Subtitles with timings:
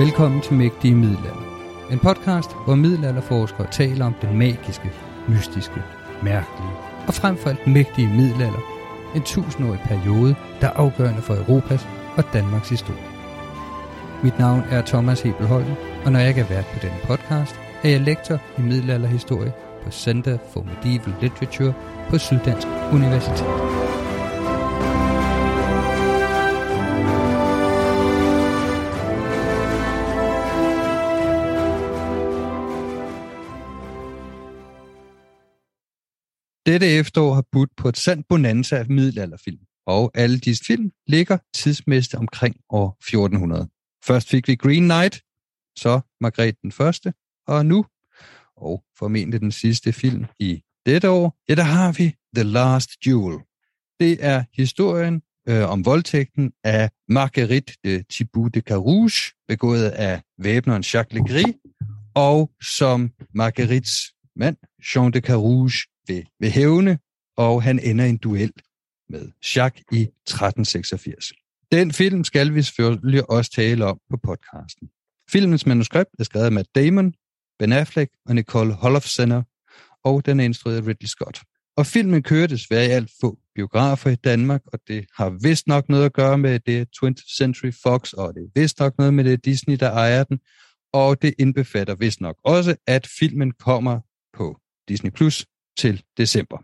[0.00, 1.88] Velkommen til Mægtige Middelalder.
[1.90, 4.92] En podcast, hvor middelalderforskere taler om den magiske,
[5.28, 5.82] mystiske,
[6.22, 6.70] mærkelige
[7.06, 8.60] og frem for alt mægtige middelalder.
[9.16, 13.02] En tusindårig periode, der er afgørende for Europas og Danmarks historie.
[14.22, 17.88] Mit navn er Thomas Hebelholm, og når jeg ikke er vært på denne podcast, er
[17.88, 19.52] jeg lektor i middelalderhistorie
[19.84, 21.74] på Center for Medieval Literature
[22.10, 23.89] på Syddansk Universitet.
[36.70, 41.38] Dette efterår har budt på et sandt bonanza af middelalderfilm, og alle disse film ligger
[41.54, 43.68] tidsmæssigt omkring år 1400.
[44.04, 45.22] Først fik vi Green Knight,
[45.78, 47.12] så Margrethe den Første,
[47.46, 47.86] og nu,
[48.56, 53.38] og formentlig den sidste film i dette år, ja, der har vi The Last Duel.
[54.00, 60.84] Det er historien øh, om voldtægten af Marguerite de Thibaut de Carouge, begået af væbneren
[60.94, 61.54] Jacques Legris,
[62.14, 64.56] og som Marguerites mand,
[64.94, 65.72] Jean de Carouge,
[66.10, 66.98] vil, vil hævne,
[67.36, 68.52] og han ender i en duel
[69.08, 71.32] med Jacques i 1386.
[71.72, 74.88] Den film skal vi selvfølgelig også tale om på podcasten.
[75.30, 77.14] Filmens manuskript er skrevet af Matt Damon,
[77.58, 79.42] Ben Affleck og Nicole Holofcener,
[80.04, 81.40] og den er instrueret af Ridley Scott.
[81.76, 85.88] Og filmen kører desværre i alt få biografer i Danmark, og det har vist nok
[85.88, 89.24] noget at gøre med det 20th Century Fox, og det er vist nok noget med
[89.24, 90.38] det Disney, der ejer den,
[90.92, 94.00] og det indbefatter vist nok også, at filmen kommer
[94.32, 95.46] på Disney Plus
[95.82, 96.58] til december.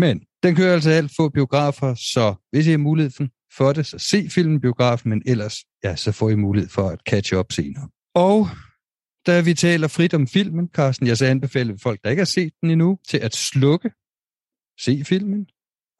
[0.00, 3.10] Men den kører altså alt få biografer, så hvis I har mulighed
[3.56, 7.00] for det, så se filmen biografen, men ellers, ja, så får I mulighed for at
[7.08, 7.88] catch up senere.
[8.14, 8.48] Og
[9.26, 12.52] da vi taler frit om filmen, Carsten, jeg så anbefaler folk, der ikke har set
[12.60, 13.90] den endnu, til at slukke,
[14.80, 15.46] se filmen,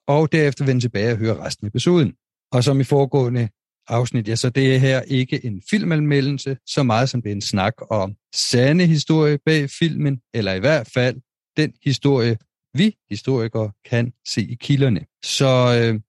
[0.08, 2.14] og derefter vende tilbage og høre resten af episoden.
[2.52, 3.48] Og som i foregående
[3.88, 7.40] afsnit, ja, så det er her ikke en filmanmeldelse, så meget som det er en
[7.40, 11.16] snak om sande historie bag filmen, eller i hvert fald
[11.56, 12.36] den historie,
[12.74, 15.04] vi historikere kan se i kilderne.
[15.24, 16.00] Så øh,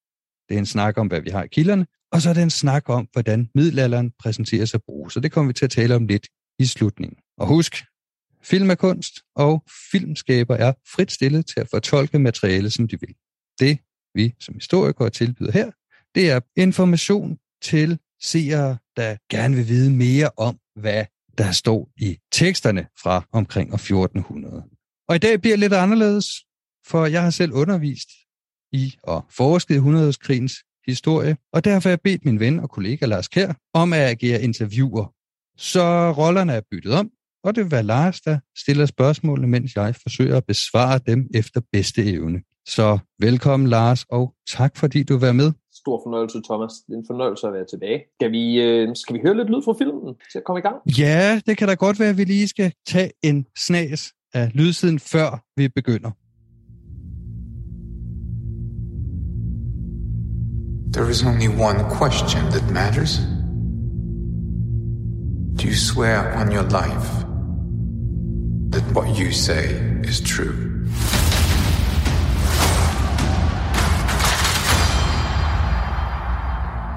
[0.49, 2.49] det er en snak om, hvad vi har i kilderne, og så er det en
[2.49, 5.13] snak om, hvordan middelalderen præsenterer sig bruges.
[5.13, 6.27] Så det kommer vi til at tale om lidt
[6.59, 7.17] i slutningen.
[7.37, 7.85] Og husk,
[8.43, 13.15] film er kunst, og filmskaber er frit stillet til at fortolke materiale, som de vil.
[13.59, 13.79] Det,
[14.13, 15.71] vi som historikere tilbyder her,
[16.15, 21.05] det er information til seere, der gerne vil vide mere om, hvad
[21.37, 24.63] der står i teksterne fra omkring år 1400.
[25.07, 26.25] Og i dag bliver lidt anderledes,
[26.87, 28.09] for jeg har selv undervist
[28.71, 33.05] i og forsket i 100-årskrigens historie, og derfor har jeg bedt min ven og kollega
[33.05, 35.13] Lars Kær om at agere interviewer.
[35.57, 37.09] Så rollerne er byttet om,
[37.43, 41.61] og det vil være Lars, der stiller spørgsmålene, mens jeg forsøger at besvare dem efter
[41.71, 42.41] bedste evne.
[42.67, 45.51] Så velkommen Lars, og tak fordi du var med.
[45.73, 46.71] Stor fornøjelse, Thomas.
[46.87, 48.03] Det er en fornøjelse at være tilbage.
[48.19, 50.75] Skal vi, øh, skal vi høre lidt lyd fra filmen til at komme i gang?
[50.99, 54.99] Ja, det kan da godt være, at vi lige skal tage en snas af lydsiden,
[54.99, 56.11] før vi begynder.
[60.95, 63.17] There is only one question that matters.
[65.57, 67.09] Do you swear on your life
[68.69, 69.71] that what you say
[70.03, 70.87] is true?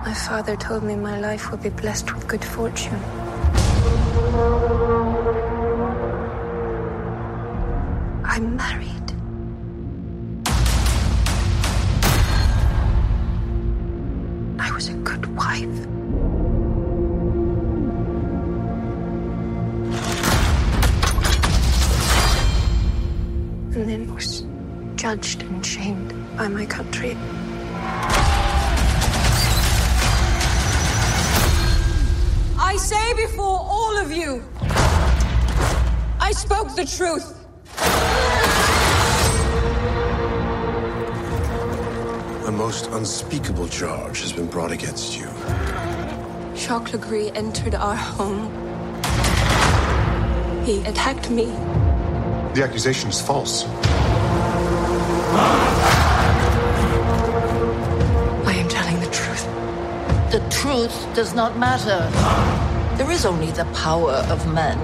[0.06, 3.02] My father told me my life would be blessed with good fortune.
[8.22, 9.07] I'm married.
[14.78, 15.64] Was a good wife.
[23.74, 24.44] And then was
[24.94, 27.16] judged and shamed by my country.
[32.56, 34.44] I say before all of you,
[36.20, 37.37] I spoke the truth.
[42.48, 45.26] A most unspeakable charge has been brought against you.
[46.56, 48.48] Jacques Legree entered our home.
[50.64, 51.44] He attacked me.
[52.54, 53.66] The accusation is false.
[58.46, 59.44] I am telling the truth.
[60.32, 62.08] The truth does not matter.
[62.96, 64.78] There is only the power of men.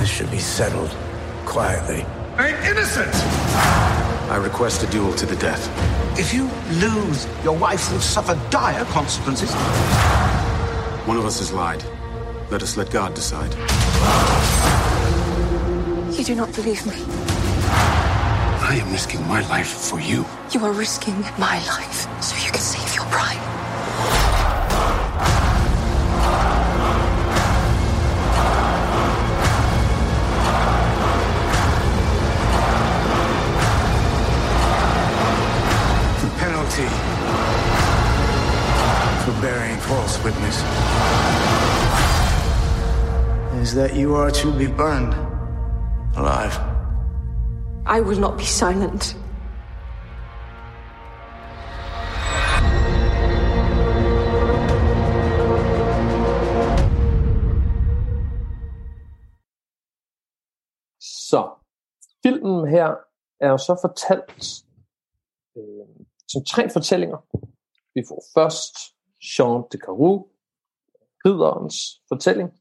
[0.00, 0.96] This should be settled
[1.44, 2.06] quietly.
[2.38, 4.07] I'm innocent!
[4.28, 5.70] I request a duel to the death.
[6.18, 9.52] If you lose, your wife will suffer dire consequences.
[11.06, 11.82] One of us has lied.
[12.50, 13.54] Let us let God decide.
[16.18, 16.92] You do not believe me.
[18.60, 20.26] I am risking my life for you.
[20.50, 22.36] You are risking my life so
[43.68, 45.14] is that you are to be burned
[46.16, 46.54] alive.
[47.86, 49.02] I will not be silent.
[61.00, 61.50] Så
[62.22, 62.94] filmen her
[63.40, 64.64] er jo så fortalt
[65.56, 67.18] øh, som tre fortællinger.
[67.94, 68.74] Vi får først
[69.38, 70.24] Jean de Carew,
[71.24, 72.57] ridderens fortælling.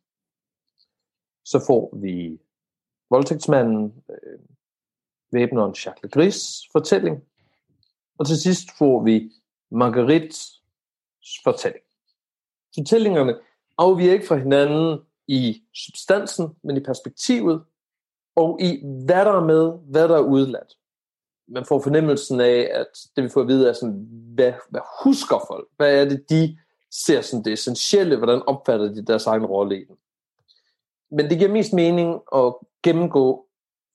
[1.52, 2.40] Så får vi
[3.10, 4.40] voldtægtsmanden, øh,
[5.32, 7.24] væbneren Jacques Gris fortælling.
[8.18, 9.32] Og til sidst får vi
[9.72, 10.64] Marguerites
[11.44, 11.84] fortælling.
[12.78, 13.40] Fortællingerne
[13.78, 17.64] afviger ikke fra hinanden i substansen, men i perspektivet,
[18.36, 20.78] og i hvad der er med, hvad der er udladt.
[21.48, 25.46] Man får fornemmelsen af, at det vi får at vide er sådan, hvad, hvad husker
[25.48, 25.68] folk?
[25.78, 26.58] Hvad er det, de
[26.92, 28.18] ser som det essentielle?
[28.18, 29.98] Hvordan opfatter de deres egen rolle i den?
[31.10, 33.48] Men det giver mest mening at gennemgå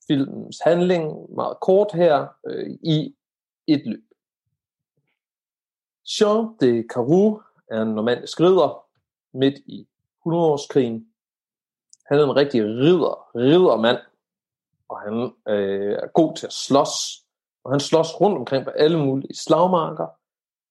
[0.07, 3.15] filmens handling meget kort her øh, i
[3.67, 4.05] et løb.
[6.21, 8.87] Jean de Carou er en normandisk ridder
[9.33, 9.89] midt i
[10.27, 11.07] 100-årskrigen.
[12.07, 13.99] Han er en rigtig ridder, riddermand,
[14.89, 17.25] og han øh, er god til at slås.
[17.65, 20.07] Og han slås rundt omkring på alle mulige slagmarker.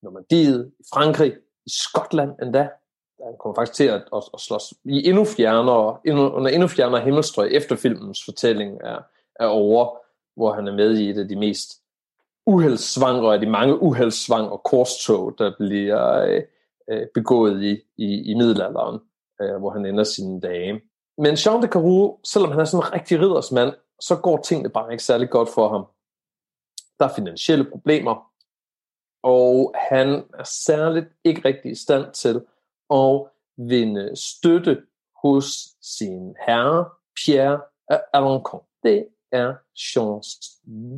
[0.02, 1.36] Normandiet, i Frankrig,
[1.66, 2.70] i Skotland endda.
[3.24, 7.00] Han kommer faktisk til at, at, at slås i endnu fjernere, endnu, under endnu fjernere
[7.00, 8.98] himmelstrøg, efter filmens fortælling er,
[9.40, 9.98] er over,
[10.36, 11.82] hvor han er med i et af de mest
[12.46, 16.42] uheldsvangre af de mange uheldsvangre korstog, der bliver øh,
[16.90, 19.00] øh, begået i, i, i middelalderen,
[19.40, 20.80] øh, hvor han ender sine dage.
[21.18, 24.92] Men Jean de Carew, selvom han er sådan en rigtig riddersmand, så går tingene bare
[24.92, 25.84] ikke særlig godt for ham.
[26.98, 28.32] Der er finansielle problemer,
[29.22, 32.42] og han er særligt ikke rigtig i stand til
[32.92, 34.82] og vinde støtte
[35.22, 35.46] hos
[35.82, 36.88] sin herre,
[37.24, 37.60] Pierre
[38.12, 38.60] Alencon.
[38.82, 40.28] Det er Jeans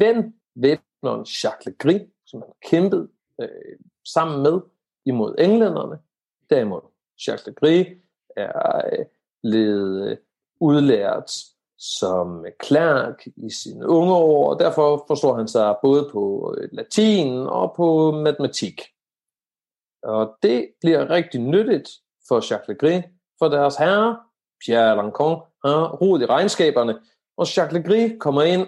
[0.00, 3.08] ven, væbneren Jacques Legris, som han kæmpede kæmpet
[3.40, 4.60] øh, sammen med
[5.06, 5.98] imod englænderne.
[6.50, 6.80] Derimod,
[7.26, 7.86] Jacques Legris
[8.36, 9.04] er øh,
[9.42, 10.16] blevet øh,
[10.60, 11.30] udlært
[11.78, 17.32] som klærk i sine unge år, og derfor forstår han sig både på øh, latin
[17.32, 18.80] og på matematik.
[20.04, 21.88] Og det bliver rigtig nyttigt
[22.28, 23.04] for Jacques Legris,
[23.38, 24.20] for deres herre,
[24.64, 27.00] Pierre Lancon, har rodet i regnskaberne,
[27.36, 28.66] og Jacques Legris kommer ind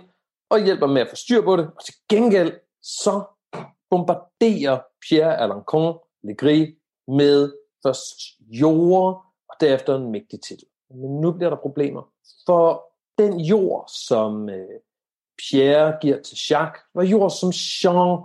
[0.50, 2.52] og hjælper med at få styr på det, og til gengæld
[2.83, 3.23] så
[3.90, 4.78] bombarderer
[5.09, 6.75] Pierre Alancon Legris
[7.09, 7.52] med
[7.83, 10.66] først jord, og derefter en mægtig titel.
[10.90, 12.02] Men nu bliver der problemer,
[12.47, 14.81] for den jord, som øh,
[15.38, 18.23] Pierre giver til Jacques, var jord, som Jean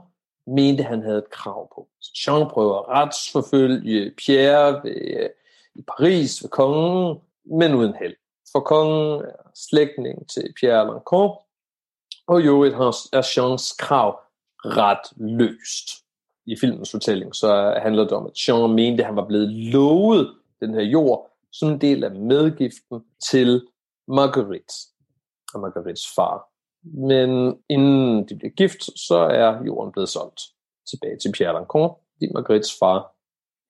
[0.55, 1.87] mente, han havde et krav på.
[2.27, 5.29] Jean prøver at retsforfølge Pierre ved, øh,
[5.75, 8.15] i Paris ved kongen, men uden held.
[8.51, 11.37] For kongen er slægtning til Pierre Lancon,
[12.27, 12.73] og jo et
[13.13, 14.19] er Jeans krav
[14.65, 15.89] ret løst.
[16.45, 20.35] I filmens fortælling så handler det om, at Jean mente, at han var blevet lovet
[20.59, 23.67] den her jord som en del af medgiften til
[24.07, 24.73] Marguerite
[25.53, 26.50] og Marguerites far.
[26.83, 30.41] Men inden de bliver gift, så er jorden blevet solgt
[30.89, 33.15] tilbage til Pierre Lancon, fordi Marguerites far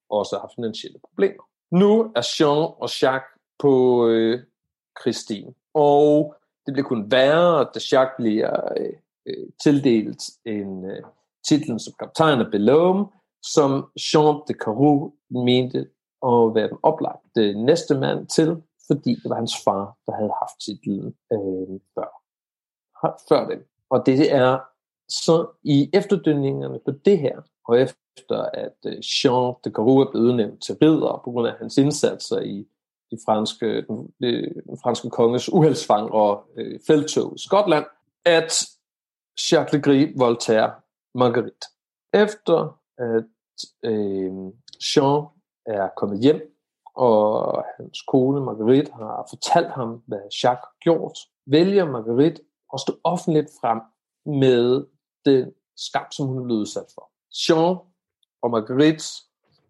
[0.09, 1.43] også har finansielle problemer.
[1.71, 4.39] Nu er Jean og Jacques på øh,
[5.01, 8.93] Christine, og det bliver kun værre, da Jacques bliver øh,
[9.27, 11.03] øh, tildelt en øh,
[11.47, 13.05] titlen som kaptajn af Belome,
[13.43, 13.71] som
[14.13, 15.79] Jean de Carou mente
[16.31, 18.49] at være den oplagte næste mand til,
[18.87, 22.20] fordi det var hans far, der havde haft titlen øh, før,
[23.29, 23.59] før det.
[23.89, 24.59] Og det er
[25.09, 30.25] så i efterdønningerne på det her, og efter at øh, Jean de Garou er blevet
[30.25, 32.67] udnævnt til ridder på grund af hans indsatser i
[33.11, 37.85] de franske, den, øh, den franske konges uheldsfang og øh, feltog i Skotland,
[38.25, 38.53] at
[39.51, 40.71] Jacques Legris voldtager
[41.15, 41.67] Marguerite.
[42.13, 43.23] Efter at
[43.83, 44.31] øh,
[44.95, 45.25] Jean
[45.65, 46.57] er kommet hjem,
[46.95, 52.41] og hans kone Marguerite har fortalt ham, hvad Jacques har gjort, vælger Marguerite
[52.73, 53.79] at stå offentligt frem
[54.25, 54.85] med
[55.25, 57.11] den skam, som hun blev udsat for.
[57.31, 57.77] Jean
[58.41, 59.05] og Marguerite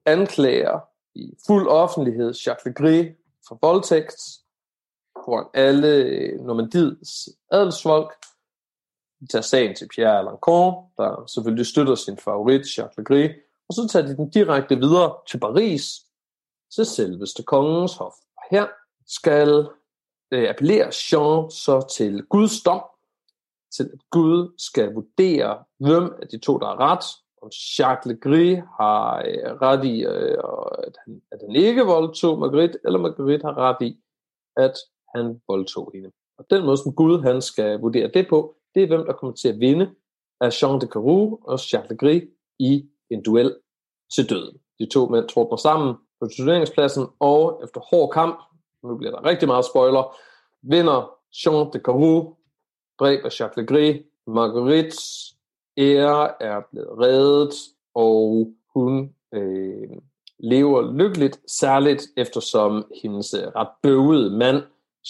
[0.06, 0.80] anklager
[1.16, 3.16] i fuld offentlighed Jacques Legris
[3.48, 4.22] for voldtægt
[5.26, 8.14] foran alle øh, Normandiets adelsfolk.
[9.20, 13.32] De tager sagen til Pierre Alancon, der selvfølgelig støtter sin favorit, Jacques Legris,
[13.70, 16.02] og så tager de den direkte videre til Paris,
[16.76, 18.14] til selveste kongens hof.
[18.38, 18.68] Og her
[19.08, 19.68] skal
[20.32, 22.82] øh, appellerer Jean så til Guds dom,
[23.76, 27.06] til at Gud skal vurdere, hvem af de to, der er ret,
[27.42, 30.38] om Jacques Legris har øh, ret i, øh,
[30.88, 33.98] at, han, at han ikke voldtog Marguerite, eller Marguerite har ret i,
[34.58, 34.74] at
[35.16, 36.12] han voldtog hende.
[36.38, 39.36] Og den måde, som Gud han skal vurdere det på, det er, hvem der kommer
[39.36, 39.90] til at vinde
[40.42, 42.24] af Jean de Caroux og Jacques Legris
[42.60, 43.56] i en duel
[44.16, 44.58] til døden.
[44.80, 48.40] De to mænd trådte sammen på turneringspladsen, og efter hård kamp,
[48.84, 50.16] nu bliver der rigtig meget spoiler,
[50.62, 51.12] vinder
[51.46, 52.36] Jean de Caroux,
[53.00, 55.34] dræber Jacques Legris, Marguerites
[55.78, 57.54] ære er blevet reddet,
[57.96, 59.90] og hun øh,
[60.40, 64.64] lever lykkeligt, særligt eftersom hendes øh, ret bøvede mand,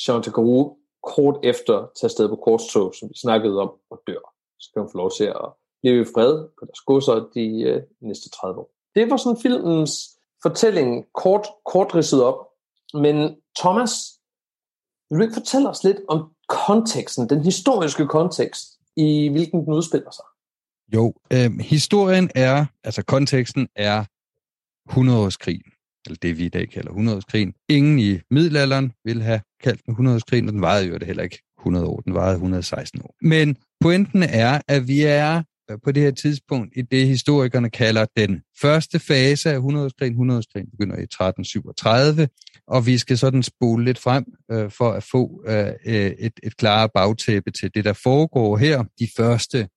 [0.07, 4.33] Jean de Caroux, kort efter tager sted på korstog, som vi snakkede om, og dør.
[4.59, 5.49] Så kan hun få lov til at
[5.83, 8.71] leve i fred på deres godser de øh, næste 30 år.
[8.95, 12.47] Det var sådan filmens fortælling kort, kort ridset op.
[12.93, 13.91] Men Thomas,
[15.09, 18.63] vil du ikke fortælle os lidt om konteksten, den historiske kontekst,
[18.95, 20.25] i hvilken den udspiller sig?
[20.93, 24.05] Jo, øh, historien er, altså konteksten er
[24.89, 25.71] 100-årskrigen,
[26.05, 27.53] eller det vi i dag kalder 100-årskrigen.
[27.69, 31.41] Ingen i middelalderen ville have kaldt den 100-årskrigen, og den varede jo det heller ikke
[31.59, 33.15] 100 år, den varede 116 år.
[33.21, 38.05] Men pointen er, at vi er øh, på det her tidspunkt i det, historikerne kalder
[38.17, 40.15] den første fase af 100-årskrigen.
[40.15, 42.27] 100-årskrigen begynder i 1337,
[42.71, 46.57] og vi skal sådan spole lidt frem øh, for at få øh, øh et, et
[46.57, 48.83] klare bagtæppe til det, der foregår her.
[48.99, 49.67] De første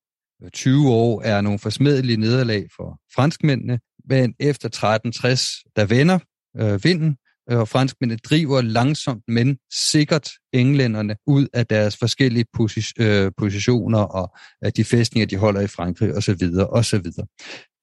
[0.43, 6.19] øh, 20 år er nogle forsmedelige nederlag for franskmændene, men efter 1360, der vender
[6.57, 7.17] øh, vinden,
[7.51, 13.99] øh, og franskmændene driver langsomt, men sikkert englænderne ud af deres forskellige posi- øh, positioner
[13.99, 16.41] og af de fæstninger, de holder i Frankrig osv.
[16.69, 17.05] osv.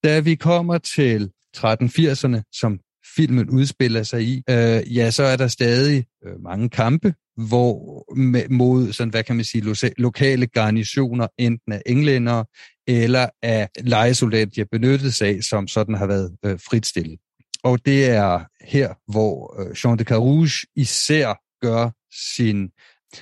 [0.05, 2.79] Da vi kommer til 1380'erne, som
[3.17, 8.49] filmen udspiller sig i, øh, ja, så er der stadig øh, mange kampe, hvor med,
[8.49, 12.45] mod sådan, hvad kan man sige, lo- lokale garnisoner, enten af englænder
[12.87, 17.19] eller af legesoldater, de har benyttet sig af, som sådan har været øh, fritstillet.
[17.65, 21.35] Og det er her, hvor øh, Jean de Carouge især
[21.67, 21.91] gør
[22.35, 22.69] sin,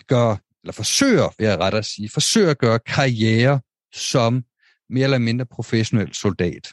[0.08, 3.60] gør, eller forsøger, vil jeg ret at sige, forsøger at gøre karriere
[3.94, 4.44] som
[4.90, 6.72] mere eller mindre professionel soldat.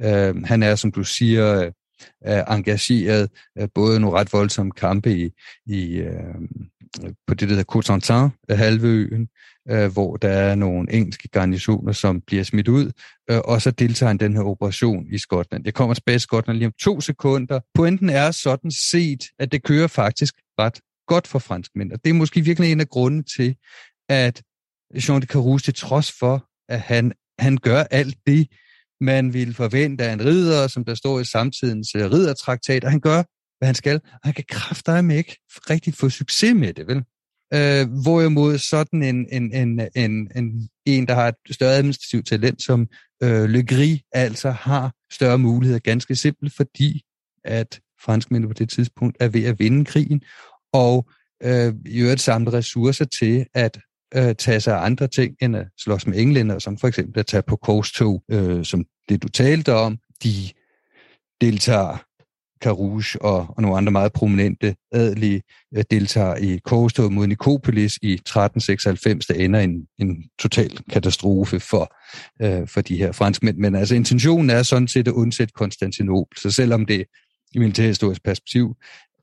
[0.00, 1.70] Øh, han er, som du siger,
[2.26, 5.30] øh, engageret øh, både nogle ret voldsomme kampe i,
[5.66, 6.34] i, øh,
[7.26, 9.28] på det, der hedder Cotentin, øh, halvøen,
[9.70, 12.92] øh, hvor der er nogle engelske garnisoner, som bliver smidt ud,
[13.30, 15.64] øh, og så deltager han den her operation i Skotland.
[15.64, 17.60] Jeg kommer tilbage til Skotland lige om to sekunder.
[17.74, 22.14] Pointen er sådan set, at det kører faktisk ret godt for franskmænd, og det er
[22.14, 23.56] måske virkelig en af grunden til,
[24.08, 24.42] at
[25.08, 28.48] Jean de Carouge, til trods for, at han, han gør alt det,
[29.02, 33.00] man ville forvente af en ridder, som der står i samtidens øh, riddertraktat, og han
[33.00, 33.22] gør,
[33.58, 35.36] hvad han skal, og han kan kraftedeme ikke
[35.70, 37.04] rigtig få succes med det, vel?
[37.54, 42.62] Øh, hvorimod sådan en, en, en, en, en, en, der har et større administrativt talent,
[42.62, 42.88] som
[43.22, 47.02] øh, Le Gris, altså har større muligheder, ganske simpelt, fordi
[47.44, 50.22] at franskmændene på det tidspunkt er ved at vinde krigen,
[50.72, 51.10] og
[51.42, 53.80] øh, i øvrigt samle ressourcer til at
[54.14, 57.26] øh, tage sig af andre ting, end at slås med englænder, som for eksempel at
[57.26, 59.98] tage på korstog, øh, som det du talte om.
[60.22, 60.32] De
[61.40, 61.96] deltager
[62.62, 65.42] Carouge og, og nogle andre meget prominente adelige
[65.76, 71.94] øh, deltager i korstog mod Nikopolis i 1396, der ender en, en total katastrofe for,
[72.42, 73.56] øh, for de her franskmænd.
[73.56, 77.04] Men altså intentionen er sådan set at undsætte Konstantinopel, så selvom det
[77.54, 78.74] i militærhistorisk perspektiv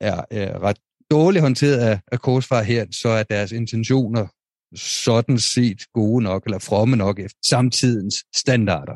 [0.02, 0.78] er, er ret
[1.12, 4.28] dårligt håndteret af, af korsfar her, så er deres intentioner
[4.76, 8.94] sådan set gode nok, eller fromme nok efter samtidens standarder.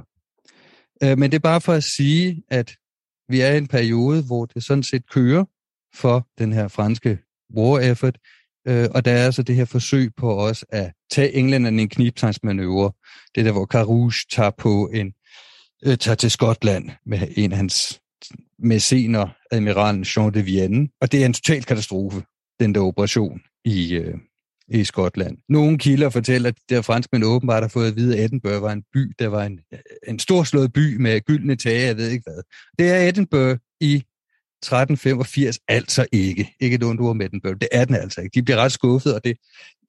[1.04, 2.76] Øh, men det er bare for at sige, at
[3.30, 5.46] vi er i en periode, hvor det sådan set kører
[5.96, 7.20] for den her franske
[7.58, 8.18] war effort,
[8.68, 12.92] øh, og der er altså det her forsøg på os at tage englænderne en knibtangsmanøvre.
[13.36, 15.14] Det er der, hvor Carouge tager på en
[15.86, 18.02] øh, tager til Skotland med en af hans
[18.60, 22.24] mæscener admiralen Jean de Vienne, og det er en total katastrofe,
[22.60, 24.18] den der operation i, øh,
[24.68, 25.38] i Skotland.
[25.50, 28.84] Nogle kilder fortæller, at der franskmænd åbenbart har fået at vide, at Edinburgh var en
[28.94, 32.44] by, der var en, øh, en storslået by med gyldne tage, jeg ved ikke hvad.
[32.80, 34.04] Det er Edinburgh i
[34.64, 36.56] 1385 altså ikke.
[36.60, 37.58] Ikke et ondt ord med Edinburgh.
[37.62, 38.36] Det er den altså ikke.
[38.36, 39.38] De bliver ret skuffet, og det,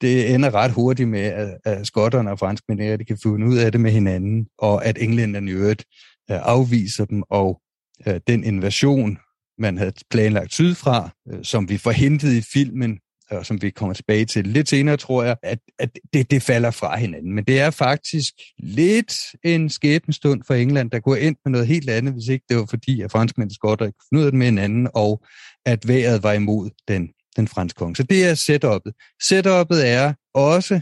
[0.00, 3.73] det ender ret hurtigt med, at, at skotterne og franskmændene de kan finde ud af
[3.73, 5.85] det med hinanden, og at englænderne i øvrigt
[6.31, 7.61] øh, afviser dem, og
[8.07, 9.19] øh, den invasion,
[9.59, 11.11] man havde planlagt sydfra,
[11.43, 12.99] som vi forhentede i filmen,
[13.38, 16.71] og som vi kommer tilbage til lidt senere, tror jeg, at, at det, det falder
[16.71, 17.35] fra hinanden.
[17.35, 19.14] Men det er faktisk lidt
[19.45, 22.67] en skæbnestund for England, der kunne ind med noget helt andet, hvis ikke det var
[22.71, 25.23] fordi, at franskmænd og skotter ikke kunne det med hinanden, og
[25.67, 27.97] at vejret var imod den, den franske konge.
[27.97, 28.93] Så det er setupet.
[29.23, 30.81] Setupet er også,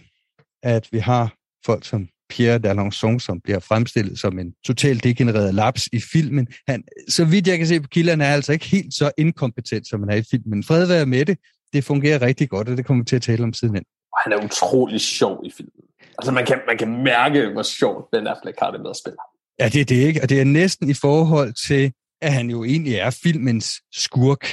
[0.63, 1.35] at vi har
[1.67, 6.47] folk som Pierre d'Alençon, som bliver fremstillet som en totalt degenereret laps i filmen.
[6.69, 10.01] Han, så vidt jeg kan se på kilderne, er altså ikke helt så inkompetent, som
[10.01, 10.65] han er i filmen.
[10.65, 11.39] Fred være med det
[11.73, 13.85] det fungerer rigtig godt, og det kommer vi til at tale om sidenhen.
[14.25, 15.85] Han er utrolig sjov i filmen.
[16.19, 19.17] Altså man kan, man kan mærke, hvor sjovt Ben Affleck har det med at spille
[19.59, 22.65] Ja, det er det ikke, og det er næsten i forhold til, at han jo
[22.65, 24.45] egentlig er filmens skurk,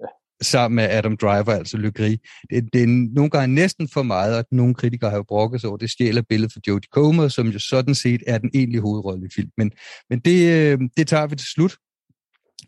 [0.00, 0.06] ja.
[0.42, 2.18] sammen med Adam Driver, altså Gris.
[2.50, 5.68] Det, det er nogle gange næsten for meget, og nogle kritikere har jo brokket sig
[5.68, 9.26] over, det stjæler billedet for Jodie Comer, som jo sådan set er den egentlige hovedrolle
[9.26, 9.52] i filmen.
[9.56, 9.70] Men,
[10.10, 11.76] men det, øh, det tager vi til slut.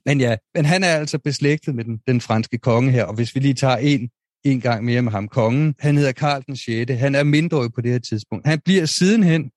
[0.07, 3.35] Men ja, men han er altså beslægtet med den, den franske konge her, og hvis
[3.35, 4.11] vi lige tager en,
[4.45, 6.93] en gang mere med ham, kongen, han hedder Karl den 6.
[6.93, 8.47] Han er mindreårig på det her tidspunkt.
[8.47, 9.51] Han bliver sidenhen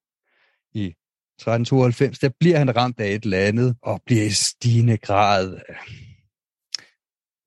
[0.73, 5.53] i 1392, der bliver han ramt af et eller andet, og bliver i stigende grad
[5.53, 5.75] øh,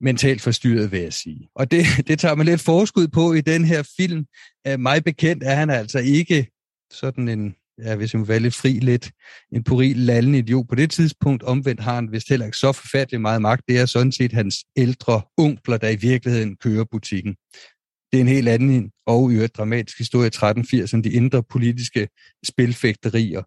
[0.00, 1.49] mentalt forstyrret, vil jeg sige.
[1.55, 4.26] Og det, det tager man lidt forskud på i den her film.
[4.67, 6.47] Øh, mig bekendt er han altså ikke
[6.91, 9.11] sådan en ja, hvis jeg var være lidt fri, lidt
[9.52, 11.42] en puril lallende idiot på det tidspunkt.
[11.42, 13.62] Omvendt har han vist heller ikke så forfærdelig meget magt.
[13.68, 17.37] Det er sådan set hans ældre onkler, der i virkeligheden kører butikken.
[18.12, 22.09] Det er en helt anden og i øvrigt dramatisk historie i 1380, de indre politiske
[22.46, 23.42] spilfægterier,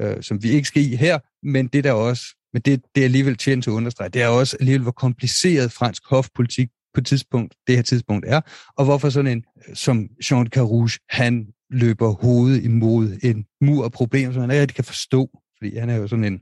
[0.00, 3.04] øh, som vi ikke skal i her, men det der også, men det, det er
[3.04, 7.54] alligevel tjent til at understrege, det er også alligevel, hvor kompliceret fransk hofpolitik på tidspunkt,
[7.66, 8.40] det her tidspunkt er,
[8.76, 13.92] og hvorfor sådan en øh, som Jean Carouge, han løber hovedet imod en mur af
[13.92, 16.40] problemer, som han ikke rigtig kan forstå, fordi han er jo sådan en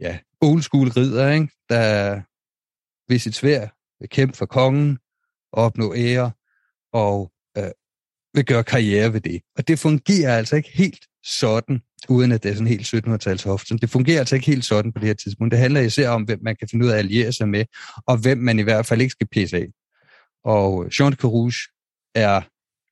[0.00, 1.48] ja, old school ridder, ikke?
[1.68, 2.20] der
[3.12, 3.68] ved sit svær
[4.00, 4.98] vil kæmpe for kongen,
[5.52, 6.30] opnå ære,
[6.92, 7.70] og øh,
[8.34, 9.40] vil gøre karriere ved det.
[9.56, 13.78] Og det fungerer altså ikke helt sådan, uden at det er sådan helt 1700-tals hoften.
[13.78, 15.50] Det fungerer altså ikke helt sådan på det her tidspunkt.
[15.50, 17.64] Det handler især om, hvem man kan finde ud af at alliere sig med,
[18.06, 19.66] og hvem man i hvert fald ikke skal pisse af.
[20.44, 21.58] Og Jean de Carouge
[22.14, 22.40] er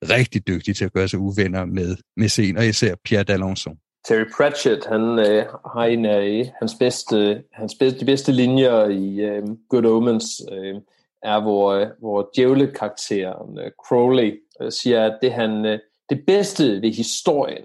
[0.03, 3.77] rigtig dygtig til at gøre sig uvenner med, med scenen, og især Pierre d'Alençon.
[4.09, 8.89] Terry Pratchett, han øh, har en af øh, hans bedste, hans bedste, de bedste linjer
[8.89, 10.75] i øh, Good Omens, øh,
[11.23, 15.79] er hvor, øh, hvor djævlekarakteren øh, Crowley øh, siger, at det, han, øh,
[16.11, 17.65] det bedste ved historien,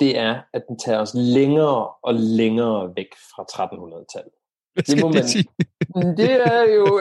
[0.00, 4.32] det er, at den tager os længere og længere væk fra 1300-tallet
[4.76, 7.00] det må man, det, det er jo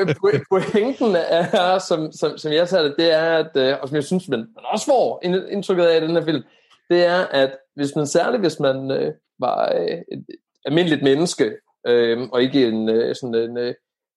[0.50, 4.04] pointen er, som, som, som jeg sagde det, det er, at, øh, og som jeg
[4.04, 5.20] synes, man, man også får
[5.52, 6.44] indtrykket af i den her film,
[6.90, 10.26] det er, at hvis man særligt, hvis man øh, var øh, et
[10.66, 11.52] almindeligt menneske,
[11.88, 13.74] øh, og ikke en, øh, sådan en, øh,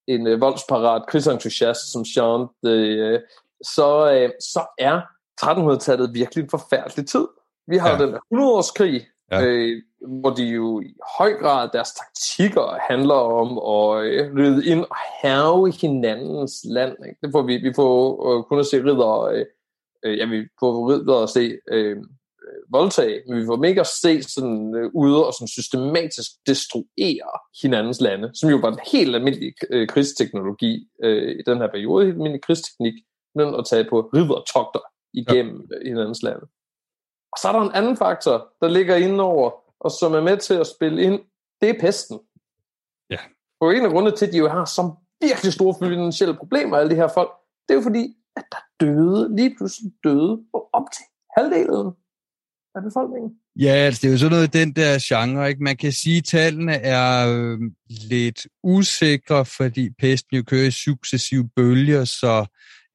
[0.06, 3.20] en øh, voldsparat krigsentusiast som Jean, øh,
[3.62, 5.00] så, øh, så er
[5.44, 7.26] 1300-tallet virkelig en forfærdelig tid.
[7.66, 8.06] Vi har ja.
[8.06, 9.46] den 100-årskrig, ja.
[9.46, 9.82] øh,
[10.20, 14.96] hvor de jo i høj grad, deres taktikker handler om at øh, ride ind og
[15.22, 16.96] have hinandens land.
[17.08, 17.18] Ikke?
[17.22, 19.44] Det får vi, vi får øh, kun at se ridder, øh,
[20.04, 21.96] øh, ja, vi får ridder at se øh,
[22.70, 27.30] voldtage, men vi får mega at se sådan øh, ude og sådan systematisk destruere
[27.62, 32.04] hinandens lande, som jo var en helt almindelig øh, krigsteknologi øh, i den her periode,
[32.04, 32.94] helt almindelig krigsteknik,
[33.34, 34.80] men at tage på riddertogter
[35.14, 35.88] igennem ja.
[35.88, 36.46] hinandens lande.
[37.34, 40.36] Og så er der en anden faktor, der ligger inde over, og som er med
[40.36, 41.20] til at spille ind,
[41.60, 42.18] det er pesten.
[43.10, 43.18] Ja.
[43.60, 46.90] Og en af grundene til, at de jo har så virkelig store finansielle problemer, alle
[46.90, 47.30] de her folk,
[47.68, 51.04] det er jo fordi, at der døde, lige pludselig døde, op til
[51.36, 51.92] halvdelen
[52.74, 53.30] af befolkningen.
[53.56, 55.62] Ja, altså det er jo sådan noget den der genre, ikke?
[55.62, 61.48] Man kan sige, at tallene er øh, lidt usikre, fordi pesten jo kører i successive
[61.56, 62.46] bølger, så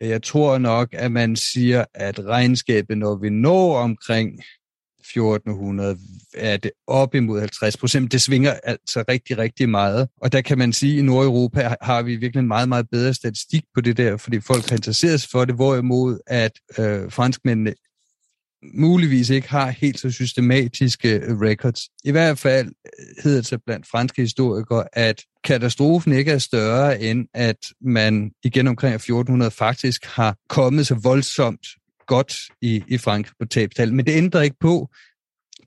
[0.01, 4.39] jeg tror nok, at man siger, at regnskabet, når vi når omkring
[4.99, 5.97] 1400,
[6.33, 8.11] er det op imod 50 procent.
[8.11, 10.07] Det svinger altså rigtig, rigtig meget.
[10.21, 13.13] Og der kan man sige, at i Nordeuropa har vi virkelig en meget, meget bedre
[13.13, 17.73] statistik på det der, fordi folk har interesseret sig for det, hvorimod at øh, franskmændene
[18.73, 21.81] muligvis ikke har helt så systematiske øh, records.
[22.03, 27.27] I hvert fald øh, hedder det blandt franske historikere, at katastrofen ikke er større end,
[27.33, 31.67] at man igen omkring 1400 faktisk har kommet så voldsomt
[32.07, 33.93] godt i, i Frankrig på tabstal.
[33.93, 34.89] Men det ændrer ikke på,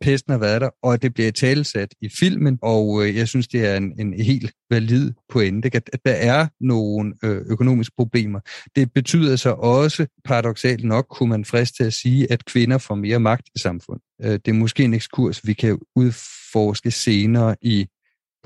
[0.03, 3.67] pesten har været der, og det bliver talesat i filmen, og øh, jeg synes, det
[3.67, 8.41] er en, en helt valid pointe, at, at der er nogle øh, økonomiske problemer.
[8.77, 12.95] Det betyder så også, paradoxalt nok, kunne man friste til at sige, at kvinder får
[12.95, 14.03] mere magt i samfundet.
[14.23, 17.87] Øh, det er måske en ekskurs, vi kan udforske senere i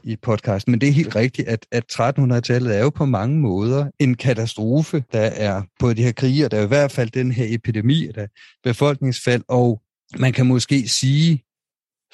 [0.05, 3.91] i podcasten, men det er helt rigtigt, at, at 1300-tallet er jo på mange måder
[3.99, 7.47] en katastrofe, der er på de her kriger, der er i hvert fald den her
[7.49, 8.27] epidemi, der
[8.65, 9.83] befolkningsfald, og
[10.19, 11.43] man kan måske sige,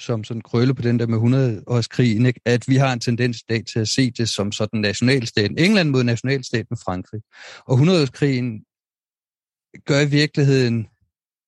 [0.03, 2.41] som sådan krølle på den der med 100-årskrigen, ikke?
[2.45, 5.57] at vi har en tendens i dag til at se det som sådan nationalstaten.
[5.57, 7.21] England mod nationalstaten Frankrig.
[7.67, 8.63] Og 100-årskrigen
[9.85, 10.87] gør i virkeligheden,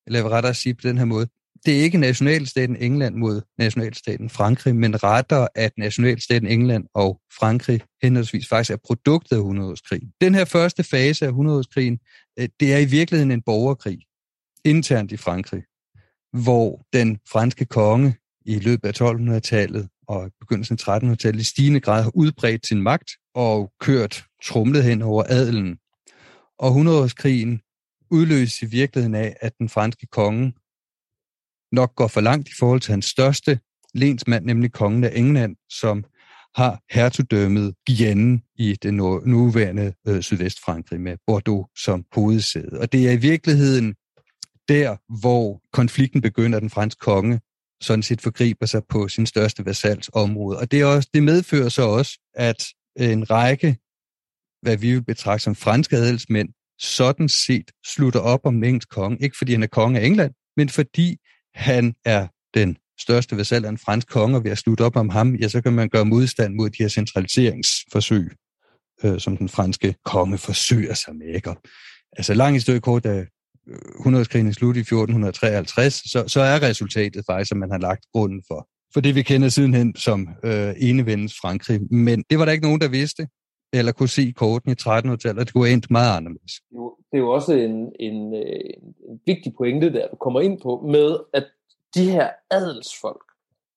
[0.08, 1.28] eller jeg vil rettere sige på den her måde,
[1.66, 7.82] det er ikke nationalstaten England mod nationalstaten Frankrig, men rettere, at nationalstaten England og Frankrig
[8.04, 10.14] henholdsvis faktisk er produktet af 100-årskrigen.
[10.22, 12.00] Den her første fase af 100-årskrigen, krigen,
[12.40, 14.00] øh, det er i virkeligheden en borgerkrig
[14.66, 15.64] internt i Frankrig,
[16.44, 18.16] hvor den franske konge
[18.46, 23.12] i løbet af 1200-tallet og begyndelsen af 1300-tallet i stigende grad har udbredt sin magt
[23.36, 25.78] og kørt trumlet hen over adelen.
[26.60, 27.60] Og 100-årskrigen
[28.12, 30.54] udløses i virkeligheden af, at den franske konge
[31.72, 33.60] nok går for langt i forhold til hans største
[33.94, 36.06] lensmand, nemlig kongen af England, som
[36.56, 42.80] har hertugdømmet Guyenne i det nuværende øh, Sydvestfrankrig med Bordeaux som hovedsæde.
[42.80, 43.96] Og det er i virkeligheden
[44.68, 47.40] der, hvor konflikten begynder, den franske konge
[47.86, 50.60] sådan set forgriber sig på sin største vasals område.
[50.60, 53.78] Og det, er også, det medfører så også, at en række,
[54.62, 59.18] hvad vi vil betragte som franske adelsmænd, sådan set slutter op om engelsk konge.
[59.22, 61.18] Ikke fordi han er konge af England, men fordi
[61.56, 65.10] han er den største vasal af en fransk konge, og ved at slutte op om
[65.10, 68.32] ham, ja, så kan man gøre modstand mod de her centraliseringsforsøg,
[69.04, 71.36] øh, som den franske konge forsøger sig med.
[71.36, 71.56] Ikke?
[72.18, 73.26] altså lang historie kort, da
[73.68, 78.68] 100-årskrigen slut i 1453, så, så er resultatet faktisk, at man har lagt grunden for,
[78.94, 81.94] for det, vi kender sidenhen som øh, enevendens Frankrig.
[81.94, 83.28] Men det var der ikke nogen, der vidste,
[83.74, 86.52] eller kunne se korten i 1300-tallet, det kunne endt meget anderledes.
[87.12, 88.60] Det er jo også en, en, øh,
[89.10, 91.46] en vigtig pointe, der du kommer ind på, med at
[91.96, 93.26] de her adelsfolk,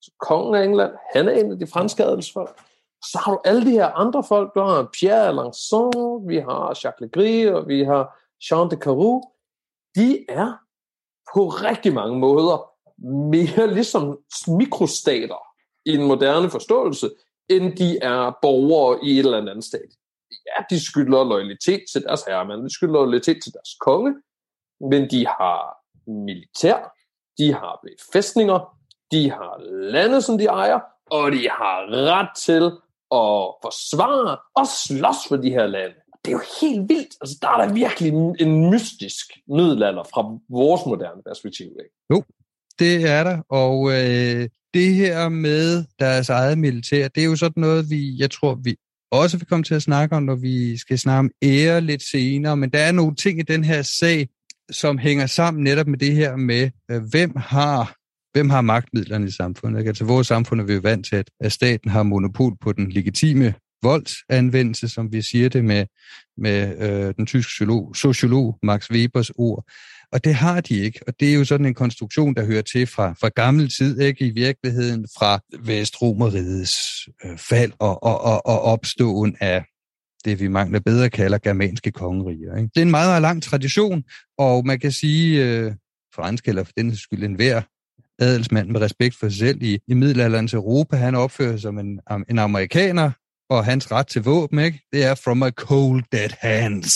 [0.02, 2.60] så kongen af England, han er en af de franske adelsfolk,
[3.04, 7.00] så har du alle de her andre folk, du har Pierre Alençon, vi har Jacques
[7.00, 8.18] Legris, og vi har
[8.50, 9.22] Jean de Caroux,
[9.98, 10.48] de er
[11.34, 12.56] på rigtig mange måder
[13.34, 15.42] mere ligesom mikrostater
[15.86, 17.10] i en moderne forståelse,
[17.48, 19.90] end de er borgere i et eller andet stat.
[20.46, 24.14] Ja, de skylder loyalitet til deres herremand, de skylder loyalitet til deres konge,
[24.90, 25.76] men de har
[26.26, 26.78] militær,
[27.38, 28.78] de har befæstninger,
[29.10, 29.58] de har
[29.92, 30.80] lande, som de ejer,
[31.10, 32.64] og de har ret til
[33.22, 35.96] at forsvare og slås for de her lande
[36.28, 37.14] det er jo helt vildt.
[37.20, 41.66] Altså, der er der virkelig en mystisk middelalder fra vores moderne perspektiv.
[41.66, 41.94] Ikke?
[42.12, 42.22] Jo,
[42.78, 43.38] det er der.
[43.48, 48.30] Og øh, det her med deres eget militær, det er jo sådan noget, vi, jeg
[48.30, 48.76] tror, vi
[49.10, 52.56] også vil komme til at snakke om, når vi skal snakke om ære lidt senere.
[52.56, 54.28] Men der er nogle ting i den her sag,
[54.70, 57.94] som hænger sammen netop med det her med, øh, hvem har
[58.32, 59.78] hvem har magtmidlerne i samfundet?
[59.78, 59.88] Ikke?
[59.88, 63.54] Altså vores samfund er vi jo vant til, at staten har monopol på den legitime
[63.82, 65.86] voldsanvendelse, som vi siger det med,
[66.36, 69.64] med øh, den tyske sociolog, sociolog Max Webers ord.
[70.12, 72.86] Og det har de ikke, og det er jo sådan en konstruktion, der hører til
[72.86, 78.60] fra, fra gammel tid, ikke i virkeligheden fra Vestromeriets øh, fald og, og, og, og
[78.62, 79.64] opståen af
[80.24, 82.56] det, vi mangler bedre kalder germanske kongeriger.
[82.56, 82.70] Ikke?
[82.74, 84.04] Det er en meget, meget lang tradition,
[84.38, 85.72] og man kan sige, øh,
[86.14, 87.62] fransk eller for den skyld en hver
[88.18, 92.00] adelsmand med respekt for sig selv i, i middelalderens Europa, han opfører sig som en,
[92.30, 93.10] en amerikaner,
[93.50, 94.80] og hans ret til våben, ikke?
[94.92, 96.94] det er from a cold dead hands.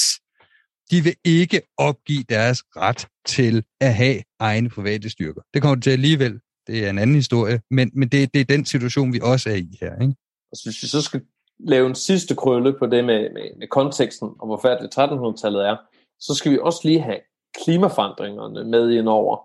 [0.91, 5.41] De vil ikke opgive deres ret til at have egne private styrker.
[5.55, 6.41] Det kommer til alligevel.
[6.67, 9.55] Det er en anden historie, men, men det, det er den situation, vi også er
[9.55, 9.93] i her.
[10.01, 10.15] Ikke?
[10.51, 11.21] Og så hvis vi så skal
[11.59, 15.77] lave en sidste krølle på det med, med, med konteksten, og hvor færdigt 1300-tallet er,
[16.21, 17.21] så skal vi også lige have
[17.65, 19.37] klimaforandringerne med ind over.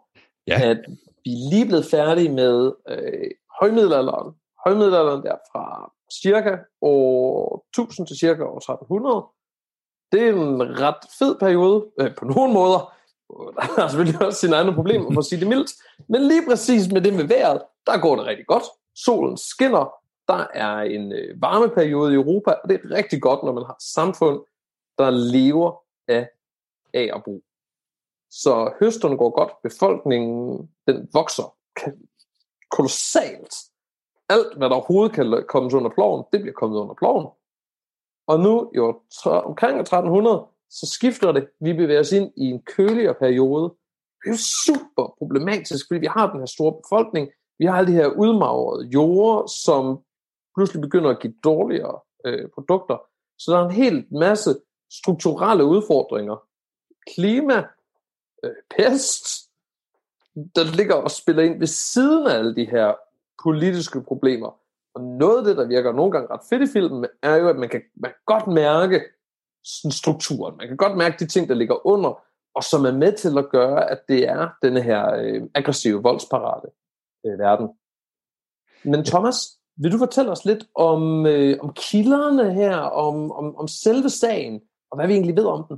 [0.47, 0.69] Ja.
[0.69, 0.77] At
[1.25, 4.33] vi er lige blevet færdige med øh, højmiddelalderen.
[4.67, 9.25] Højmiddelalderen der fra cirka år 1000 til cirka år 1300.
[10.11, 12.93] Det er en ret fed periode øh, på nogle måder.
[13.75, 15.71] Der er selvfølgelig også sine egne problemer, for at sige det mildt.
[16.09, 18.63] Men lige præcis med det med vejret, der går det rigtig godt.
[18.95, 19.93] Solen skinner.
[20.27, 23.73] Der er en øh, varmeperiode i Europa, og det er rigtig godt, når man har
[23.73, 24.39] et samfund,
[24.97, 26.29] der lever af
[26.93, 27.43] A og brug.
[28.29, 31.55] så høsterne går godt, befolkningen den vokser
[32.71, 33.53] kolossalt.
[34.29, 37.27] Alt, hvad der overhovedet kan komme under ploven, det bliver kommet under ploven.
[38.27, 41.47] Og nu, jo omkring 1300, så skifter det.
[41.59, 43.73] Vi bevæger os ind i en køligere periode.
[44.23, 47.29] Det er super problematisk, fordi vi har den her store befolkning.
[47.59, 49.99] Vi har alle de her udmagrede jorder, som
[50.55, 52.97] pludselig begynder at give dårligere øh, produkter.
[53.37, 54.55] Så der er en hel masse
[54.91, 56.35] strukturelle udfordringer.
[57.13, 57.67] Klima,
[58.43, 59.25] øh, pest,
[60.55, 62.93] der ligger og spiller ind ved siden af alle de her
[63.43, 64.59] politiske problemer.
[64.95, 67.55] Og noget af det, der virker nogle gange ret fedt i filmen, er jo, at
[67.55, 69.01] man kan, man kan godt mærke
[69.63, 70.57] sådan strukturen.
[70.57, 72.21] Man kan godt mærke de ting, der ligger under,
[72.55, 76.67] og som er med til at gøre, at det er denne her øh, aggressive, voldsparate
[77.25, 77.67] øh, verden.
[78.83, 79.37] Men Thomas,
[79.77, 84.61] vil du fortælle os lidt om, øh, om kilderne her, om, om, om selve sagen,
[84.91, 85.77] og hvad vi egentlig ved om den?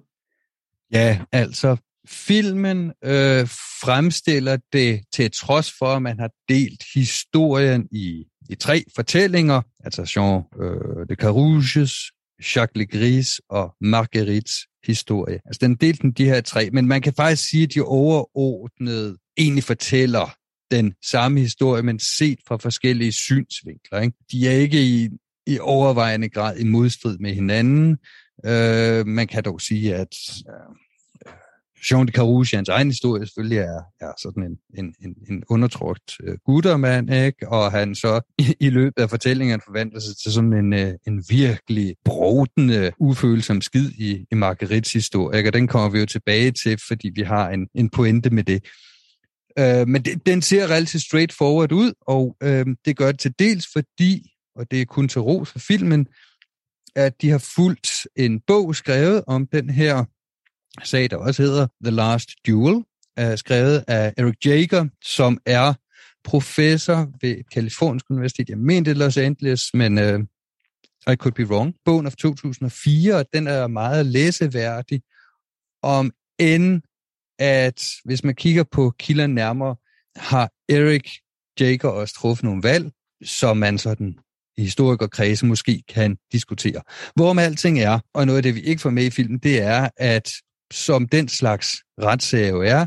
[0.93, 1.77] Ja, altså
[2.09, 3.47] filmen øh,
[3.81, 10.13] fremstiller det til trods for, at man har delt historien i, i tre fortællinger, altså
[10.15, 11.93] Jean øh, de Carouges,
[12.55, 14.53] Jacques Legris og Marguerites
[14.85, 15.39] historie.
[15.45, 19.17] Altså den delte den de her tre, men man kan faktisk sige, at de overordnede
[19.37, 20.35] egentlig fortæller
[20.71, 23.99] den samme historie, men set fra forskellige synsvinkler.
[23.99, 24.17] Ikke?
[24.31, 25.09] De er ikke i,
[25.47, 27.97] i overvejende grad i modstrid med hinanden.
[28.45, 30.15] Øh, man kan dog sige, at
[30.49, 30.75] øh,
[31.91, 36.11] Jean de Carouge, hans egen historie, selvfølgelig er, er sådan en, en, en, en undertrykt
[36.23, 37.49] øh, guttermand, ikke?
[37.49, 41.23] og han så i, i løbet af fortællingen forvandler sig til sådan en, øh, en
[41.29, 45.49] virkelig brodende, ufølsom skid i, i Marguerites historie, ikke?
[45.49, 48.63] og den kommer vi jo tilbage til, fordi vi har en, en pointe med det.
[49.59, 53.67] Øh, men det, den ser relativt straightforward ud, og øh, det gør det til dels
[53.73, 56.07] fordi, og det er kun til ros for filmen,
[56.95, 60.05] at de har fulgt en bog skrevet om den her
[60.83, 62.83] sag, der også hedder The Last Duel,
[63.17, 65.73] er skrevet af Eric Jager, som er
[66.23, 68.49] professor ved Kalifornisk Universitet.
[68.49, 70.19] Jeg mente Los Angeles, men uh,
[71.13, 71.75] I could be wrong.
[71.85, 75.01] Bogen af 2004, og den er meget læseværdig,
[75.83, 76.81] om end
[77.39, 79.75] at hvis man kigger på kilderne nærmere,
[80.15, 81.09] har Eric
[81.59, 82.91] Jager også truffet nogle valg,
[83.23, 84.15] som man sådan
[84.57, 86.81] i historikerkredse måske kan diskutere.
[87.15, 89.89] Hvorom alting er, og noget af det, vi ikke får med i filmen, det er,
[89.97, 90.31] at
[90.73, 91.67] som den slags
[92.01, 92.85] retssag jo er,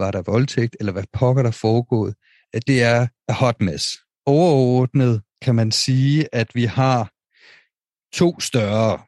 [0.00, 2.14] var der voldtægt, eller hvad pokker der foregået,
[2.52, 3.98] at det er a hot mess.
[4.26, 7.12] Overordnet kan man sige, at vi har
[8.12, 8.98] to større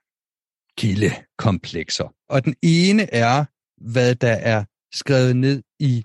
[0.78, 2.14] kildekomplekser.
[2.28, 3.44] Og den ene er,
[3.90, 6.02] hvad der er skrevet ned i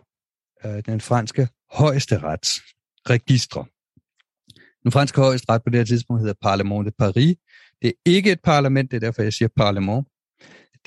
[0.65, 2.49] øh, den franske højesterets
[3.09, 3.65] registre.
[4.83, 7.37] Den franske højesteret på det her tidspunkt hedder Parlement de Paris.
[7.81, 10.07] Det er ikke et parlament, det er derfor, jeg siger parlament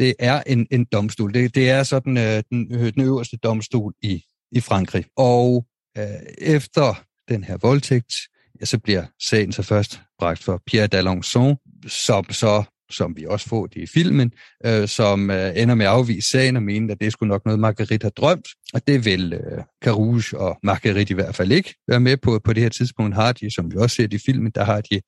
[0.01, 1.35] det er en, en domstol.
[1.35, 5.05] Det, det er sådan øh, den, øh, den øverste domstol i, i Frankrig.
[5.17, 5.67] Og
[5.99, 6.05] øh,
[6.39, 8.15] efter den her voldtægt,
[8.61, 13.49] ja, så bliver sagen så først bragt for Pierre d'Alençon, som så som vi også
[13.49, 14.33] får det i filmen,
[14.67, 17.61] øh, som øh, ender med at afvise sagen og mene, at det skulle nok noget,
[17.61, 18.49] Marguerite har drømt.
[18.75, 22.41] Og det vil øh, Carouge og Marguerite i hvert fald ikke være med på.
[22.45, 25.01] På det her tidspunkt har de, som vi også ser i filmen, der har de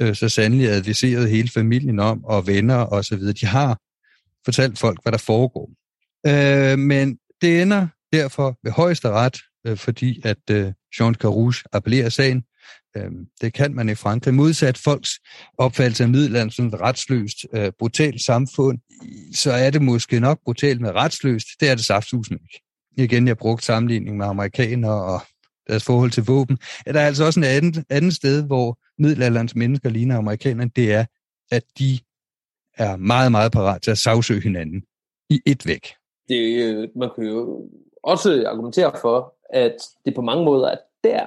[0.00, 3.32] øh, så sandelig adviseret hele familien om, og venner og så videre.
[3.32, 3.78] De har
[4.46, 5.70] fortalt folk, hvad der foregår.
[6.26, 12.08] Øh, men det ender derfor ved højeste ret, øh, fordi at øh, Jean Carouge appellerer
[12.08, 12.42] sagen.
[12.96, 14.34] Øh, det kan man i Frankrig.
[14.34, 15.10] Modsat folks
[15.58, 18.78] opfattelse af middelalderen som et retsløst, øh, brutalt samfund,
[19.34, 21.46] så er det måske nok brutalt med retsløst.
[21.60, 22.62] Det er det saftsusende ikke.
[22.98, 25.20] Igen, jeg brugte sammenligning med amerikanere og
[25.68, 26.58] deres forhold til våben.
[26.86, 30.92] Er der er altså også en anden, anden sted, hvor middelalderens mennesker ligner amerikanerne, det
[30.92, 31.04] er,
[31.50, 31.98] at de
[32.76, 34.82] er meget, meget parat til at sagsøge hinanden
[35.30, 35.94] i et væk.
[36.28, 37.68] Det, øh, man kan jo
[38.02, 41.26] også argumentere for, at det på mange måder er der,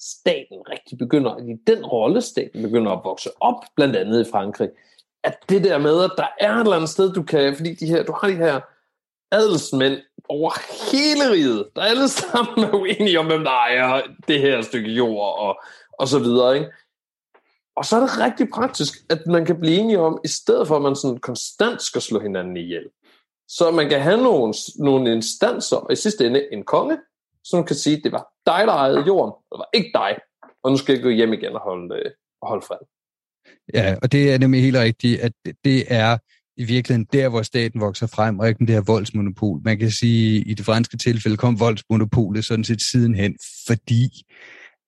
[0.00, 4.70] staten rigtig begynder, i den rolle staten begynder at vokse op, blandt andet i Frankrig,
[5.24, 7.86] at det der med, at der er et eller andet sted, du kan, fordi de
[7.86, 8.60] her, du har de her
[9.32, 9.96] adelsmænd
[10.28, 10.50] over
[10.92, 15.38] hele riget, der alle sammen er uenige om, hvem der ejer det her stykke jord,
[15.38, 15.60] og,
[15.98, 16.70] og så videre, ikke?
[17.78, 20.76] Og så er det rigtig praktisk, at man kan blive enige om, i stedet for
[20.76, 22.86] at man sådan konstant skal slå hinanden ihjel,
[23.48, 26.98] så man kan have nogle, nogle instanser, og i sidste ende en konge,
[27.44, 30.18] som kan sige, at det var dig, der ejede jorden, det var ikke dig,
[30.64, 32.10] og nu skal jeg gå hjem igen og holde, øh,
[32.42, 32.78] og holde fred.
[33.74, 35.32] Ja, og det er nemlig helt rigtigt, at
[35.64, 36.18] det er
[36.56, 39.60] i virkeligheden der, hvor staten vokser frem, og ikke det her voldsmonopol.
[39.64, 43.36] Man kan sige, at i det franske tilfælde kom voldsmonopolet sådan set sidenhen,
[43.66, 44.10] fordi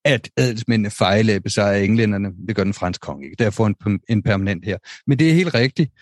[0.05, 2.29] at adelsmændene fejlede besejrer englænderne.
[2.49, 3.37] Det gør den franske konge ikke.
[3.39, 4.79] Derfor en, en permanent her.
[5.07, 5.93] Men det er helt rigtigt,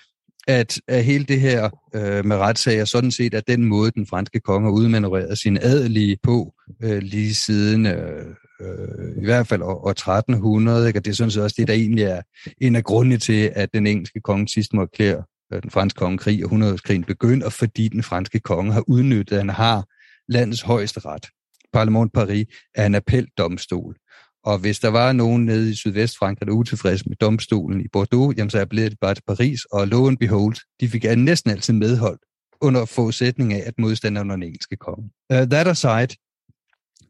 [0.48, 4.40] at, at hele det her øh, med retssager sådan set er den måde, den franske
[4.40, 8.24] konge har udmanøvreret sin adelige på øh, lige siden øh,
[8.60, 10.98] øh, i hvert fald år, 1300, ikke?
[10.98, 12.22] og det er sådan set også det, der egentlig er
[12.60, 16.44] en af grundene til, at den engelske konge sidst må erklære øh, den franske kongekrig
[16.44, 19.84] og 100-årskrigen begynder, fordi den franske konge har udnyttet, at han har
[20.28, 21.26] landets højeste ret.
[21.72, 23.96] Parlement Paris er en appeldomstol.
[24.44, 28.36] Og hvis der var nogen nede i Sydvestfrankrig, der er utilfredse med domstolen i Bordeaux,
[28.36, 31.74] jamen så er blevet bare til Paris, og lo and behold, de fik næsten altid
[31.74, 32.18] medhold
[32.60, 35.10] under forudsætning af, at modstanderen var den engelske konge.
[35.32, 36.16] Uh, that aside,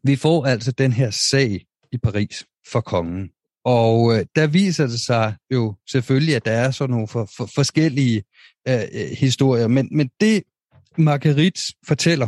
[0.03, 3.29] vi får altså den her sag i Paris for kongen.
[3.65, 7.49] Og øh, der viser det sig jo selvfølgelig, at der er sådan nogle for, for,
[7.55, 8.23] forskellige
[8.67, 8.81] øh,
[9.17, 9.67] historier.
[9.67, 10.43] Men, men det,
[10.97, 12.27] Marguerite fortæller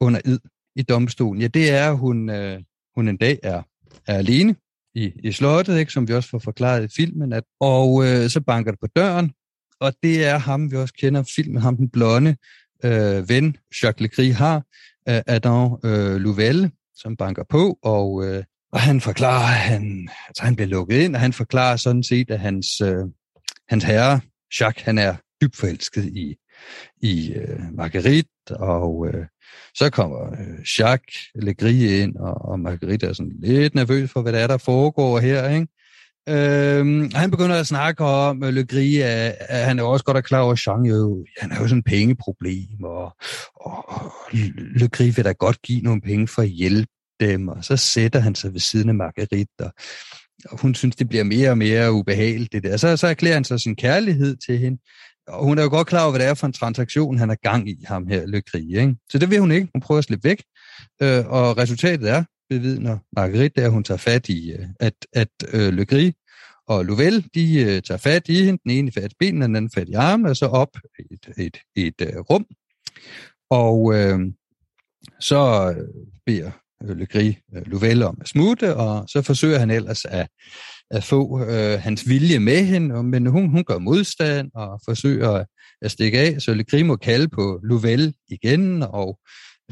[0.00, 0.38] under id
[0.76, 2.60] i domstolen, ja, det er, at hun, øh,
[2.94, 3.62] hun en dag er,
[4.06, 4.56] er alene
[4.94, 7.32] i, i slottet, ikke, som vi også får forklaret i filmen.
[7.32, 9.32] At, og øh, så banker det på døren,
[9.80, 12.36] og det er ham, vi også kender filmen, ham den blonde
[12.84, 14.56] øh, ven, Jacques Legris har,
[15.08, 20.56] øh, Adam øh, Louvel, som banker på, og, øh, og han forklarer, han, altså han
[20.56, 23.04] bliver lukket ind, og han forklarer sådan set, at hans, øh,
[23.68, 24.20] hans herre,
[24.60, 26.36] Jacques, han er dybt forelsket i,
[27.02, 29.26] i øh, Marguerite, og øh,
[29.74, 34.32] så kommer øh, Jacques Legris ind, og, og Marguerite er sådan lidt nervøs for, hvad
[34.32, 35.66] der er, der foregår her, ikke?
[36.28, 40.04] Øhm, han begynder at snakke om øh, uh, Le Gris, at, at han er også
[40.04, 43.16] godt er klar over, at Jean jo, han har jo sådan et pengeproblem, og,
[43.54, 44.12] og, og
[44.76, 48.20] Le Gris vil da godt give nogle penge for at hjælpe dem, og så sætter
[48.20, 49.72] han sig ved siden af Marguerite, og,
[50.44, 52.76] og hun synes, det bliver mere og mere ubehageligt, det der.
[52.76, 54.78] Så, så erklærer han så sin kærlighed til hende,
[55.32, 57.34] og hun er jo godt klar over, hvad det er for en transaktion, han er
[57.34, 58.96] gang i ham her, Le Gris, ikke?
[59.10, 59.68] Så det vil hun ikke.
[59.74, 60.42] Hun prøver at slippe væk,
[61.02, 65.72] øh, og resultatet er, bevidner Marguerite, at hun tager fat i, øh, at, at øh,
[65.72, 66.12] Le Gris
[66.68, 69.70] og Louvel, de øh, tager fat i hende, den ene fat i benene, den anden
[69.70, 72.46] fat i armen, og så op i et, et, et, et øh, rum.
[73.50, 74.20] Og øh,
[75.20, 75.74] så
[76.26, 80.28] beder Le Gris øh, Louvel om at smutte, og så forsøger han ellers at,
[80.92, 85.44] at få øh, hans vilje med hende, men hun, hun gør modstand og forsøger
[85.82, 89.18] at stikke af, så Le Gris må kalde på Louvel igen, og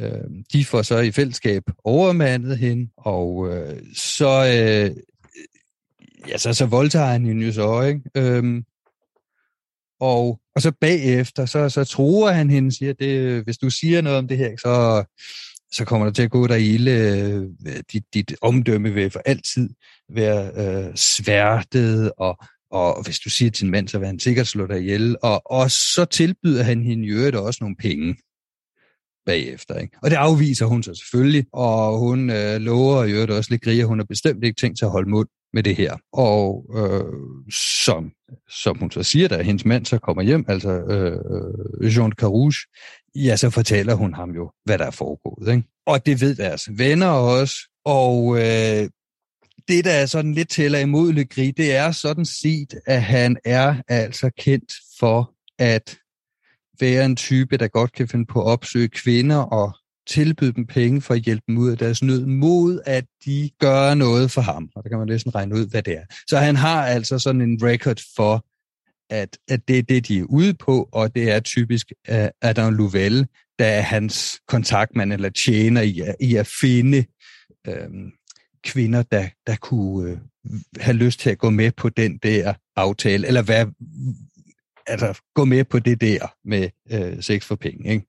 [0.01, 4.97] Øh, de får så i fællesskab overmandet hende, og øh, så, øh,
[6.29, 8.01] ja, så, så voldtager han hende jo så, ikke?
[8.17, 8.65] Øhm,
[10.01, 14.19] og, og så bagefter, så, så tror han hende, siger, det, hvis du siger noget
[14.19, 15.05] om det her, så,
[15.73, 16.91] så kommer der til at gå dig ilde.
[17.67, 19.71] Øh, dit, dit omdømme vil for altid
[20.09, 22.39] være øh, sværtet, og,
[22.71, 25.17] og hvis du siger til en mand, så vil han sikkert slå dig ihjel.
[25.23, 28.17] Og, og så tilbyder han hende i øvrigt også nogle penge
[29.27, 29.75] bagefter.
[29.75, 29.97] Ikke?
[30.03, 33.87] Og det afviser hun så selvfølgelig, og hun øh, lover i øvrigt også lidt griger,
[33.87, 35.97] hun har bestemt ikke tænkt sig at holde mund med det her.
[36.13, 37.15] Og øh,
[37.85, 38.11] som,
[38.49, 41.19] som hun så siger, da hendes mand så kommer hjem, altså øh,
[41.83, 42.59] øh Jean Carouge,
[43.15, 45.49] ja, så fortæller hun ham jo, hvad der er foregået.
[45.49, 45.69] Ikke?
[45.87, 48.89] Og det ved deres venner også, og øh,
[49.69, 53.37] det, der er sådan lidt tæller imod Le Gris, det er sådan set, at han
[53.45, 55.97] er altså kendt for at
[56.81, 59.73] være en type, der godt kan finde på at opsøge kvinder og
[60.07, 63.95] tilbyde dem penge for at hjælpe dem ud af deres nød, mod at de gør
[63.95, 64.69] noget for ham.
[64.77, 66.05] Og der kan man næsten regne ud, hvad det er.
[66.29, 68.45] Så han har altså sådan en record for,
[69.11, 72.75] at, at det er det, de er ude på, og det er typisk uh, Adam
[72.75, 73.27] Louvel,
[73.59, 77.05] der er hans kontaktmand eller tjener i, i at finde
[77.67, 78.13] øhm,
[78.65, 80.19] kvinder, der, der kunne øh,
[80.77, 83.67] have lyst til at gå med på den der aftale, eller hvad,
[84.87, 87.91] altså, gå med på det der med øh, sex for penge.
[87.91, 88.07] Ikke?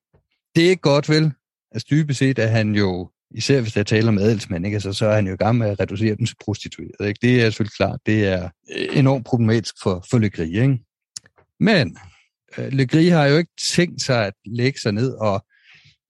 [0.56, 1.32] Det er ikke godt, vel?
[1.72, 4.76] Altså dybest set er han jo, især hvis der taler om adelsmænd, ikke?
[4.76, 7.08] Altså, så er han jo i gang med at reducere dem til prostituerede.
[7.08, 7.18] Ikke?
[7.22, 8.48] Det er selvfølgelig klart, det er
[8.92, 10.78] enormt problematisk for, for lykkeri, ikke?
[11.62, 11.96] Men
[12.58, 15.46] øh, Le Gris har jo ikke tænkt sig at lægge sig ned og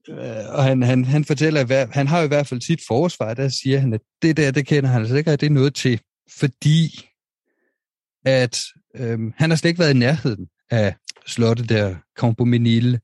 [0.08, 3.34] øh, og han, han, han fortæller, at han har jo i hvert fald sit forsvar,
[3.34, 5.74] der siger han, at det der, det kender han altså ikke, at det er noget
[5.74, 6.00] til,
[6.38, 7.08] fordi
[8.24, 8.60] at
[8.96, 10.94] øh, han har slet ikke været i nærheden af
[11.26, 13.00] slottet der Campomenil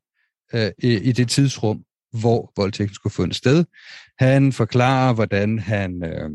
[0.55, 1.85] øh, i, i det tidsrum,
[2.21, 3.65] hvor voldtægten skulle finde sted.
[4.19, 6.31] Han forklarer, hvordan han, øh,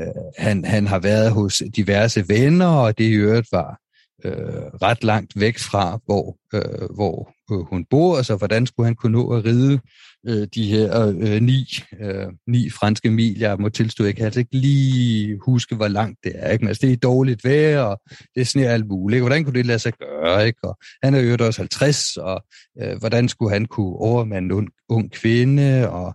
[0.00, 3.81] øh, han, han har været hos diverse venner, og det i øvrigt var
[4.24, 4.34] øh,
[4.82, 9.12] ret langt væk fra, hvor, øh, hvor øh, hun bor, altså hvordan skulle han kunne
[9.12, 9.80] nå at ride
[10.28, 11.66] øh, de her øh, ni,
[12.00, 13.38] øh, ni franske mil.
[13.38, 16.50] Jeg må tilstå, jeg kan altså ikke lige huske, hvor langt det er.
[16.50, 16.62] Ikke?
[16.62, 18.00] Men altså, det er dårligt vejr, og
[18.34, 19.16] det sner alt muligt.
[19.16, 19.22] Ikke?
[19.22, 20.46] Hvordan kunne det lade sig gøre?
[20.46, 20.58] Ikke?
[20.62, 22.44] Og han er jo også 50, og
[22.82, 25.90] øh, hvordan skulle han kunne overmande en ung, ung kvinde?
[25.90, 26.14] Og,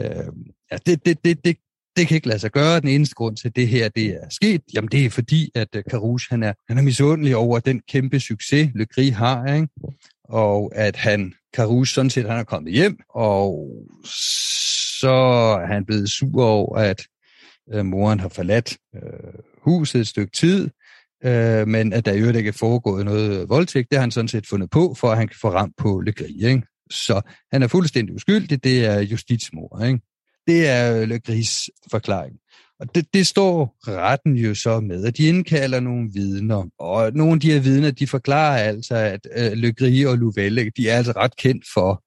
[0.00, 0.26] øh,
[0.72, 1.56] ja, det, det, det, det,
[1.96, 2.80] det kan ikke lade sig gøre.
[2.80, 5.68] Den eneste grund til, at det her det er sket, jamen det er fordi, at
[5.76, 9.68] øh, Carouge, han er, han er misundelig over den kæmpe succes, Le Gris har, ikke?
[10.24, 13.70] og at han, Carouge, sådan set, han er kommet hjem, og
[15.00, 15.14] så
[15.62, 17.06] er han blevet sur over, at
[17.72, 20.70] øh, moren har forladt øh, huset et stykke tid,
[21.24, 24.28] øh, men at der i øvrigt ikke er foregået noget voldtægt, det har han sådan
[24.28, 26.62] set fundet på, for at han kan få ramt på Le Gris, ikke?
[26.90, 27.20] Så
[27.52, 30.00] han er fuldstændig uskyldig, det er justitsmor, ikke?
[30.46, 32.36] Det er Le Gris forklaring.
[32.80, 37.32] Og det, det står retten jo så med, at de indkalder nogle vidner, og nogle
[37.32, 40.96] af de her vidner, de forklarer altså, at øh, Le Gris og Louvelle, de er
[40.96, 42.02] altså ret kendt for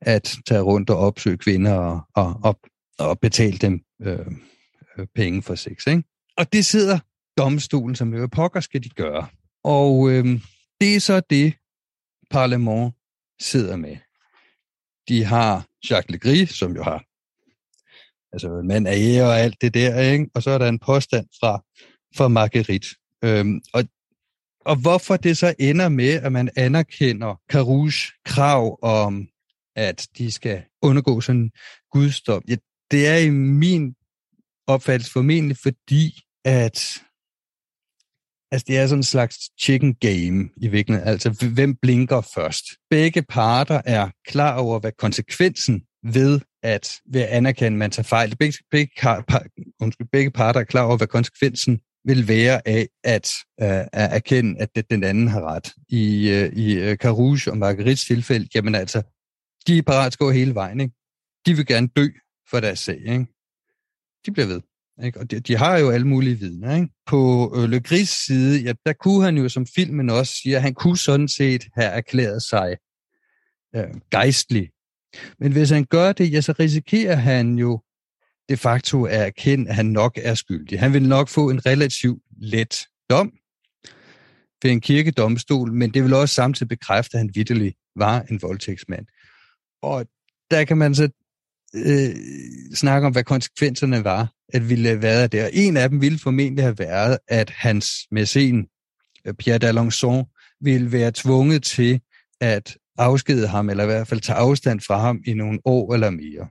[0.00, 2.60] at tage rundt og opsøge kvinder og, og, og,
[2.98, 4.18] og betale dem øh,
[4.98, 5.86] øh, penge for sex.
[5.86, 6.02] Ikke?
[6.36, 6.98] Og det sidder
[7.38, 9.26] domstolen, som jo pokker skal de gøre.
[9.64, 10.24] Og øh,
[10.80, 11.54] det er så det,
[12.30, 12.94] parlament
[13.40, 13.96] sidder med.
[15.08, 17.04] De har Jacques Legris, som jo har
[18.32, 20.30] altså mand af ære og alt det der, ikke?
[20.34, 21.62] og så er der en påstand fra,
[22.16, 22.88] fra Marguerite.
[23.24, 23.84] Øhm, og,
[24.60, 29.28] og hvorfor det så ender med, at man anerkender Carouge krav om,
[29.76, 31.50] at de skal undergå sådan
[31.90, 32.56] gudsdom, ja,
[32.90, 33.94] det er i min
[34.66, 37.02] opfattelse formentlig fordi, at
[38.52, 41.08] Altså, det er sådan en slags chicken game i virkeligheden.
[41.08, 42.64] Altså, hvem blinker først?
[42.90, 48.04] Begge parter er klar over, hvad konsekvensen ved at, ved at anerkende, at man tager
[48.04, 48.36] fejl.
[48.36, 49.46] Begge, begge, par,
[49.80, 53.30] undskyld, begge parter er klar over, hvad konsekvensen vil være af at,
[53.62, 55.72] uh, at erkende, at det, den anden har ret.
[55.88, 59.02] I, uh, i øh, Carouge og Marguerites tilfælde, jamen altså,
[59.66, 60.80] de er parat til at gå hele vejen.
[60.80, 60.94] Ikke?
[61.46, 62.08] De vil gerne dø
[62.50, 62.98] for deres sag.
[62.98, 63.26] Ikke?
[64.26, 64.60] De bliver ved.
[65.04, 65.20] Ikke?
[65.20, 66.74] Og de, de har jo alle mulige vidner.
[66.74, 66.88] Ikke?
[67.06, 70.74] På øh, Le Gris side, ja, der kunne han jo, som filmen også siger, han
[70.74, 72.76] kunne sådan set have erklæret sig
[73.76, 74.68] øh, gejstlig.
[75.38, 77.80] Men hvis han gør det, ja, så risikerer han jo
[78.48, 80.80] de facto at erkende, at han nok er skyldig.
[80.80, 83.32] Han vil nok få en relativt let dom
[84.62, 89.06] ved en kirkedomstol, men det vil også samtidig bekræfte, at han vidderlig var en voldtægtsmand.
[89.82, 90.06] Og
[90.50, 91.08] der kan man så
[91.74, 92.14] øh,
[92.74, 95.46] snakke om, hvad konsekvenserne var, at ville have været der.
[95.52, 98.66] En af dem ville formentlig have været, at hans mæcen,
[99.38, 102.00] Pierre d'Alençon, ville være tvunget til
[102.40, 106.10] at afskede ham, eller i hvert fald tage afstand fra ham i nogle år eller
[106.10, 106.48] mere.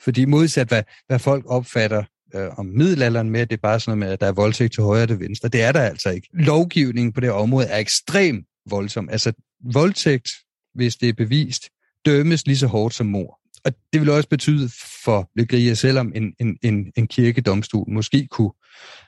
[0.00, 2.04] Fordi modsat hvad, hvad folk opfatter
[2.34, 4.72] øh, om middelalderen med, at det er bare sådan noget med, at der er voldtægt
[4.72, 6.28] til højre og til venstre, det er der altså ikke.
[6.32, 9.08] Lovgivningen på det område er ekstrem voldsom.
[9.08, 9.32] Altså
[9.72, 10.28] voldtægt,
[10.74, 11.68] hvis det er bevist,
[12.06, 14.70] dømmes lige så hårdt som mor og det vil også betyde
[15.04, 18.52] for Legria, selvom en, en, en, en kirkedomstol måske kunne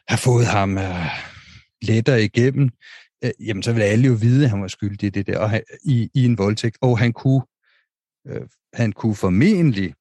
[0.09, 1.07] have fået ham øh,
[1.83, 2.71] lettere igennem,
[3.25, 5.51] øh, jamen så ville alle jo vide, at han var skyldig i det der, og
[5.51, 7.43] han, i, i en voldtægt, og han kunne,
[8.27, 8.43] øh,
[8.75, 9.95] han kunne formentlig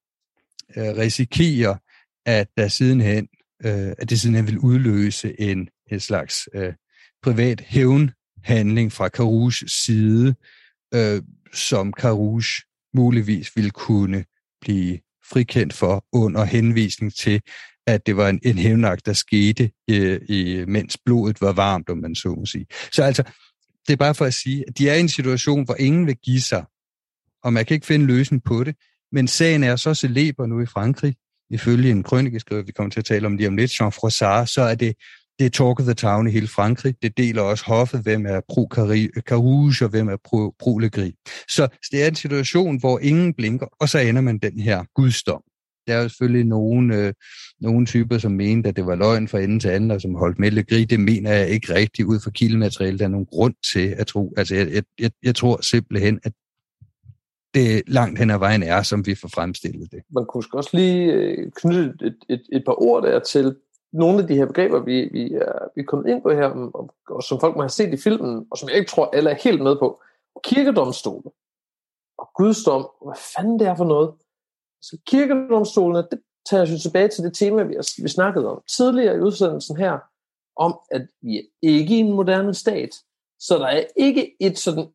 [0.77, 1.77] øh, risikere,
[2.25, 3.27] at der sidenhen,
[3.65, 6.73] øh, at det sidenhen ville udløse en, en slags øh,
[7.23, 10.35] privat hævnhandling fra Carouges side,
[10.93, 11.21] øh,
[11.53, 12.63] som Carouge
[12.93, 14.25] muligvis ville kunne
[14.61, 14.99] blive
[15.31, 17.41] frikendt for under henvisning til,
[17.87, 21.97] at det var en, en hævnagt, der skete, øh, i, mens blodet var varmt, om
[21.97, 22.65] man så må sige.
[22.91, 23.23] Så altså,
[23.87, 26.15] det er bare for at sige, at de er i en situation, hvor ingen vil
[26.15, 26.65] give sig,
[27.43, 28.75] og man kan ikke finde løsning på det,
[29.11, 31.15] men sagen er så celeber nu i Frankrig,
[31.49, 34.61] ifølge en krønikeskriver, vi kommer til at tale om lige om lidt, Jean Froissart, så
[34.61, 34.95] er det
[35.39, 36.95] det er talk of the town i hele Frankrig.
[37.01, 40.79] Det deler også hoffet, hvem er pro øh, Carouge og hvem er pro, pro
[41.49, 45.41] Så det er en situation, hvor ingen blinker, og så ender man den her gudsdom.
[45.87, 47.13] Der er jo selvfølgelig nogle, øh,
[47.59, 50.39] nogle typer, som mente, at det var løgn fra ende til anden, og som holdt
[50.39, 50.85] med Legri.
[50.85, 52.99] Det mener jeg ikke rigtigt ud fra kildemateriale.
[52.99, 54.33] Der er nogen grund til at tro.
[54.37, 56.33] Altså, jeg, jeg, jeg, jeg tror simpelthen, at
[57.53, 60.01] det langt hen ad vejen er, som vi får fremstillet det.
[60.09, 63.55] Man kunne også lige øh, knytte et, et, et par ord der til
[63.93, 66.93] nogle af de her begreber, vi, vi, er, vi er kommet ind på her, og,
[67.09, 69.37] og som folk må have set i filmen, og som jeg ikke tror, alle er
[69.43, 70.01] helt med på.
[70.43, 71.29] Kirkedomstole
[72.17, 74.11] og gudsdom, hvad fanden det er for noget.
[74.81, 76.19] Så kirkedomstolene, det
[76.49, 79.99] tager jeg tilbage til det tema, vi, har, vi snakkede om tidligere i udsendelsen her,
[80.55, 82.89] om at vi er ikke i en moderne stat,
[83.39, 84.87] så der er ikke et sådan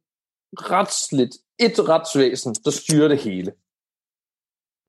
[0.53, 3.53] retsligt, et retsvæsen, der styrer det hele.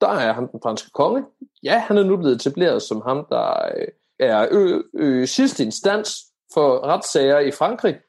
[0.02, 1.26] Der er han den franske konge.
[1.64, 3.88] Ja, han er nu blevet etableret som ham, der øh,
[4.20, 6.18] er ø, ø, sidste instans
[6.54, 8.00] for retssager i Frankrig,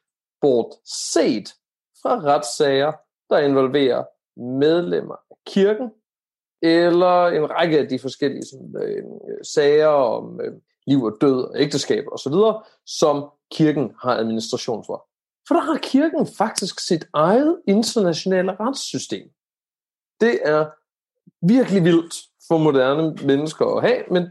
[0.40, 1.54] bortset
[2.02, 2.92] fra retssager,
[3.30, 4.04] der involverer
[4.40, 5.90] medlemmer af kirken,
[6.64, 9.02] eller en række af de forskellige sådan, øh,
[9.42, 10.52] sager om øh,
[10.86, 12.32] liv og død og ægteskab osv.,
[12.86, 15.06] som kirken har administration for.
[15.48, 19.28] For der har kirken faktisk sit eget internationale retssystem.
[20.20, 20.66] Det er
[21.46, 22.14] virkelig vildt
[22.48, 24.22] for moderne mennesker at have, men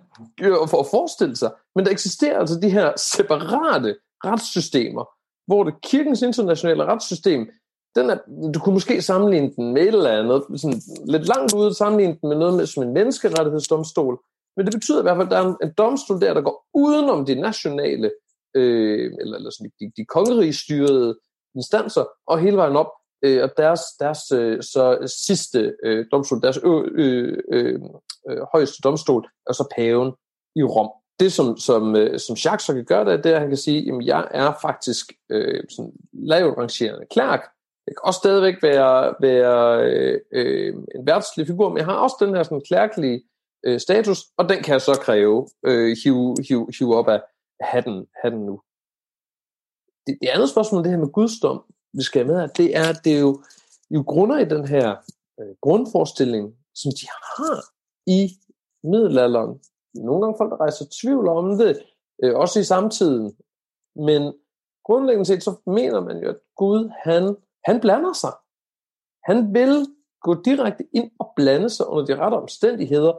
[0.41, 1.51] øh, for at forestille sig.
[1.75, 5.05] Men der eksisterer altså de her separate retssystemer,
[5.47, 7.49] hvor det kirkens internationale retssystem,
[7.95, 8.17] den er,
[8.53, 12.29] du kunne måske sammenligne den med et eller andet, sådan lidt langt ude, sammenligne den
[12.29, 14.19] med noget med, som en menneskerettighedsdomstol,
[14.57, 16.65] men det betyder i hvert fald, at der er en, en domstol der, der går
[16.73, 18.11] udenom de nationale,
[18.55, 21.19] øh, eller, eller sådan, de, de kongerigstyrede
[21.55, 22.91] instanser, og hele vejen op,
[23.25, 27.79] øh, og deres, deres øh, så sidste øh, domstol, deres ø, øh, øh,
[28.53, 30.13] højeste domstol, er så paven
[30.55, 30.89] i Rom.
[31.19, 33.93] Det, som, som, øh, som Jacques så kan gøre, det er, at han kan sige,
[33.93, 37.41] at jeg er faktisk øh, sådan lavt rangerende klærk,
[37.87, 42.15] jeg kan også stadigvæk være, være øh, øh, en værtslig figur, men jeg har også
[42.19, 43.23] den her sådan klærkelige
[43.65, 47.21] øh, status, og den kan jeg så kræve øh, hive, hive, hive op af
[47.61, 48.61] hatten, hatten nu.
[50.07, 51.63] Det, det andet spørgsmål, det her med gudsdom,
[51.93, 53.43] vi skal have med, det er, at det er jo,
[53.91, 54.95] jo grunder i den her
[55.39, 57.59] øh, grundforestilling, som de har
[58.07, 58.29] i
[58.83, 59.59] middelalderen.
[59.95, 61.79] Nogle gange folk, der rejser tvivl om det,
[62.23, 63.37] øh, også i samtiden.
[63.95, 64.33] Men
[64.85, 67.35] grundlæggende set, så mener man jo, at Gud, han,
[67.65, 68.33] han blander sig.
[69.23, 69.87] Han vil
[70.21, 73.13] gå direkte ind og blande sig under de rette omstændigheder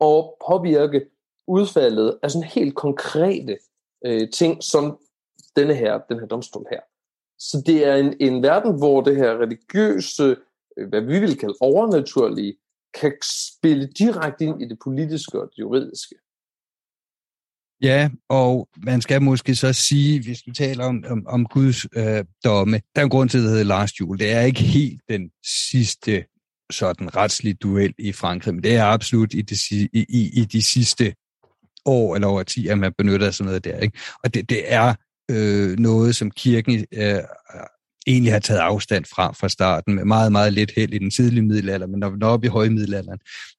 [0.00, 1.06] og påvirke
[1.46, 3.58] udfaldet af sådan helt konkrete
[4.06, 4.98] øh, ting, som
[5.56, 6.80] denne her, den her domstol her.
[7.38, 10.36] Så det er en, en verden, hvor det her religiøse,
[10.76, 12.56] øh, hvad vi vil kalde overnaturlige,
[12.94, 16.14] kan spille direkte ind i det politiske og det juridiske.
[17.82, 22.24] Ja, og man skal måske så sige, hvis vi taler om, om, om Guds øh,
[22.44, 24.18] domme, der er en grund til, at det hedder Lars Jul.
[24.18, 25.30] Det er ikke helt den
[25.70, 26.24] sidste
[26.70, 29.56] sådan retslige duel i Frankrig, men det er absolut i de,
[29.92, 31.14] i, i, i de sidste
[31.84, 33.78] år eller over 10, at man benytter sådan noget der.
[33.78, 33.98] Ikke?
[34.24, 34.94] Og det, det er
[35.30, 37.14] øh, noget, som kirken øh,
[38.12, 41.42] egentlig har taget afstand fra fra starten, med meget, meget lidt held i den tidlige
[41.42, 43.18] middelalder, men når vi når op i højmiddelalderen,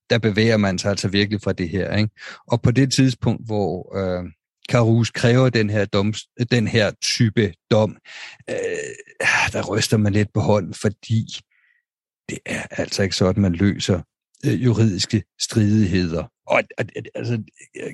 [0.10, 1.96] der bevæger man sig altså virkelig fra det her.
[1.98, 2.10] Ikke?
[2.48, 4.24] Og på det tidspunkt, hvor øh,
[4.70, 6.14] Karus kræver den her, dom,
[6.52, 7.98] den her type dom,
[8.50, 8.56] øh,
[9.54, 11.26] der ryster man lidt på hånden, fordi
[12.30, 14.02] det er altså ikke sådan, man løser
[14.46, 16.24] øh, juridiske stridigheder.
[16.48, 16.64] Og
[17.16, 17.44] altså,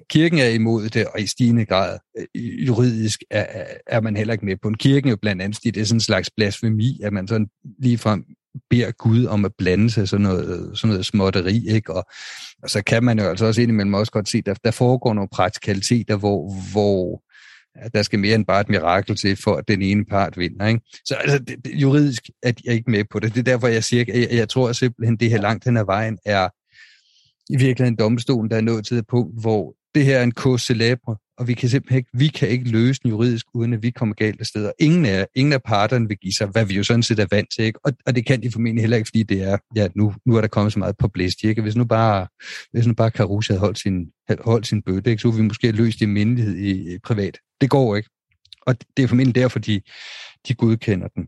[0.10, 4.46] kirken er imod det, og i stigende grad øh, juridisk er, er man heller ikke
[4.46, 4.68] med på.
[4.68, 7.48] En kirken jo blandt andet, det er sådan en slags blasfemi, at man sådan
[7.80, 8.26] ligefrem
[8.70, 11.94] beder Gud om at blande sig sådan noget, sådan noget småtteri, ikke?
[11.94, 12.06] Og,
[12.64, 15.14] og så kan man jo altså også indimellem også godt se, at der, der foregår
[15.14, 17.24] nogle praktikaliteter, hvor, hvor
[17.82, 20.68] at der skal mere end bare et mirakel til, for at den ene part vinder.
[20.68, 20.82] Ikke?
[21.06, 23.34] Så altså, det, det, juridisk er jeg ikke med på det.
[23.34, 25.86] Det er derfor, jeg siger, at jeg, jeg tror simpelthen, det her langt hen ad
[25.86, 26.50] vejen er
[27.50, 30.74] i virkeligheden domstolen, der er nået til et punkt, hvor det her er en cause
[30.74, 33.90] célèbre, og vi kan simpelthen ikke, vi kan ikke løse den juridisk, uden at vi
[33.90, 34.66] kommer galt af sted.
[34.66, 37.26] Og ingen af, ingen af parterne vil give sig, hvad vi jo sådan set er
[37.32, 37.66] vant til.
[37.66, 37.80] Ikke?
[37.86, 40.42] Og, og det kan de formentlig heller ikke, fordi det er, ja, nu, nu er
[40.42, 41.46] der kommet så meget publicity.
[41.46, 41.62] Ikke?
[41.62, 42.28] Hvis nu bare,
[42.72, 45.22] hvis nu bare Caruso havde holdt sin, havde holdt sin bøtte, ikke?
[45.22, 47.38] så ville vi måske have løst det i mindelighed i, i privat.
[47.62, 48.10] Det går ikke.
[48.68, 49.82] Og det er formentlig derfor, de,
[50.48, 51.28] de godkender den.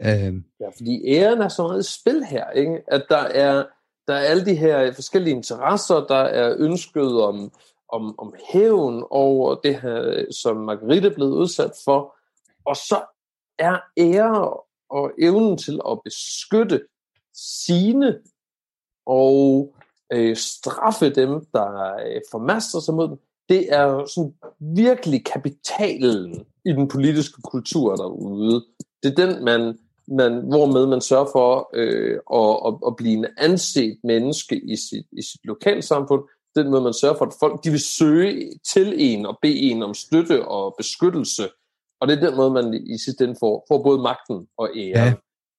[0.00, 0.42] Øh.
[0.60, 2.82] Ja, fordi æren er så meget spil her, ikke?
[2.86, 3.64] at der er,
[4.08, 7.52] der er alle de her forskellige interesser, der er ønsket om,
[7.88, 12.16] om, om hævn over det her, som Margrethe er blevet udsat for,
[12.64, 13.04] og så
[13.58, 14.56] er ære
[14.90, 16.86] og evnen til at beskytte
[17.34, 18.18] sine
[19.06, 19.74] og
[20.12, 23.18] øh, straffe dem, der øh, formaster sig mod dem,
[23.48, 28.64] det er sådan virkelig kapitalen i den politiske kultur derude.
[29.02, 29.78] Det er den, man,
[30.08, 35.06] man, hvormed man sørger for øh, at, at, at blive en anset menneske i sit,
[35.12, 36.22] i sit lokalsamfund.
[36.56, 39.82] Den måde, man sørger for, at folk de vil søge til en og bede en
[39.82, 41.48] om støtte og beskyttelse.
[42.00, 44.94] Og det er den måde, man i sidste ende får, får både magten og æren.
[44.94, 45.12] Ja.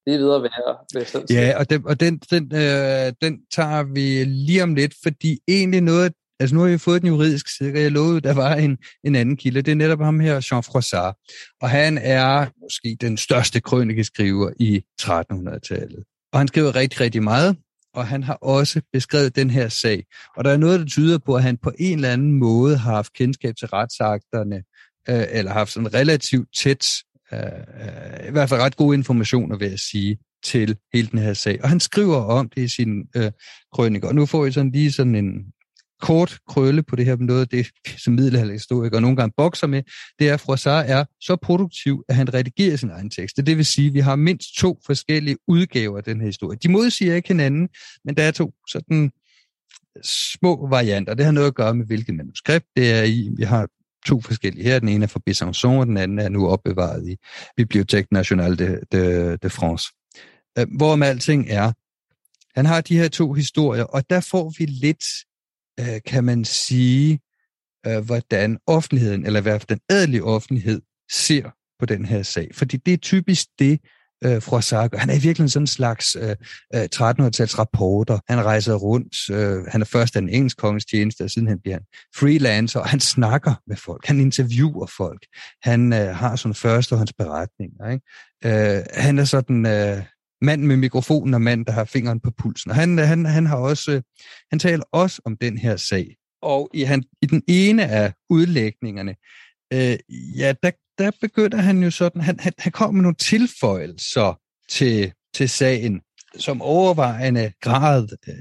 [0.05, 1.25] Det er videre værre.
[1.29, 5.81] Ja, og, den, og den, den, øh, den tager vi lige om lidt, fordi egentlig
[5.81, 8.77] noget Altså nu har vi fået den juridiske side, og jeg lovede, der var en,
[9.03, 9.61] en anden kilde.
[9.61, 11.15] Det er netop ham her, Jean Froissart.
[11.61, 16.03] Og han er måske den største krønikeskriver i 1300-tallet.
[16.33, 17.57] Og han skriver rigtig, rigtig meget,
[17.93, 20.03] og han har også beskrevet den her sag.
[20.37, 22.91] Og der er noget, der tyder på, at han på en eller anden måde har
[22.91, 24.63] haft kendskab til retsakterne,
[25.09, 26.87] øh, eller haft sådan relativt tæt,
[27.33, 31.33] øh, øh, i hvert fald ret gode informationer, vil jeg sige, til hele den her
[31.33, 31.63] sag.
[31.63, 33.31] Og han skriver om det i sin øh,
[33.73, 34.07] krønike.
[34.07, 35.45] Og nu får I sådan lige sådan en,
[36.01, 37.67] kort krølle på det her med noget af det,
[38.03, 39.83] som middelalderhistorikere nogle gange bokser med,
[40.19, 43.37] det er, at Froissart er så produktiv, at han redigerer sin egen tekst.
[43.37, 46.57] Det vil sige, at vi har mindst to forskellige udgaver af den her historie.
[46.63, 47.69] De modsiger ikke hinanden,
[48.05, 49.11] men der er to sådan
[50.03, 51.13] små varianter.
[51.13, 53.29] Det har noget at gøre med, hvilket manuskript det er i.
[53.37, 53.67] Vi har
[54.05, 54.79] to forskellige her.
[54.79, 57.15] Den ene er fra Besançon, og den anden er nu opbevaret i
[57.61, 59.85] Bibliothèque Nationale de, de, de France.
[60.57, 61.71] Øh, hvorom alting er,
[62.55, 65.03] han har de her to historier, og der får vi lidt,
[65.79, 67.19] øh, kan man sige,
[67.87, 71.49] øh, hvordan offentligheden, eller i hvert fald den adelige offentlighed, ser
[71.79, 72.49] på den her sag.
[72.53, 73.79] Fordi det er typisk det,
[74.23, 74.97] øh, Froissart gør.
[74.97, 76.35] Han er i virkeligheden sådan en slags øh,
[76.75, 78.19] øh 1300-tals rapporter.
[78.29, 79.29] Han rejser rundt.
[79.31, 82.87] Øh, han er først en engelske kongens tjeneste, og siden han bliver han freelancer, og
[82.87, 84.05] han snakker med folk.
[84.05, 85.25] Han interviewer folk.
[85.63, 87.89] Han øh, har sådan førstehåndsberetninger.
[87.89, 88.77] Ikke?
[88.77, 89.65] Øh, han er sådan...
[89.65, 90.03] Øh,
[90.41, 92.71] manden med mikrofonen og mand, der har fingeren på pulsen.
[92.71, 94.01] Og han, han, han, har også, øh,
[94.49, 96.15] han taler også om den her sag.
[96.41, 99.15] Og i, han, i den ene af udlægningerne,
[99.73, 99.97] øh,
[100.37, 105.13] ja, der, der begynder han jo sådan, han, han, han kommer med nogle tilføjelser til,
[105.33, 106.01] til sagen,
[106.39, 108.33] som overvejende grad øh,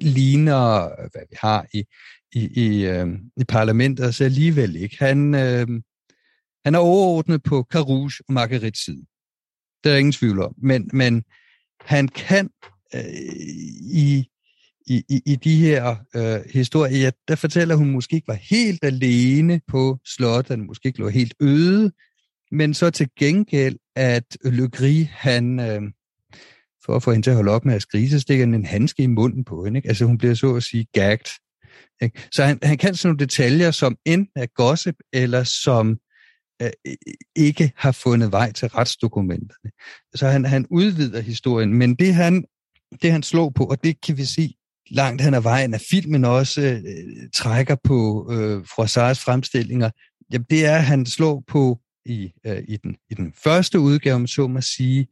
[0.00, 1.84] ligner, hvad vi har i,
[2.32, 3.06] i, i, øh,
[3.36, 4.96] i parlamentet, så alligevel ikke.
[4.98, 5.66] Han, øh,
[6.64, 9.04] han er overordnet på Carouge og Marguerite side.
[9.84, 10.54] Det er ingen tvivl om.
[10.58, 11.24] Men, men
[11.80, 12.50] han kan
[12.94, 13.00] øh,
[13.92, 14.28] i,
[14.86, 18.84] i, i, i de her øh, historier, ja, der fortæller hun måske ikke var helt
[18.84, 21.92] alene på slottet, han måske ikke lå helt øde,
[22.52, 25.82] men så til gengæld, at Le Gris, han, øh,
[26.84, 28.64] for at få hende til at holde op med at skrige, så stikker han en
[28.64, 29.78] handske i munden på hende.
[29.78, 29.88] Ikke?
[29.88, 31.30] Altså hun bliver så at sige gagged.
[32.02, 32.28] Ikke?
[32.32, 35.98] Så han, han kan sådan nogle detaljer, som enten er gossip, eller som
[36.62, 36.94] Øh,
[37.36, 39.70] ikke har fundet vej til retsdokumenterne.
[40.14, 42.44] Så han, han udvider historien, men det han,
[43.02, 44.54] det han slår på, og det kan vi sige
[44.90, 49.90] langt hen ad vejen, at filmen også øh, trækker på øh, Froissarts fremstillinger,
[50.32, 54.14] jamen det er, at han slår på i, øh, i, den, i den første udgave,
[54.14, 55.06] om så må sige,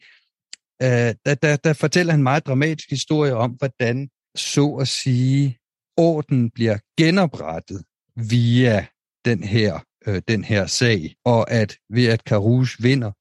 [0.82, 5.58] øh, der, der, der fortæller han en meget dramatisk historie om, hvordan så at sige,
[5.96, 7.82] orden bliver genoprettet
[8.16, 8.86] via
[9.24, 13.12] den her, øh, den her sag, og at ved at Carus vinder,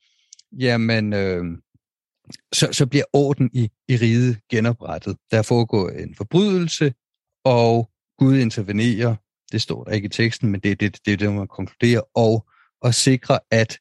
[0.60, 1.44] jamen, øh,
[2.54, 5.18] så, så bliver orden i, i riget genoprettet.
[5.32, 6.94] Der foregår en forbrydelse,
[7.46, 9.16] og Gud intervenerer,
[9.52, 12.46] det står der ikke i teksten, men det er det, det, det, man konkluderer, og
[12.82, 13.80] og sikre, at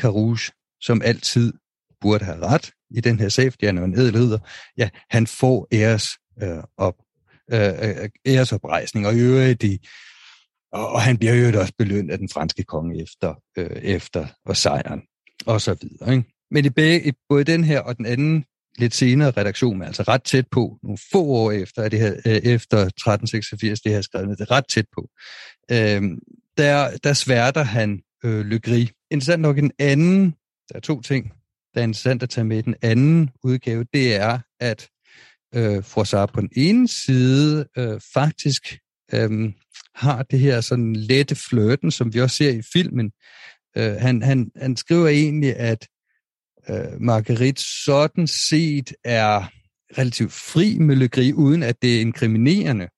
[0.00, 1.52] Carus, som altid
[2.00, 4.38] burde have ret i den her sag, fordi han er en edelheder,
[4.76, 6.08] ja, han får æres,
[6.42, 6.94] øh, op,
[7.52, 9.88] øh, øh æresoprejsning, og i øvrigt i,
[10.72, 14.56] og, og han bliver jo også belønnet af den franske konge efter, øh, efter og
[14.56, 15.02] sejren,
[15.46, 16.16] og så videre.
[16.16, 16.28] Ikke?
[16.50, 18.44] Men i begge, både den her og den anden
[18.78, 22.32] lidt senere redaktion, altså ret tæt på, nogle få år efter, at det her, øh,
[22.32, 25.08] efter 1386, det her skrevet, det er ret tæt på,
[25.70, 26.02] øh,
[26.56, 28.92] der, der sværter han øh, Le Gris.
[29.10, 30.34] Interessant nok en anden,
[30.68, 31.32] der er to ting,
[31.74, 34.88] der er interessant at tage med i den anden udgave, det er, at
[35.54, 38.78] øh, Froissart på den ene side øh, faktisk
[39.14, 39.52] øh,
[40.00, 43.12] har det her sådan lette flirten, som vi også ser i filmen.
[43.76, 45.88] Øh, han, han, han skriver egentlig, at
[46.70, 49.52] øh, Marguerite sådan set er
[49.98, 52.88] relativt fri med Le Gris, uden at det er inkriminerende.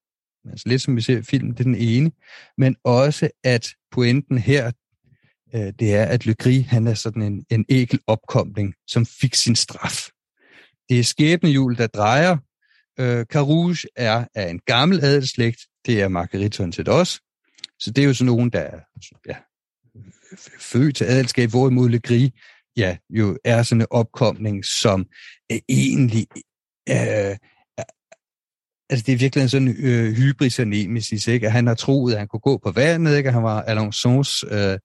[0.50, 2.10] Altså lidt som vi ser i filmen, det er den ene.
[2.58, 4.72] Men også, at pointen her,
[5.54, 9.34] øh, det er, at Le Gris, han er sådan en, en ækel opkomling, som fik
[9.34, 10.08] sin straf.
[10.88, 12.36] Det er skæbnehjul, der drejer.
[13.00, 15.60] Øh, Carouge er af en gammel adelslægt.
[15.86, 17.20] Det er Marguerite til også.
[17.78, 18.80] Så det er jo sådan nogen, der er
[19.28, 19.36] ja,
[20.60, 22.30] født til adelskab, hvorimod Le Gris
[22.76, 25.06] ja, jo er sådan en opkomning, som
[25.50, 26.26] er egentlig
[26.88, 27.36] øh,
[28.92, 31.46] altså det er virkelig sådan en øh, hybris og nemesis, ikke?
[31.46, 33.26] At han har troet, at han kunne gå på vandet, ikke?
[33.28, 34.78] At han var Alonso's øh,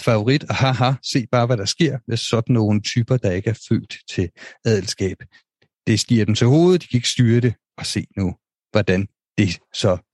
[0.00, 3.58] favorit, og haha, se bare, hvad der sker med sådan nogle typer, der ikke er
[3.68, 4.30] født til
[4.64, 5.16] adelskab.
[5.86, 8.34] Det stiger dem til hovedet, de kan ikke styre det, og se nu,
[8.72, 9.06] hvordan
[9.38, 10.13] det så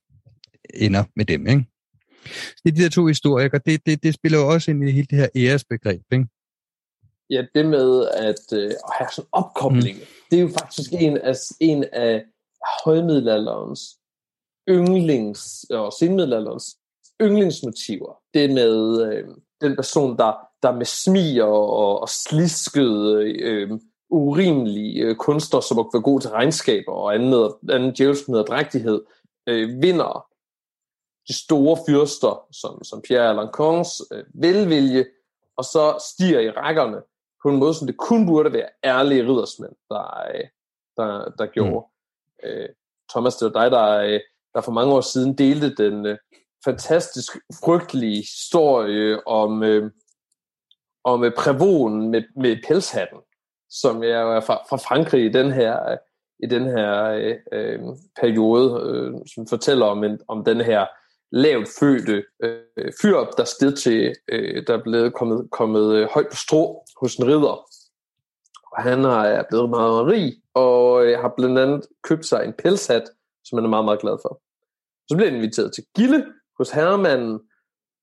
[0.74, 1.46] ender med dem.
[1.46, 1.64] Ikke?
[2.64, 4.92] Det er de der to historier, og det, det, det spiller jo også ind i
[4.92, 6.02] hele det her æresbegreb.
[6.12, 6.26] Ikke?
[7.30, 10.04] Ja, det med at, øh, at have sådan en opkobling, mm.
[10.30, 12.24] det er jo faktisk en af, en af
[12.84, 13.80] højmiddelalderens
[14.68, 16.76] yndlings, og senmiddelalderens
[17.22, 18.18] yndlingsmotiver.
[18.34, 19.28] Det med, øh,
[19.60, 23.70] den person, der, der med smig og, og sliskede, øh,
[24.10, 29.00] urimelige øh, kunster, som var god til regnskaber og anden, anden djævelsk nederdrægtighed,
[29.48, 30.29] øh, vinder
[31.28, 35.06] de store fyrster, som, som Pierre Alancons øh, velvilje,
[35.56, 37.02] og så stiger i rækkerne
[37.42, 40.44] på en måde, som det kun burde være ærlige riddersmænd, der, øh,
[40.96, 41.86] der, der gjorde.
[42.42, 42.48] Mm.
[42.48, 42.68] Øh,
[43.10, 44.20] Thomas, det var dig, der, øh,
[44.54, 46.18] der for mange år siden delte den, øh,
[46.64, 49.90] fantastisk frygtelig historie om, øh,
[51.04, 53.18] om øh, Prevonen med, med pelshatten,
[53.70, 55.96] som jeg er fra, fra Frankrig i den her,
[56.42, 57.80] i den her øh, øh,
[58.20, 60.86] periode, øh, som fortæller om, en, om den her
[61.32, 66.28] lavt fødte øh, fyr, der sted til, øh, der er blevet kommet, kommet øh, højt
[66.30, 67.66] på strå hos en ridder.
[68.72, 73.02] Og han er blevet meget rig, og øh, har blandt andet købt sig en pelshat,
[73.44, 74.42] som han er meget, meget glad for.
[75.08, 76.26] Så bliver han inviteret til Gilde
[76.58, 77.40] hos herremanden,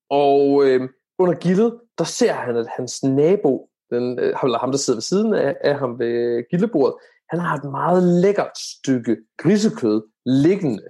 [0.09, 4.97] og øh, under Gildet, der ser han, at hans nabo, den, øh, ham der sidder
[4.97, 6.95] ved siden af, af ham ved gildebordet,
[7.29, 10.83] han har et meget lækkert stykke grisekød liggende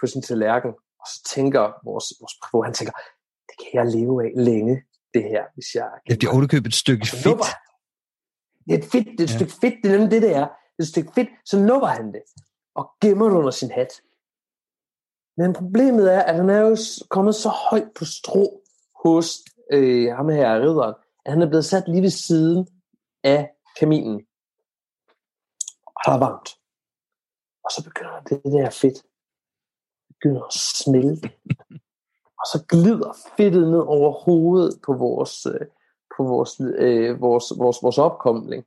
[0.00, 0.72] på sin tallerken.
[1.04, 2.94] Og så tænker vores, vores prøve, han tænker,
[3.48, 4.74] det kan jeg leve af længe,
[5.14, 5.88] det her, hvis jeg...
[6.08, 7.46] Ja, det er ovenikøbet et stykke fedt.
[8.66, 9.36] Det er et fedt, det er et ja.
[9.38, 10.46] stykke fedt, det er nemlig det, det er.
[10.74, 12.22] Det er et stykke fedt, så nupper han det
[12.74, 13.92] og gemmer det under sin hat.
[15.36, 16.76] Men problemet er, at han er jo
[17.10, 18.62] kommet så højt på strå
[19.04, 19.28] hos
[19.72, 20.94] øh, ham her ridderen,
[21.24, 22.68] at han er blevet sat lige ved siden
[23.24, 24.26] af kaminen.
[25.86, 26.50] Og der er varmt.
[27.64, 29.02] Og så begynder det der fedt
[30.20, 31.30] begynder at smelte.
[32.40, 35.66] og så glider fedtet ned over hovedet på vores, øh,
[36.16, 38.64] på vores, øh, vores, vores, vores opkomling.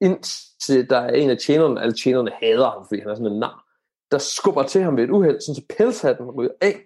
[0.00, 3.38] Indtil der er en af tjenerne, alle tjenerne hader ham, fordi han er sådan en
[3.38, 3.64] nar,
[4.10, 6.80] der skubber til ham ved et uheld, så pelshatten ryger af.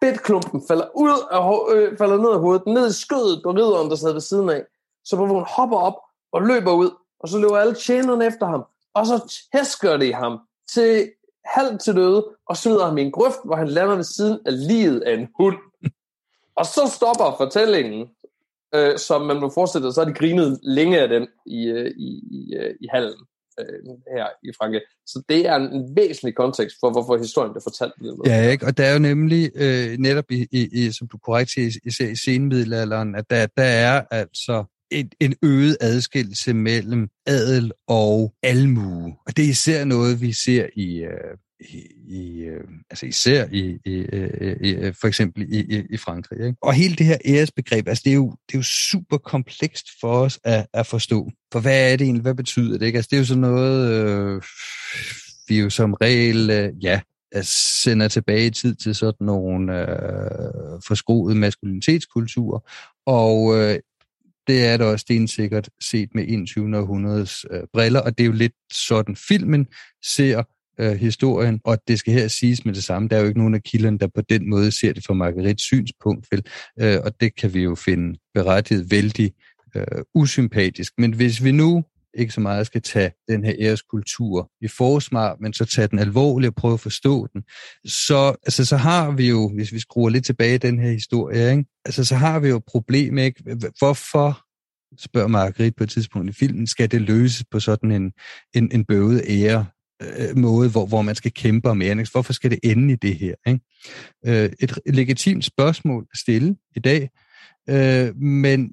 [0.00, 3.96] Bedklumpen falder ud af, øh, falder ned af hovedet, ned i skødet på ridderen, der
[3.96, 4.64] sad ved siden af.
[5.04, 5.94] Så hun hopper op
[6.32, 6.90] og løber ud,
[7.20, 10.38] og så løber alle tjenerne efter ham, og så tæsker de ham
[10.74, 11.12] til
[11.56, 14.68] halvt til døde, og smider ham i en grøft, hvor han lander ved siden af
[14.68, 15.56] livet af en hund.
[16.60, 18.08] Og så stopper fortællingen,
[18.74, 21.90] øh, som man må forestille sig, så har de grinet længe af den i, øh,
[21.96, 23.14] i, i, øh, i hallen
[23.60, 23.82] øh,
[24.16, 24.82] her i Frankrig.
[25.06, 27.92] Så det er en væsentlig kontekst for, hvorfor historien bliver fortalt.
[28.26, 28.66] Ja, ikke?
[28.66, 32.08] og der er jo nemlig øh, netop, i, i, i, som du korrekt siger, især
[32.08, 39.16] i senmiddelalderen, at der, der er altså en, en øget adskillelse mellem adel og almue.
[39.26, 43.78] Og det er især noget, vi ser i, øh, i, i øh, altså især i,
[43.84, 46.46] i, øh, i øh, for eksempel i, i Frankrig.
[46.46, 46.58] Ikke?
[46.62, 50.20] Og hele det her æresbegreb, altså det er jo, det er jo super komplekst for
[50.20, 51.30] os at, at forstå.
[51.52, 52.22] For hvad er det egentlig?
[52.22, 52.86] Hvad betyder det?
[52.86, 52.96] Ikke?
[52.96, 54.42] Altså det er jo sådan noget, øh,
[55.48, 57.00] vi jo som regel, øh, ja,
[57.32, 62.60] altså, sender tilbage i tid til sådan nogle øh, forskroede maskulinitetskulturer.
[63.06, 63.78] Og øh,
[64.48, 66.78] det er det også stensikkert set med 21.
[66.78, 69.66] århundredes øh, briller, og det er jo lidt sådan filmen
[70.04, 70.42] ser
[70.80, 73.08] øh, historien, og det skal her siges med det samme.
[73.08, 75.62] Der er jo ikke nogen af kilderne, der på den måde ser det fra Margarets
[75.62, 76.42] synspunkt, vel?
[76.80, 79.32] Øh, og det kan vi jo finde berettiget vældig
[79.76, 79.84] øh,
[80.14, 80.92] usympatisk.
[80.98, 81.84] Men hvis vi nu
[82.18, 86.48] ikke så meget skal tage den her æreskultur i forsvar, men så tage den alvorligt
[86.48, 87.42] og prøve at forstå den,
[87.84, 91.50] så, altså, så har vi jo, hvis vi skruer lidt tilbage i den her historie,
[91.50, 91.64] ikke?
[91.84, 93.56] Altså, så har vi jo et problem, ikke?
[93.78, 94.40] Hvorfor,
[94.98, 98.12] spørger Marguerite på et tidspunkt i filmen, skal det løses på sådan en,
[98.54, 99.66] en, en bøvet ære
[100.02, 102.06] øh, måde, hvor, hvor man skal kæmpe om æren?
[102.12, 103.34] Hvorfor skal det ende i det her?
[103.46, 103.60] Ikke?
[104.26, 107.10] Øh, et legitimt spørgsmål at stille i dag,
[107.70, 108.72] øh, men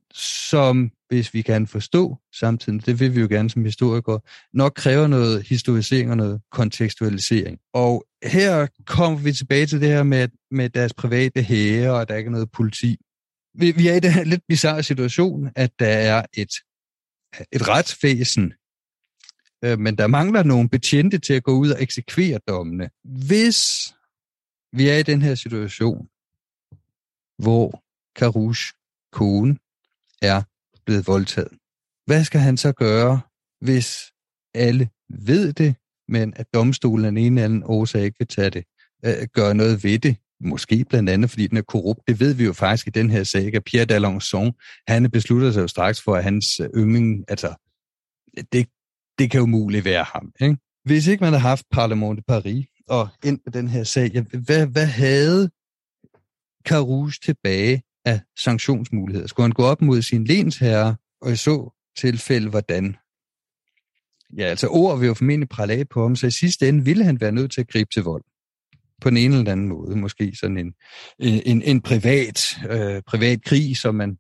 [0.50, 4.20] som, hvis vi kan forstå samtidig, det vil vi jo gerne som historikere,
[4.54, 7.60] nok kræver noget historisering og noget kontekstualisering.
[7.74, 12.14] Og her kommer vi tilbage til det her med, med deres private hære, og der
[12.14, 12.98] er ikke noget politi.
[13.54, 16.52] Vi, vi er i den her lidt bizarre situation, at der er et,
[17.52, 18.54] et retsvæsen,
[19.64, 22.90] øh, men der mangler nogle betjente til at gå ud og eksekvere dommene.
[23.04, 23.94] Hvis
[24.74, 26.08] vi er i den her situation,
[27.38, 27.84] hvor
[28.16, 28.74] Karush
[29.12, 29.58] kone
[30.22, 30.42] er
[30.86, 31.52] blevet voldtaget.
[32.06, 33.22] Hvad skal han så gøre,
[33.62, 33.98] hvis
[34.54, 35.76] alle ved det,
[36.08, 38.64] men at domstolen af en eller anden årsag ikke vil tage det,
[39.06, 40.18] øh, gøre noget ved det?
[40.42, 42.02] Måske blandt andet, fordi den er korrupt.
[42.08, 45.62] Det ved vi jo faktisk i den her sag, at Pierre d'Alençon, han beslutter sig
[45.62, 47.56] jo straks for, at hans øh, yndling, altså,
[48.52, 48.68] det,
[49.20, 50.32] det kan jo muligt være ham.
[50.42, 50.58] Ikke?
[50.86, 54.68] Hvis ikke man havde haft Parlement de Paris og ind på den her sag, hvad,
[54.68, 55.50] hvad havde
[56.68, 59.28] Carouge tilbage af sanktionsmuligheder.
[59.28, 62.96] Skulle han gå op mod sin lensherre, og i så tilfælde hvordan?
[64.38, 67.04] Ja, altså ord vil jo formentlig prale af på ham, så i sidste ende ville
[67.04, 68.24] han være nødt til at gribe til vold.
[69.02, 69.96] På en eller anden måde.
[69.96, 70.74] Måske sådan en,
[71.20, 74.18] en, en privat, øh, privat krig, som man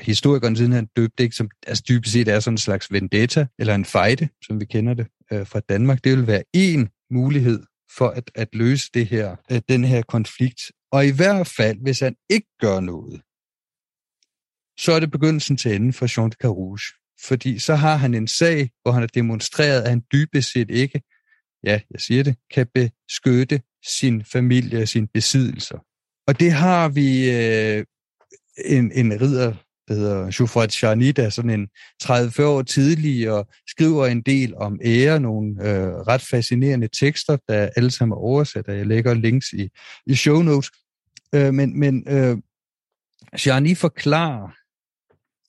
[0.00, 3.74] historikeren siden han døbte, ikke, som altså dybest set er sådan en slags vendetta, eller
[3.74, 6.04] en fejde, som vi kender det øh, fra Danmark.
[6.04, 7.62] Det vil være en mulighed
[7.96, 10.60] for at, at løse det her, øh, den her konflikt.
[10.92, 13.22] Og i hvert fald, hvis han ikke gør noget,
[14.78, 16.94] så er det begyndelsen til enden for Jean de Carouge.
[17.24, 21.02] Fordi så har han en sag, hvor han har demonstreret, at han dybest set ikke,
[21.64, 25.78] ja, jeg siger det, kan beskytte sin familie og sine besiddelser.
[26.26, 27.84] Og det har vi øh,
[28.64, 29.54] en, en ridder
[29.88, 31.68] der hedder Joufrat Charny, der er sådan en
[32.02, 37.90] 30-40 år tidligere skriver en del om ære, nogle øh, ret fascinerende tekster, der alle
[37.90, 39.68] sammen er oversat, og jeg lægger links i,
[40.06, 40.70] i show notes.
[41.34, 42.36] Øh, men men øh,
[43.38, 44.48] Charny forklarer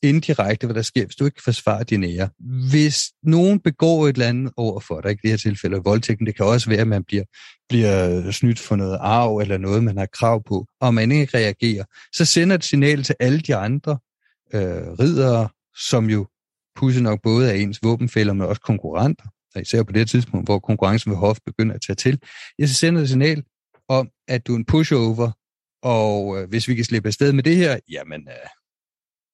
[0.03, 2.29] indirekte, hvad der sker, hvis du ikke forsvarer din ære.
[2.69, 6.35] Hvis nogen begår et eller andet over for dig, ikke det her tilfælde voldtægten, det
[6.35, 7.23] kan også være, at man bliver,
[7.69, 11.83] bliver snydt for noget arv eller noget, man har krav på, og man ikke reagerer,
[12.15, 13.97] så sender et signal til alle de andre
[14.53, 15.49] øh, ridere,
[15.89, 16.27] som jo
[16.75, 19.25] pusse nok både er ens våbenfælder, men også konkurrenter,
[19.61, 22.19] især på det tidspunkt, hvor konkurrencen ved hof begynder at tage til,
[22.59, 23.43] jeg så sender et signal
[23.89, 25.31] om, at du er en pushover,
[25.83, 28.49] og øh, hvis vi kan slippe afsted med det her, jamen, øh,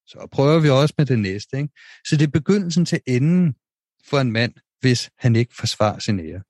[0.08, 1.58] så prøver vi også med det næste.
[1.58, 1.70] Ikke?
[2.06, 3.56] Så det er begyndelsen til enden
[4.10, 6.41] for en mand, hvis han ikke forsvarer sin ære.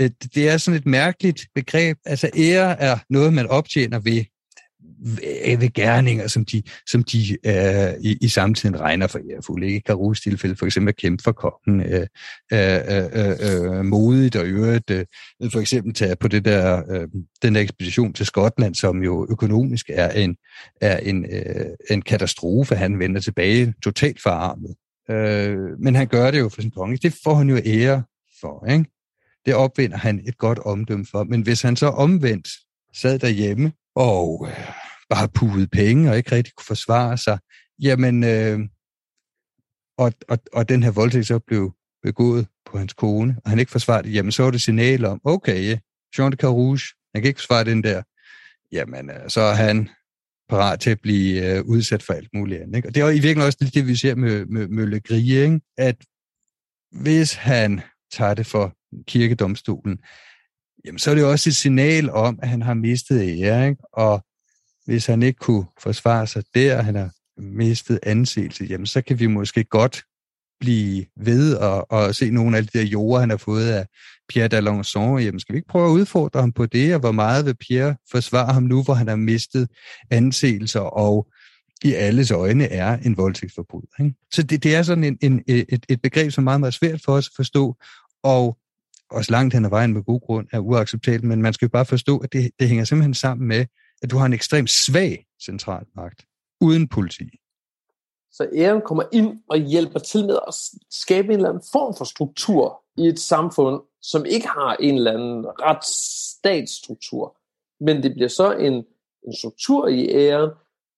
[0.00, 1.98] Øh, det er sådan et mærkeligt begreb.
[2.04, 4.24] Altså ære er noget, man optjener ved
[5.60, 9.66] ved gerninger, som de, som de øh, i, i samtiden regner for ærefulde.
[9.66, 9.80] Ikke?
[9.80, 12.06] Karus tilfælde for eksempel at kæmpe for kongen, øh,
[12.52, 15.04] øh, øh, modigt og øvrigt øh,
[15.52, 17.08] for eksempel tage på det der, øh,
[17.42, 20.36] den der ekspedition til Skotland, som jo økonomisk er en,
[20.80, 22.76] er en, øh, en katastrofe.
[22.76, 24.74] Han vender tilbage totalt forarmet.
[25.10, 26.96] Øh, men han gør det jo for sin konge.
[26.96, 28.02] Det får han jo ære
[28.40, 28.66] for.
[28.72, 28.84] Ikke?
[29.46, 31.24] Det opvinder han et godt omdømme for.
[31.24, 32.48] Men hvis han så omvendt
[32.94, 34.48] sad derhjemme og
[35.14, 37.38] bare puget penge og ikke rigtig kunne forsvare sig,
[37.82, 38.60] jamen, øh,
[39.98, 43.72] og, og, og den her voldtægt så blev begået på hans kone, og han ikke
[43.72, 45.78] forsvarede det, jamen så var det signal om, okay,
[46.18, 46.80] Jean de Carouge,
[47.14, 48.02] han kan ikke forsvare den der,
[48.72, 49.88] jamen øh, så er han
[50.48, 52.76] parat til at blive øh, udsat for alt muligt andet.
[52.76, 52.88] Ikke?
[52.88, 55.60] Og det er i virkeligheden også det, vi ser med, med, med Le Grie, ikke?
[55.78, 55.96] at
[56.92, 57.80] hvis han
[58.12, 59.98] tager det for kirkedomstolen,
[60.84, 63.82] jamen så er det også et signal om, at han har mistet ære, ikke?
[63.92, 64.24] og
[64.84, 69.26] hvis han ikke kunne forsvare sig der, han har mistet anseelse, jamen så kan vi
[69.26, 70.02] måske godt
[70.60, 73.86] blive ved og, og se nogle af de der jorder, han har fået af
[74.28, 75.18] Pierre d'Alençon.
[75.24, 77.96] Jamen skal vi ikke prøve at udfordre ham på det, og hvor meget vil Pierre
[78.10, 79.68] forsvare ham nu, hvor han har mistet
[80.10, 81.28] anseelser og
[81.84, 84.04] i alles øjne er en voldtægtsforbryder.
[84.04, 84.16] Ikke?
[84.32, 87.00] Så det, det er sådan en, en, et, et begreb, som er meget, meget svært
[87.04, 87.76] for os at forstå,
[88.22, 88.58] og
[89.10, 91.84] også langt hen ad vejen med god grund er uacceptabelt, men man skal jo bare
[91.84, 93.66] forstå, at det, det hænger simpelthen sammen med,
[94.02, 96.26] at du har en ekstremt svag centralmagt
[96.60, 97.24] uden politi.
[98.32, 100.54] Så æren kommer ind og hjælper til med at
[100.90, 105.12] skabe en eller anden form for struktur i et samfund, som ikke har en eller
[105.12, 107.36] anden retsstatsstruktur.
[107.80, 108.74] Men det bliver så en,
[109.26, 110.50] en struktur i æren,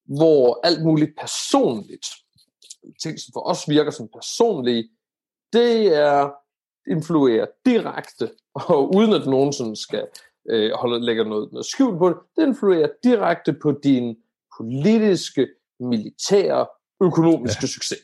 [0.05, 2.07] hvor alt muligt personligt,
[3.03, 4.89] ting som for os virker som personlige,
[5.53, 6.31] det er
[6.91, 10.07] influerer direkte, og uden at nogen sådan skal
[10.51, 14.17] øh, holde, lægge noget, noget skjult på det, det influerer direkte på din
[14.59, 15.49] politiske,
[15.81, 16.67] militære,
[17.03, 17.67] økonomiske ja.
[17.67, 17.99] succes.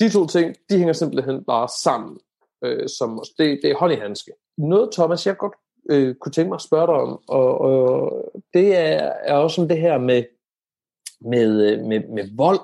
[0.00, 2.18] De to ting, de hænger simpelthen bare sammen.
[2.64, 4.32] Øh, som, det, det er hånd i handske.
[4.58, 5.54] Noget, Thomas, jeg godt
[5.90, 8.12] øh, kunne tænke mig at spørge dig om, og, og
[8.54, 10.24] det er, er også om det her med,
[11.20, 12.60] med, øh, med, med vold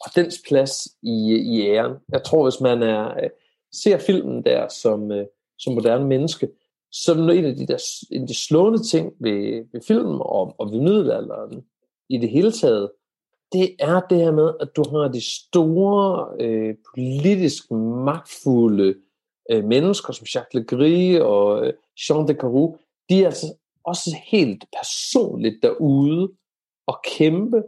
[0.00, 1.96] og dens plads i, i æren.
[2.12, 3.30] Jeg tror, hvis man er, øh,
[3.72, 5.26] ser filmen der som, øh,
[5.58, 6.48] som moderne menneske,
[6.92, 7.78] som en af de, der,
[8.10, 11.64] en af de slående ting ved, ved filmen og, og ved middelalderen
[12.08, 12.90] i det hele taget,
[13.52, 17.70] det er det her med, at du har de store øh, politisk
[18.04, 18.94] magtfulde
[19.50, 21.72] øh, mennesker som Jacques Legris og øh,
[22.08, 22.78] Jean de Caroux,
[23.08, 23.46] de er altså
[23.84, 26.32] også helt personligt derude
[26.86, 27.62] og kæmpe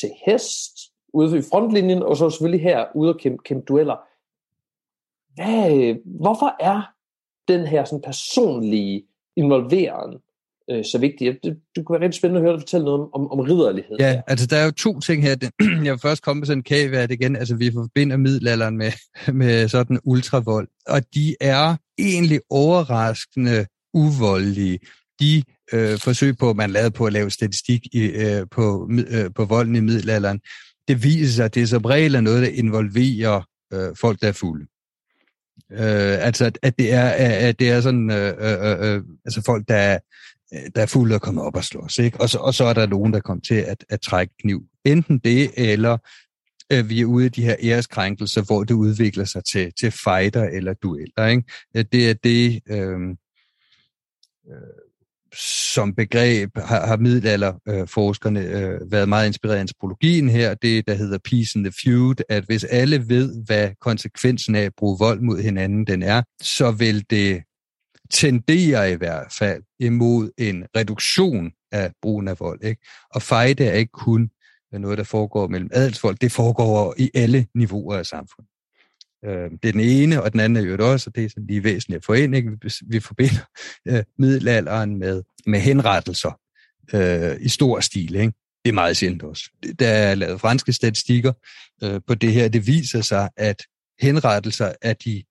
[0.00, 0.78] til hest
[1.14, 3.96] ude i frontlinjen, og så selvfølgelig her ude og kæmpe, kæmpe dueller.
[5.34, 6.82] Hvad, hvorfor er
[7.52, 9.02] den her sådan personlige
[9.36, 10.18] involveren
[10.70, 11.38] øh, så vigtig.
[11.44, 13.96] Det, det kunne være rigtig spændende at høre dig fortælle noget om, om, om ridderlighed.
[14.00, 15.36] Ja, altså der er jo to ting her.
[15.84, 17.36] Jeg vil først komme med sådan en kagevært igen.
[17.36, 18.92] Altså vi forbinder middelalderen med,
[19.42, 24.78] med sådan ultravold, og de er egentlig overraskende uvoldelige.
[25.20, 25.42] De
[25.72, 29.76] øh, forsøg på, man lavede på at lave statistik i, øh, på, øh, på volden
[29.76, 30.40] i middelalderen,
[30.88, 33.42] det viser sig, at det som regel er noget, der involverer
[33.72, 34.66] øh, folk, der er fulde.
[35.72, 37.04] Øh, altså, at det er,
[37.48, 39.98] at det er sådan, øh, øh, øh, øh altså folk, der er,
[40.74, 42.20] der er fulde og kommer op og slås, ikke?
[42.20, 44.62] Og så, og så er der nogen, der kommer til at, at trække kniv.
[44.84, 45.98] Enten det, eller
[46.72, 50.44] øh, vi er ude i de her æreskrænkelser, hvor det udvikler sig til, til fighter
[50.44, 51.42] eller dueller, ikke?
[51.76, 53.00] Øh, det er det, øh,
[54.50, 54.81] øh,
[55.36, 61.18] som begreb har, har middelalderforskerne øh, været meget inspireret af antropologien her, det der hedder
[61.30, 65.42] peace in the feud, at hvis alle ved, hvad konsekvensen af at bruge vold mod
[65.42, 67.42] hinanden den er, så vil det
[68.10, 72.64] tendere i hvert fald imod en reduktion af brugen af vold.
[72.64, 72.82] Ikke?
[73.14, 74.30] Og fejde er ikke kun
[74.72, 78.51] noget, der foregår mellem adelsfolk, det foregår i alle niveauer af samfundet.
[79.24, 81.46] Øh, det er den ene, og den anden er jo også, og det er sådan
[81.46, 82.36] lige væsentligt at få ind.
[82.36, 82.50] Ikke?
[82.86, 83.44] Vi forbinder
[83.88, 86.40] øh, middelalderen med, med henrettelser
[86.94, 88.14] øh, i stor stil.
[88.14, 88.32] Ikke?
[88.64, 89.50] Det er meget sjældent også.
[89.78, 91.32] Der er lavet franske statistikker
[91.84, 92.48] øh, på det her.
[92.48, 93.62] Det viser sig, at
[94.00, 95.22] henrettelser af de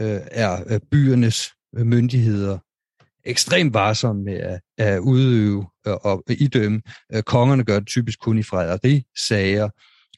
[0.00, 2.58] øh, er øh, byernes øh, myndigheder
[3.24, 6.82] ekstremt varsomme med at, at udøve øh, og idømme.
[7.22, 9.68] Kongerne gør det typisk kun i frederisager.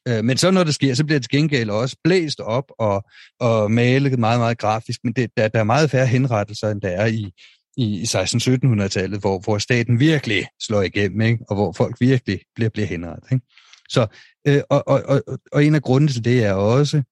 [0.08, 3.04] Øh, men så når det sker, så bliver det gengæld også blæst op og,
[3.40, 5.00] og malet meget, meget grafisk.
[5.04, 7.32] Men det, der, der er meget færre henrettelser, end der er i,
[7.76, 11.44] i 16-1700-tallet, hvor, hvor staten virkelig slår igennem, ikke?
[11.48, 13.32] og hvor folk virkelig bliver, bliver henrettet.
[13.32, 13.46] Ikke?
[13.88, 14.06] Så,
[14.46, 17.02] øh, og, og, og, og en af grundene til det er også,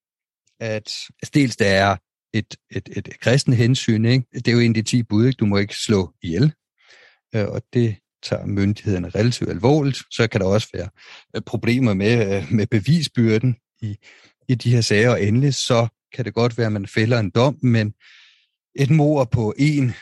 [0.61, 0.75] at
[1.23, 1.97] altså dels der er
[2.33, 4.05] et, et, et kristen hensyn.
[4.05, 4.27] Ikke?
[4.35, 5.37] Det er jo en af de ti bud, ikke?
[5.37, 6.53] du må ikke slå ihjel.
[7.35, 7.97] Øh, og det
[8.29, 9.99] tager myndighederne relativt alvorligt.
[10.11, 10.89] Så kan der også være
[11.37, 13.97] øh, problemer med, øh, med bevisbyrden i,
[14.49, 15.11] i de her sager.
[15.11, 17.95] Og endelig så kan det godt være, at man fælder en dom, men
[18.75, 19.95] et mor på en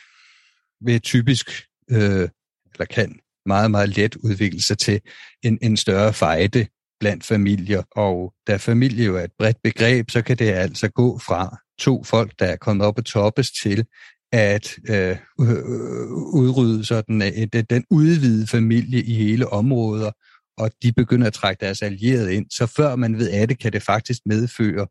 [0.81, 1.51] vil typisk,
[1.91, 2.29] øh,
[2.73, 5.01] eller kan meget, meget let udvikle sig til
[5.43, 6.67] en, en større fejde
[7.01, 7.83] blandt familier.
[7.91, 12.05] Og da familie jo er et bredt begreb, så kan det altså gå fra to
[12.05, 13.87] folk, der er kommet op og toppes til
[14.35, 20.11] at øh, øh, øh, udrydde sådan, øh, den udvidede familie i hele områder,
[20.59, 22.47] og de begynder at trække deres allierede ind.
[22.51, 24.87] Så før man ved af det, kan det faktisk medføre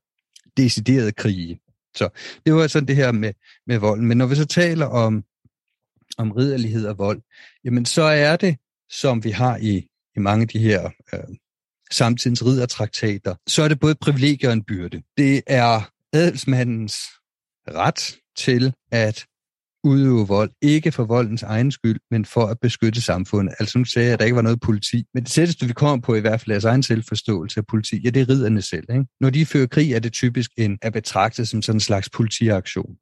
[0.58, 1.60] deciderede krige.
[1.96, 2.10] Så
[2.46, 3.34] det var sådan det her med,
[3.68, 4.02] med vold.
[4.02, 5.24] Men når vi så taler om,
[6.18, 7.22] om ridderlighed og vold,
[7.66, 8.58] jamen så er det,
[8.90, 11.20] som vi har i, i mange af de her øh,
[11.92, 15.02] samtidens riddertraktater, så er det både et privilegium og en byrde.
[15.18, 16.96] Det er adelsmandens
[17.68, 19.26] ret til at
[19.84, 23.56] udøve vold, ikke for voldens egen skyld, men for at beskytte samfundet.
[23.60, 26.02] Altså nu sagde jeg, at der ikke var noget politi, men det sætteste, vi kommer
[26.02, 28.86] på, i hvert fald deres altså egen selvforståelse af politi, ja, det er ridderne selv.
[28.90, 29.06] Ikke?
[29.22, 32.96] Når de fører krig, er det typisk en, at betragte som sådan en slags politiaktion.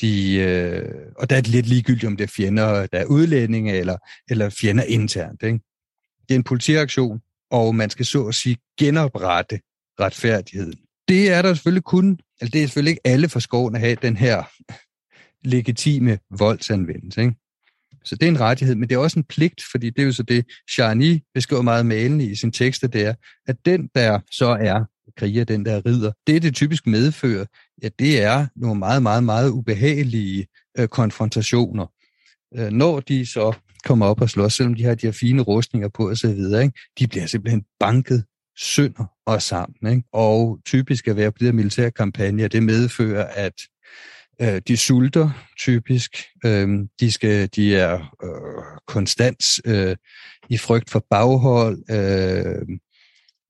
[0.00, 3.74] De, øh, og der er det lidt ligegyldigt, om det er fjender, der er udlændinge,
[3.74, 3.96] eller,
[4.30, 5.42] eller fjender internt.
[5.42, 5.58] Ikke?
[6.28, 7.20] Det er en politiaktion,
[7.50, 9.60] og man skal så at sige genoprette
[10.00, 10.74] retfærdigheden
[11.08, 13.96] det er der selvfølgelig kun, altså det er selvfølgelig ikke alle for skoven at have
[14.02, 14.42] den her
[15.44, 17.20] legitime voldsanvendelse.
[17.20, 17.34] Ikke?
[18.04, 20.12] Så det er en rettighed, men det er også en pligt, fordi det er jo
[20.12, 23.14] så det, Charny beskriver meget malende i sin tekster, det er,
[23.46, 24.84] at den, der så er
[25.16, 27.44] kriger, den der rider, det det typisk medfører,
[27.82, 30.46] ja, det er nogle meget, meget, meget ubehagelige
[30.78, 31.86] øh, konfrontationer.
[32.56, 33.52] Øh, når de så
[33.84, 36.62] kommer op og slås, selvom de har de her fine rustninger på og så videre,
[36.62, 36.78] ikke?
[36.98, 38.24] de bliver simpelthen banket
[38.58, 39.92] sønder og sammen.
[39.96, 40.08] Ikke?
[40.12, 43.54] Og typisk at være på de her militære kampagner, det medfører, at
[44.42, 46.24] øh, de sulter typisk.
[46.44, 46.68] Øh,
[47.00, 49.96] de, skal, de er øh, konstant øh,
[50.50, 52.78] i frygt for baghold, øh,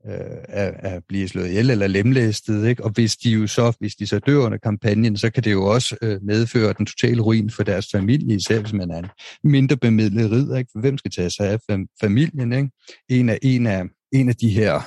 [0.09, 2.67] øh, at, at blive slået ihjel eller lemlæstet.
[2.67, 2.85] Ikke?
[2.85, 5.65] Og hvis de jo så, hvis de så dør under kampagnen, så kan det jo
[5.65, 9.07] også øh, medføre den totale ruin for deres familie, især hvis man er en
[9.45, 10.57] mindre bemidlet ridder.
[10.57, 10.71] Ikke?
[10.75, 11.59] Hvem skal tage sig af
[12.01, 12.53] familien?
[12.53, 12.71] Ikke?
[13.09, 13.83] En, af, en, af,
[14.13, 14.81] en af de her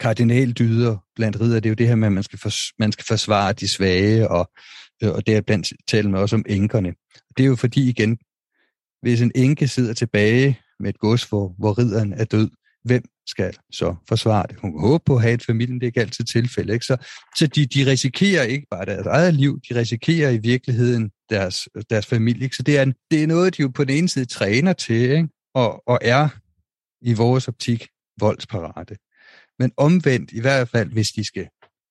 [0.00, 3.04] kardinaldyder blandt ridder, det er jo det her med, at man skal, for, man skal
[3.08, 4.50] forsvare de svage, og,
[5.02, 6.94] Øh, og det er blandt med også om enkerne.
[7.36, 8.18] Det er jo fordi igen,
[9.02, 12.50] hvis en enke sidder tilbage med et gods, hvor, hvor ridderen er død,
[12.84, 14.56] hvem skal så forsvare det?
[14.60, 16.72] Hun kan håbe på at have et familie, det er ikke altid tilfælde.
[16.72, 16.86] Ikke?
[16.86, 16.96] Så,
[17.36, 22.06] så de, de risikerer ikke bare deres eget liv, de risikerer i virkeligheden deres, deres
[22.06, 22.42] familie.
[22.42, 22.56] Ikke?
[22.56, 25.28] Så det er, det er noget, de jo på den ene side træner til, ikke?
[25.54, 26.28] Og, og er
[27.02, 27.88] i vores optik
[28.20, 28.96] voldsparate.
[29.58, 31.48] Men omvendt, i hvert fald, hvis de skal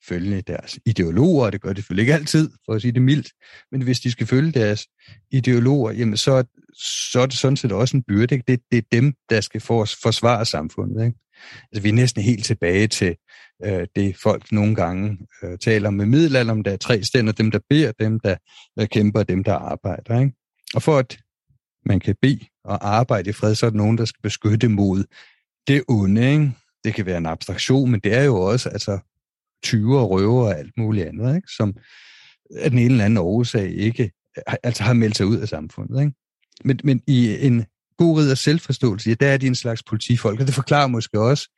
[0.07, 3.31] følge deres ideologer, og det gør de selvfølgelig ikke altid, for at sige det mildt,
[3.71, 4.87] men hvis de skal følge deres
[5.31, 6.43] ideologer, jamen så,
[7.11, 8.35] så er det sådan set også en byrde.
[8.35, 8.43] Ikke?
[8.47, 11.05] Det, det er dem, der skal for, forsvare samfundet.
[11.05, 11.17] Ikke?
[11.71, 13.15] Altså, vi er næsten helt tilbage til
[13.65, 17.33] øh, det, folk nogle gange øh, taler om med middelalder, om der er tre stænder,
[17.33, 18.35] dem der beder, dem der
[18.79, 20.19] øh, kæmper, dem der arbejder.
[20.19, 20.33] Ikke?
[20.75, 21.17] Og for at
[21.85, 25.03] man kan bede og arbejde i fred, så er der nogen, der skal beskytte mod
[25.67, 26.31] det onde.
[26.31, 26.51] Ikke?
[26.83, 28.99] det kan være en abstraktion, men det er jo også altså,
[29.63, 31.47] tyver og røver og alt muligt andet, ikke?
[31.57, 31.75] som
[32.55, 34.11] af den ene eller anden årsag ikke
[34.63, 36.01] altså har meldt sig ud af samfundet.
[36.01, 36.13] Ikke?
[36.63, 37.65] Men, men i en
[37.97, 41.49] god ridder selvforståelse, ja, der er de en slags politifolk, og det forklarer måske også,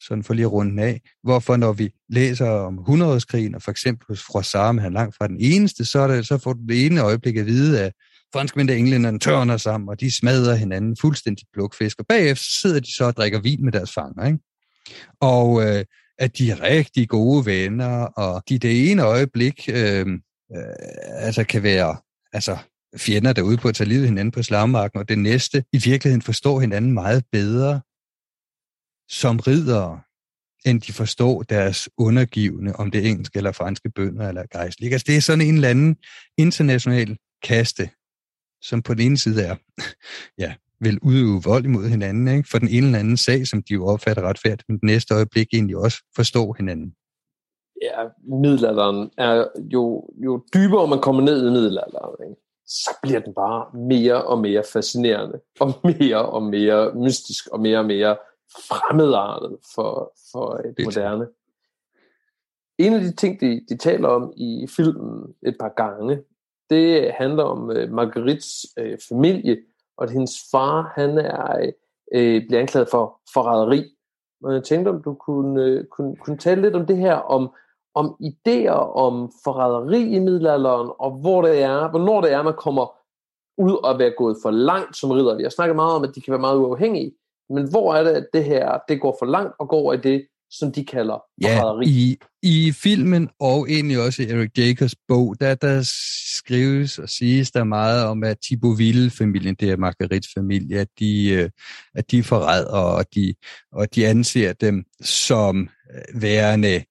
[0.00, 4.06] sådan for lige at runde af, hvorfor når vi læser om 100-årskrigen, og for eksempel
[4.08, 7.00] hos Froissart, han langt fra den eneste, så, er det, så får du det ene
[7.00, 7.92] øjeblik at vide, at
[8.32, 12.94] franskmænd og englænderne tørner sammen, og de smadrer hinanden fuldstændig plukfisk, og bagefter sidder de
[12.96, 14.26] så og drikker vin med deres fanger.
[14.26, 14.38] Ikke?
[15.20, 15.84] og øh,
[16.18, 20.06] at de er rigtig gode venner, og de det ene øjeblik øh,
[20.56, 20.74] øh,
[21.26, 21.96] altså kan være
[22.32, 22.58] altså,
[22.96, 26.60] fjender derude på at tage livet hinanden på slagmarken, og det næste i virkeligheden forstår
[26.60, 27.80] hinanden meget bedre
[29.10, 30.00] som ridere,
[30.66, 34.92] end de forstår deres undergivende, om det er engelske eller franske bønder eller gejstlige.
[34.92, 35.96] Altså, det er sådan en eller anden
[36.38, 37.90] international kaste,
[38.62, 39.56] som på den ene side er
[40.42, 42.48] ja, vil udøve vold imod hinanden, ikke?
[42.48, 45.48] for den ene eller anden sag, som de jo opfatter retfærdigt, men den næste øjeblik
[45.52, 46.94] egentlig også forstår hinanden.
[47.82, 48.00] Ja,
[48.42, 52.40] middelalderen er jo, jo dybere man kommer ned i middelalderen, ikke?
[52.66, 57.78] så bliver den bare mere og mere fascinerende, og mere og mere mystisk, og mere
[57.78, 58.16] og mere
[58.68, 61.26] fremmedartet for, for et moderne.
[62.78, 66.22] En af de ting, de, de taler om i filmen et par gange,
[66.70, 69.56] det handler om uh, Marguerites uh, familie,
[69.98, 71.70] og at hendes far, han er,
[72.14, 73.84] øh, bliver anklaget for forræderi.
[74.44, 77.50] Og jeg tænkte, om du kunne, øh, kunne, kunne tale lidt om det her, om,
[77.94, 82.94] om idéer om forræderi i middelalderen, og hvor det er, hvornår det er, man kommer
[83.58, 85.36] ud og være gået for langt som ridder.
[85.36, 87.12] Vi har snakket meget om, at de kan være meget uafhængige,
[87.48, 90.26] men hvor er det, at det her det går for langt og går i det,
[90.50, 95.54] som de kalder ja, i, i filmen og egentlig også i Eric Jacobs bog, der,
[95.54, 95.80] der
[96.26, 101.50] skrives og siges der meget om, at Thibauville-familien, det er Marguerites familie, at de, øh,
[101.94, 103.34] at de er forræder, og de,
[103.72, 106.84] og de anser dem som øh, værende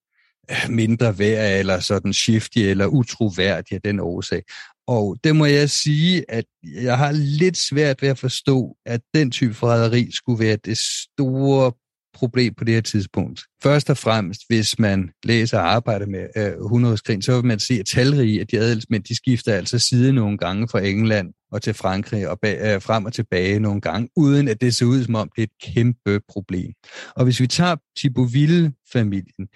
[0.70, 4.44] mindre værd, eller sådan shifty, eller utroværdig af den årsag.
[4.88, 9.32] Og det må jeg sige, at jeg har lidt svært ved at forstå, at den
[9.32, 11.72] type forræderi skulle være det store
[12.18, 13.42] problem på det her tidspunkt.
[13.64, 17.74] Først og fremmest, hvis man læser og arbejder med øh, 100 så vil man se,
[17.74, 21.74] at talrige af de adelsmænd, de skifter altså side nogle gange fra England og til
[21.74, 25.16] Frankrig og bag, øh, frem og tilbage nogle gange, uden at det ser ud som
[25.16, 26.74] om, det er et kæmpe problem.
[27.16, 29.48] Og hvis vi tager Thibauville-familien,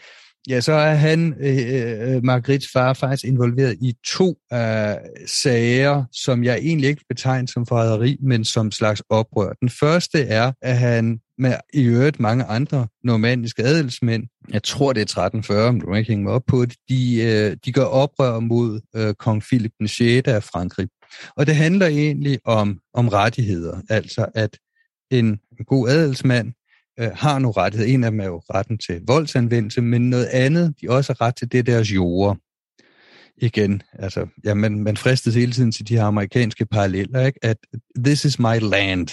[0.50, 4.96] Ja, så er han, øh, øh, øh Margrits far, faktisk involveret i to øh,
[5.28, 9.54] sager, som jeg egentlig ikke betegner som forræderi, men som slags oprør.
[9.54, 14.24] Den første er, at han med i øvrigt mange andre normandiske adelsmænd,
[14.54, 17.22] jeg tror det er 1340, men du må ikke hænge mig op på det, de,
[17.24, 20.28] øh, de gør oprør mod øh, kong Philip den 6.
[20.28, 20.88] af Frankrig.
[21.38, 24.58] Og det handler egentlig om, om rettigheder, altså at
[25.12, 26.54] en god adelsmand
[27.00, 27.94] øh, har nogle rettigheder.
[27.94, 31.36] En af dem er jo retten til voldsanvendelse, men noget andet, de også har ret
[31.36, 32.36] til, det er deres jorder.
[33.38, 37.40] Igen, altså, ja, man, man fristes hele tiden til de her amerikanske paralleller, ikke?
[37.42, 37.58] at
[38.06, 39.08] this is my land,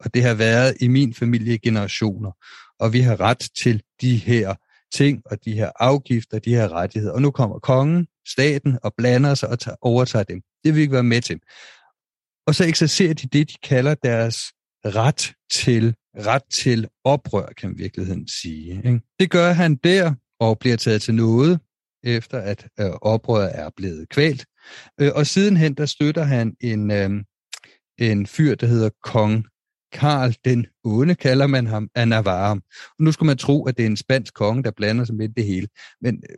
[0.00, 2.30] og det har været i min familie generationer,
[2.78, 4.54] og vi har ret til de her
[4.92, 7.14] ting, og de her afgifter, de her rettigheder.
[7.14, 10.40] Og nu kommer kongen, staten, og blander sig og tager, overtager dem.
[10.64, 11.40] Det vil vi ikke være med til.
[12.46, 14.38] Og så eksercerer de det, de kalder deres
[14.84, 18.76] ret til ret til oprør, kan man virkeligheden sige.
[18.76, 19.00] Ikke?
[19.20, 21.60] Det gør han der, og bliver taget til noget,
[22.04, 24.46] efter at øh, oprøret er blevet kvalt.
[25.00, 27.10] Øh, og sidenhen, der støtter han en, øh,
[27.98, 29.44] en fyr, der hedder Kong
[29.92, 32.60] Karl den Onde, kalder man ham, af Navarre.
[32.98, 35.28] Og nu skulle man tro, at det er en spansk konge, der blander sig med
[35.28, 35.68] det hele.
[36.00, 36.36] Men øh,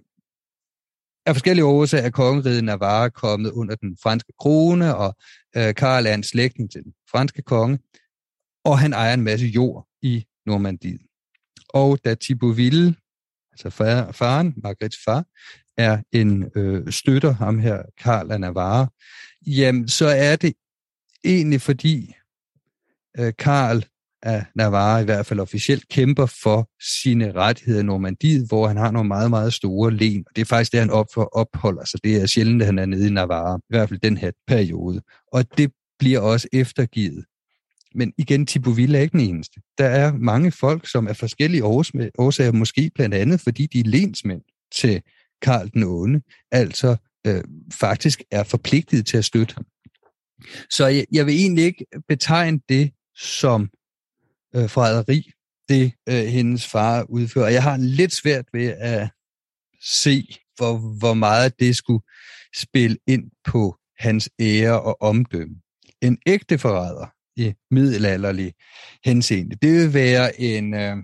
[1.27, 5.17] af forskellige årsager er kongeriget Navarre kommet under den franske krone, og
[5.57, 7.79] øh, Karl er en slægtning til den franske konge
[8.65, 11.01] og han ejer en masse jord i Normandiet.
[11.69, 12.95] Og da Thibauville,
[13.53, 13.71] altså
[14.13, 15.25] faren, Margrets far,
[15.77, 18.89] er en øh, støtter, ham her, Karl af Navarre,
[19.47, 20.53] jamen så er det
[21.25, 22.15] egentlig fordi
[23.19, 23.85] øh, Karl
[24.23, 26.71] af Navarre i hvert fald officielt kæmper for
[27.03, 30.25] sine rettigheder i Normandiet, hvor han har nogle meget, meget store len.
[30.27, 32.05] Og det er faktisk det, han op for opholder sig.
[32.05, 35.03] Det er sjældent, at han er nede i Navarre, i hvert fald den her periode.
[35.33, 37.25] Og det bliver også eftergivet
[37.95, 39.61] men igen, Tipovilla er ikke den eneste.
[39.79, 44.43] Der er mange folk, som er forskellige årsager, måske blandt andet, fordi de er lensmænd
[44.75, 45.03] til
[45.43, 49.67] Karl den Onde, altså øh, faktisk er forpligtet til at støtte ham.
[50.71, 53.71] Så jeg, jeg vil egentlig ikke betegne det som
[54.57, 55.31] øh, forræderi,
[55.69, 57.49] det øh, hendes far udfører.
[57.49, 59.09] Jeg har lidt svært ved at
[59.83, 60.27] se,
[60.57, 62.05] hvor, hvor meget det skulle
[62.57, 65.57] spille ind på hans ære og omdømme.
[66.03, 67.07] En ægte forræder
[67.37, 68.53] i middelalderlig
[69.05, 69.57] henseende.
[69.63, 70.97] Det vil være en øh,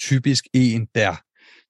[0.00, 1.16] typisk en, der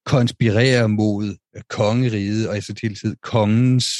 [0.05, 3.93] konspirerer mod øh, kongeriget, og i så tid kongens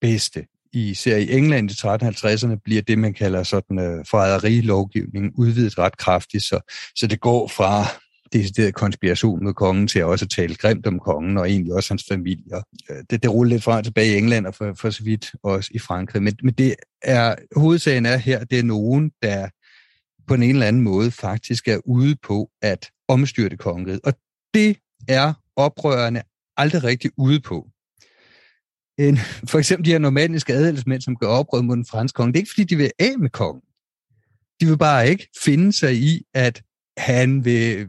[0.00, 0.46] bedste.
[0.72, 6.44] Især i England i 1350'erne bliver det, man kalder sådan øh, forræderilovgivning, udvidet ret kraftigt,
[6.44, 6.60] så,
[6.96, 7.86] så det går fra
[8.32, 12.04] decideret konspiration mod kongen til at også tale grimt om kongen og egentlig også hans
[12.08, 12.56] familie.
[12.90, 15.70] Øh, det, det ruller lidt fra tilbage i England og for, for så vidt også
[15.74, 16.22] i Frankrig.
[16.22, 19.48] Men, men det er, hovedsagen er her, det er nogen, der
[20.26, 24.00] på en eller anden måde faktisk er ude på at omstyrte kongeriget.
[24.04, 24.12] Og
[24.54, 24.76] det
[25.08, 26.22] er oprørende
[26.56, 27.68] aldrig rigtig ude på.
[28.98, 29.16] En,
[29.48, 32.42] for eksempel de her normandiske adelsmænd, som gør oprør mod den franske konge, det er
[32.42, 33.62] ikke fordi, de vil af med kongen.
[34.60, 36.62] De vil bare ikke finde sig i, at
[36.98, 37.88] han vil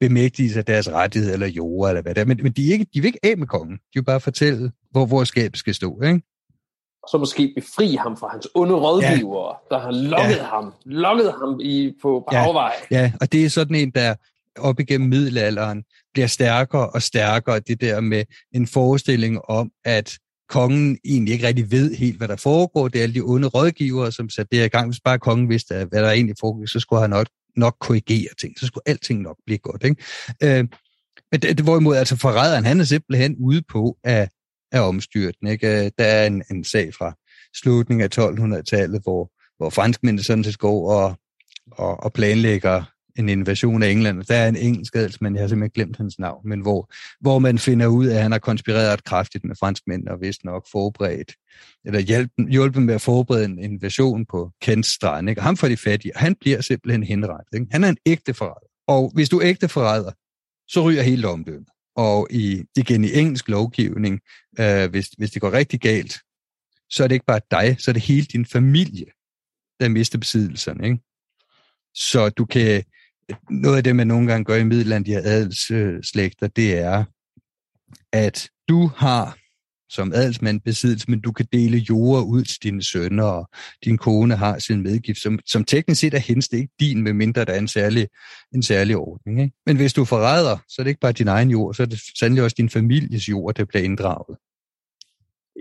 [0.00, 2.24] bemægtige sig deres rettighed eller jord, eller hvad det er.
[2.24, 3.76] Men, men de, er ikke, de vil ikke af med kongen.
[3.76, 6.02] De vil bare fortælle, hvor, hvor skabet skal stå.
[6.02, 6.22] Ikke?
[7.02, 9.74] og så måske befri ham fra hans onde rådgiver, ja.
[9.74, 10.44] der har lokket ja.
[10.44, 12.68] ham, lokket ham i, på, på ja.
[12.90, 14.14] Ja, og det er sådan en, der
[14.58, 18.24] op igennem middelalderen bliver stærkere og stærkere, det der med
[18.54, 20.18] en forestilling om, at
[20.48, 22.88] kongen egentlig ikke rigtig ved helt, hvad der foregår.
[22.88, 24.88] Det er alle de onde rådgivere, som satte det her i gang.
[24.88, 27.26] Hvis bare kongen vidste, hvad der egentlig foregår, så skulle han nok,
[27.56, 28.58] nok korrigere ting.
[28.58, 29.84] Så skulle alting nok blive godt.
[29.84, 30.02] Ikke?
[30.42, 30.64] Øh,
[31.32, 34.28] men det, hvorimod, altså forræderen, han er simpelthen ude på at,
[34.72, 35.48] at omstyre den.
[35.48, 35.84] Ikke?
[35.84, 37.16] Øh, der er en, en sag fra
[37.56, 41.16] slutningen af 1200-tallet, hvor, hvor franskmændene sådan set går og,
[41.72, 42.84] og, og planlægger
[43.16, 44.22] en invasion af England.
[44.22, 47.58] Der er en engelsk adelsmand, jeg har simpelthen glemt hans navn, men hvor, hvor man
[47.58, 51.34] finder ud af, at han har konspireret kraftigt med franskmænd og vist nok forberedt,
[51.84, 55.28] eller hjælpen, hjulpet med at forberede en invasion på Kents strand.
[55.28, 55.40] Ikke?
[55.40, 57.54] Og ham for de fattige, han bliver simpelthen henrettet.
[57.54, 57.66] Ikke?
[57.70, 58.68] Han er en ægte forræder.
[58.88, 60.12] Og hvis du er ægte forræder,
[60.68, 61.68] så ryger hele omdømmet.
[61.96, 64.20] Og i, igen i engelsk lovgivning,
[64.60, 66.20] øh, hvis, hvis det går rigtig galt,
[66.90, 69.06] så er det ikke bare dig, så er det hele din familie,
[69.80, 70.84] der mister besiddelserne.
[70.84, 70.98] Ikke?
[71.94, 72.84] Så du kan,
[73.50, 77.04] noget af det, man nogle gange gør i Middelland, de her adelsslægter, det er,
[78.12, 79.36] at du har
[79.92, 83.48] som adelsmand besiddelse, men du kan dele jorder ud til dine sønner, og
[83.84, 87.02] din kone har sin medgift, som, som teknisk set er hendes, det er ikke din,
[87.02, 88.08] medmindre der er en særlig,
[88.54, 89.42] en særlig ordning.
[89.42, 89.56] Ikke?
[89.66, 91.98] Men hvis du forræder, så er det ikke bare din egen jord, så er det
[92.18, 94.36] sandelig også din families jord, der bliver inddraget.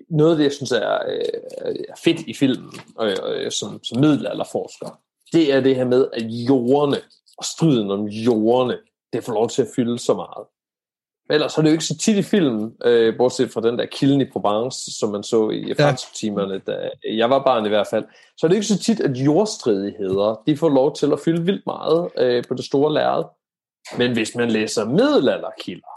[0.09, 3.99] Noget af det, jeg synes er, øh, er fedt i filmen, øh, og, som, som
[3.99, 4.99] middelalderforsker,
[5.33, 6.97] det er det her med, at jordene
[7.41, 8.77] og striden om jordene,
[9.13, 10.45] det får lov til at fylde så meget.
[11.27, 13.85] Men ellers er det jo ikke så tit i filmen, øh, bortset fra den der
[13.85, 17.87] kilden i Provence, som man så i fransk timerne, da jeg var barn i hvert
[17.87, 18.05] fald,
[18.37, 21.65] så er det ikke så tit, at jordstridigheder, de får lov til at fylde vildt
[21.65, 23.23] meget øh, på det store lærred.
[23.97, 25.95] Men hvis man læser middelalderkilder,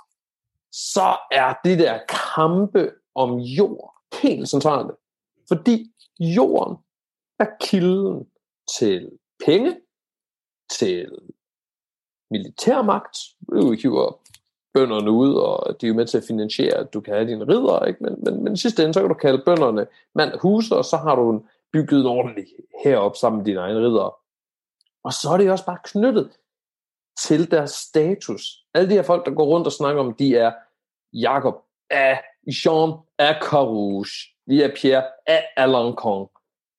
[0.72, 1.98] så er det der
[2.34, 4.90] kampe om jord helt centralt.
[5.48, 5.90] Fordi
[6.20, 6.76] jorden
[7.40, 8.26] er kilden
[8.78, 9.10] til
[9.46, 9.76] penge,
[10.78, 11.08] til
[12.36, 13.16] militærmagt.
[13.52, 14.18] øh, hiver
[14.74, 17.44] bønderne ud, og de er jo med til at finansiere, at du kan have dine
[17.44, 18.02] ridder, ikke?
[18.04, 20.96] Men, men, men i sidste ende, så kan du kalde bønderne mand huse, og så
[20.96, 21.40] har du en
[21.72, 22.46] bygget en ordentlig
[22.84, 24.08] herop sammen med dine egne ridder.
[25.04, 26.30] Og så er det også bare knyttet
[27.26, 28.42] til deres status.
[28.74, 30.52] Alle de her folk, der går rundt og snakker om, de er
[31.12, 31.54] Jakob
[31.90, 34.10] af Jean af Carouge,
[34.48, 36.28] de er Pierre af Alencon.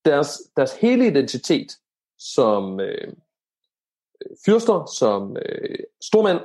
[0.06, 1.72] Deres, deres hele identitet
[2.20, 3.14] som øh,
[4.46, 6.40] fyrster, som øh, stormænd,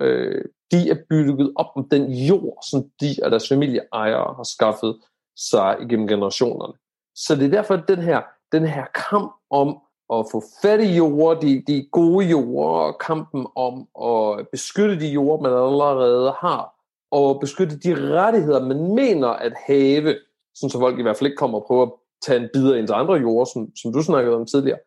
[0.00, 4.98] øh, de er bygget op om den jord, som de og deres familieejere har skaffet
[5.36, 6.72] sig igennem generationerne.
[7.14, 8.22] Så det er derfor, at den her,
[8.52, 9.78] den her kamp om
[10.12, 15.42] at få fat i jord, de, de gode jorder, kampen om at beskytte de jord,
[15.42, 16.74] man allerede har,
[17.10, 20.16] og beskytte de rettigheder, man mener at have,
[20.54, 21.92] sådan så folk i hvert fald ikke kommer og prøver at
[22.26, 24.78] tage en bid af ens andre jord, som, som du snakkede om tidligere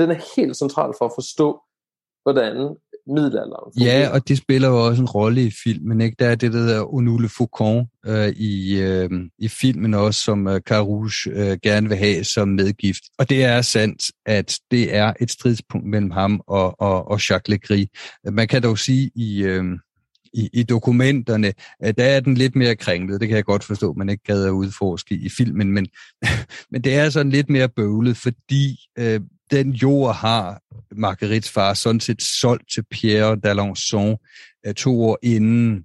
[0.00, 1.60] den er helt central for at forstå,
[2.22, 2.76] hvordan
[3.06, 4.00] middelalderen fungerer.
[4.00, 6.00] Ja, og det spiller jo også en rolle i filmen.
[6.00, 6.16] Ikke?
[6.18, 10.60] Der er det, der hedder Onule Faucon øh, i, øh, i filmen også, som øh,
[10.60, 13.02] Carouge øh, gerne vil have som medgift.
[13.18, 17.48] Og det er sandt, at det er et stridspunkt mellem ham og, og, og Jacques
[17.48, 17.88] Legris.
[18.32, 19.42] Man kan dog sige i...
[19.42, 19.64] Øh,
[20.34, 23.20] i, i dokumenterne, der er den lidt mere kringlet.
[23.20, 25.88] Det kan jeg godt forstå, man ikke gad at udforske i filmen, men,
[26.70, 29.20] men det er sådan lidt mere bøvlet, fordi øh,
[29.50, 30.62] den jord har
[30.96, 34.16] Marguerites far sådan set solgt til Pierre d'Alençon
[34.66, 35.84] øh, to år inden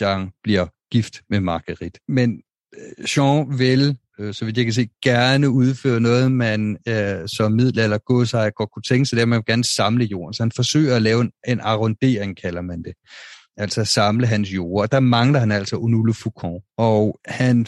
[0.00, 2.00] Jean bliver gift med Marguerite.
[2.08, 2.40] Men
[2.76, 7.52] øh, Jean vil, øh, så vidt jeg kan se, gerne udføre noget, man øh, som
[7.52, 10.34] middelalder godsejer godt kunne tænke sig, det er, at man vil gerne samle jorden.
[10.34, 12.92] Så han forsøger at lave en, en arrondering, kalder man det.
[13.58, 14.82] Altså samle hans jord.
[14.82, 16.64] Og der mangler han altså Onule Foucault.
[16.76, 17.66] Og han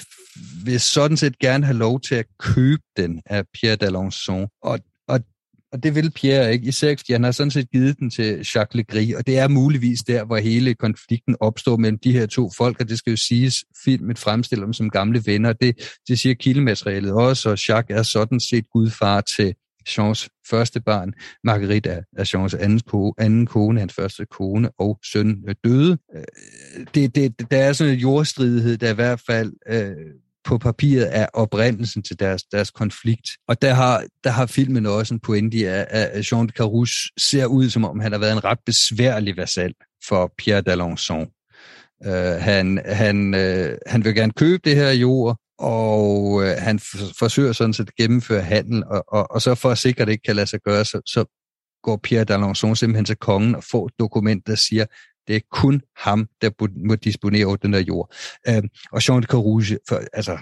[0.65, 4.59] vil sådan set gerne have lov til at købe den af Pierre d'Alençon.
[4.63, 4.79] Og,
[5.73, 8.75] og det vil Pierre ikke, især fordi han har sådan set givet den til Jacques
[8.75, 12.81] Legris, og det er muligvis der, hvor hele konflikten opstår mellem de her to folk,
[12.81, 17.13] og det skal jo siges, filmet fremstiller dem som gamle venner, det, det siger kildematerialet
[17.13, 19.55] også, og Jacques er sådan set gudfar til
[19.99, 21.13] Jeans første barn.
[21.45, 25.99] Marguerite er, er Jeans anden, kone, anden kone, hans første kone og søn døde.
[26.17, 29.97] Øh, det, det, der er sådan en jordstridighed, der i hvert fald øh,
[30.49, 33.31] på papiret er oprindelsen til deres, deres konflikt.
[33.49, 37.47] Og der har, der har filmen også en pointe af, at, Jean de Carus ser
[37.47, 39.75] ud, som om han har været en ret besværlig vasal
[40.09, 41.35] for Pierre d'Alençon.
[42.07, 46.79] Uh, han, han, uh, han vil gerne købe det her jord, og uh, han
[47.19, 50.13] forsøger sådan set at gennemføre handel, og, og, og så for at sikre, at det
[50.13, 51.25] ikke kan lade sig gøre, så, så
[51.83, 54.87] går Pierre d'Alençon simpelthen til kongen og får et dokument, der siger,
[55.29, 56.51] det er kun ham, der
[56.89, 58.15] må disponere over den der jord.
[58.49, 60.39] Øh, og Jean de Carouge, for, altså,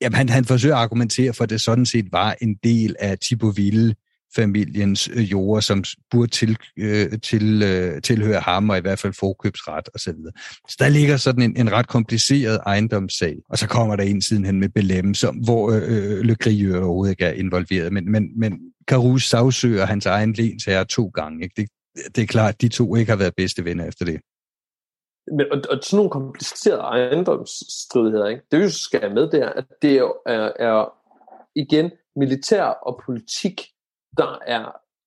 [0.00, 3.18] jamen, han, han forsøger at argumentere for, at det sådan set var en del af
[3.18, 3.94] Tipoville
[4.36, 8.98] familiens jord, øh, jorder, som burde til, øh, til, øh, tilhøre ham, og i hvert
[8.98, 10.12] fald forkøbsret osv.
[10.12, 10.30] Så,
[10.68, 14.60] så der ligger sådan en, en ret kompliceret ejendomssag, og så kommer der en sidenhen
[14.60, 18.58] med Belem, som, hvor øh, øh Le Gris overhovedet ikke er involveret, men, men, men
[18.86, 21.44] Carus sagsøger hans egen lensherre to gange.
[21.44, 21.54] Ikke?
[21.56, 24.20] Det, det er klart, at de to ikke har været bedste venner efter det.
[25.36, 28.42] Men, og, og sådan nogle komplicerede ejendomsstridigheder, ikke?
[28.50, 30.92] det vi skal have med, det er, at det er, er, er
[31.56, 33.66] igen militær og politik,
[34.16, 34.64] der er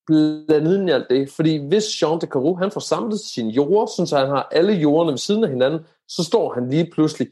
[0.08, 1.32] blandet ind i alt det.
[1.32, 5.12] Fordi hvis Jean de Caroux, han får samlet sine jorder, så han har alle jorderne
[5.12, 7.28] ved siden af hinanden, så står han lige pludselig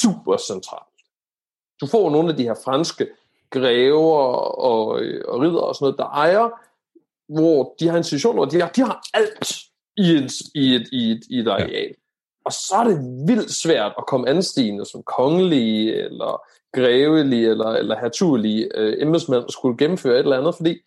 [0.00, 0.96] super centralt.
[1.80, 3.08] Du får nogle af de her franske
[3.50, 4.16] grever
[4.58, 4.88] og,
[5.28, 6.48] og ridder og sådan noget, der ejer,
[7.28, 9.56] hvor de har en situation, hvor de har, de har alt
[9.96, 11.88] i et, i et, i et, i et areal.
[11.88, 11.92] Ja.
[12.44, 12.98] Og så er det
[13.28, 16.42] vildt svært at komme anstigende som kongelige, eller
[16.74, 20.78] grevelige, eller, eller hertugelige øh, embedsmænd, der skulle gennemføre et eller andet, fordi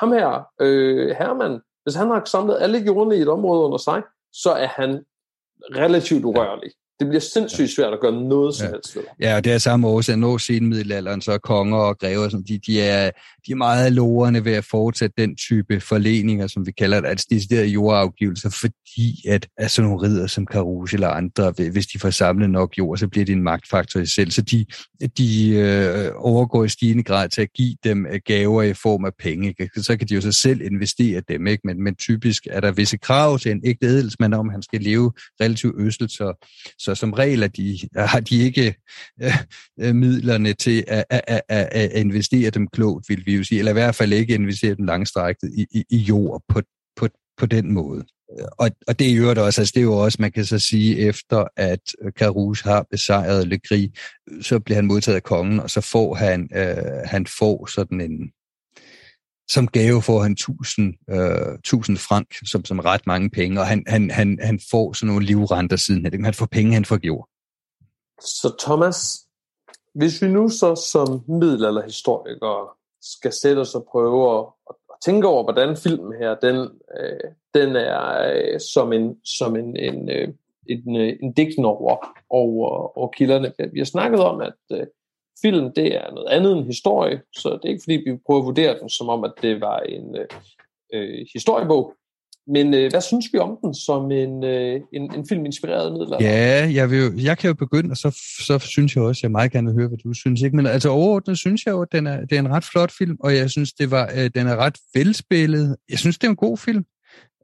[0.00, 4.02] ham her, øh, Herman, hvis han har samlet alle jordene i et område under sig,
[4.32, 5.04] så er han
[5.76, 8.70] relativt urørlig det bliver sindssygt svært at gøre noget som ja.
[8.70, 9.02] helst ved.
[9.20, 10.18] Ja, og det er samme årsag.
[10.18, 13.10] Når siden middelalderen, så er konger og grever, som de, de, er,
[13.46, 17.26] de er meget lorende ved at fortsætte den type forleninger, som vi kalder det, altså
[17.30, 22.10] deciderede jordafgivelser, fordi at, at sådan nogle ridder som Carouge eller andre, hvis de får
[22.10, 24.30] samlet nok jord, så bliver det en magtfaktor i sig selv.
[24.30, 24.66] Så de,
[25.18, 29.12] de øh, overgår i stigende grad til at give dem øh, gaver i form af
[29.18, 29.48] penge.
[29.48, 29.82] Ikke?
[29.82, 31.60] Så kan de jo så selv investere dem, ikke?
[31.64, 35.12] Men, men typisk er der visse krav til en ægte edelsmand om, han skal leve
[35.40, 36.46] relativt øsselt, så
[36.87, 38.74] så som regel er de, har de ikke
[39.22, 39.32] øh,
[39.80, 43.72] øh midlerne til at, at, at, at investere dem klogt, vil vi jo sige, eller
[43.72, 46.62] i hvert fald ikke investere dem langstrækket i, i, i jord på,
[46.96, 47.08] på,
[47.38, 48.04] på den måde.
[48.58, 50.98] Og, og det er jo også, altså det er jo også, man kan så sige,
[50.98, 51.80] efter at
[52.18, 53.90] Carouge har besejret Le Gris,
[54.40, 58.30] så bliver han modtaget af kongen, og så får han, øh, han får sådan en,
[59.50, 63.84] som gave får han 1000, øh, 1000 frank, som, som ret mange penge, og han,
[63.86, 66.24] han, han, han får sådan nogle livrenter siden.
[66.24, 67.28] Han får penge, han får gjort.
[68.20, 69.18] Så Thomas,
[69.94, 72.68] hvis vi nu så som middelalderhistorikere
[73.02, 76.56] skal sætte os og prøve at, at tænke over, hvordan filmen her, den,
[77.00, 80.28] øh, den er øh, som en, som en, en, øh,
[80.68, 81.96] en, øh, en digten over,
[82.30, 83.52] over, over kilderne.
[83.72, 84.86] Vi har snakket om, at øh,
[85.42, 88.46] film det er noget andet end historie, så det er ikke fordi, vi prøver at
[88.46, 90.26] vurdere den som om, at det var en øh,
[90.94, 91.94] øh historiebog.
[92.50, 96.26] Men øh, hvad synes vi om den som en, øh, en, en film inspireret middelalder?
[96.26, 98.10] Ja, jeg, vil jo, jeg kan jo begynde, og så,
[98.46, 100.42] så synes jeg også, jeg meget gerne vil høre, hvad du synes.
[100.42, 100.56] Ikke?
[100.56, 103.16] Men altså overordnet synes jeg jo, at den er, det er en ret flot film,
[103.20, 105.76] og jeg synes, det var, øh, den er ret velspillet.
[105.90, 106.84] Jeg synes, det er en god film,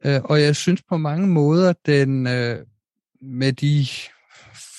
[0.04, 2.58] øh, og jeg synes på mange måder, den øh,
[3.22, 3.86] med de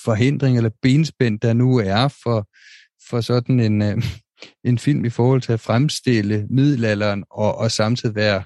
[0.04, 2.48] forhindringer eller benspænd, der nu er for
[3.10, 4.02] for sådan en, øh,
[4.70, 8.42] en film i forhold til at fremstille middelalderen og, og samtidig være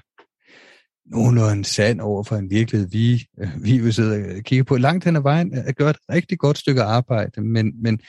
[1.05, 4.77] nogenlunde sand over for en virkelighed, vi, øh, vi vil sidde og kigge på.
[4.77, 7.99] Langt hen ad vejen øh, at gøre et rigtig godt stykke arbejde, men, men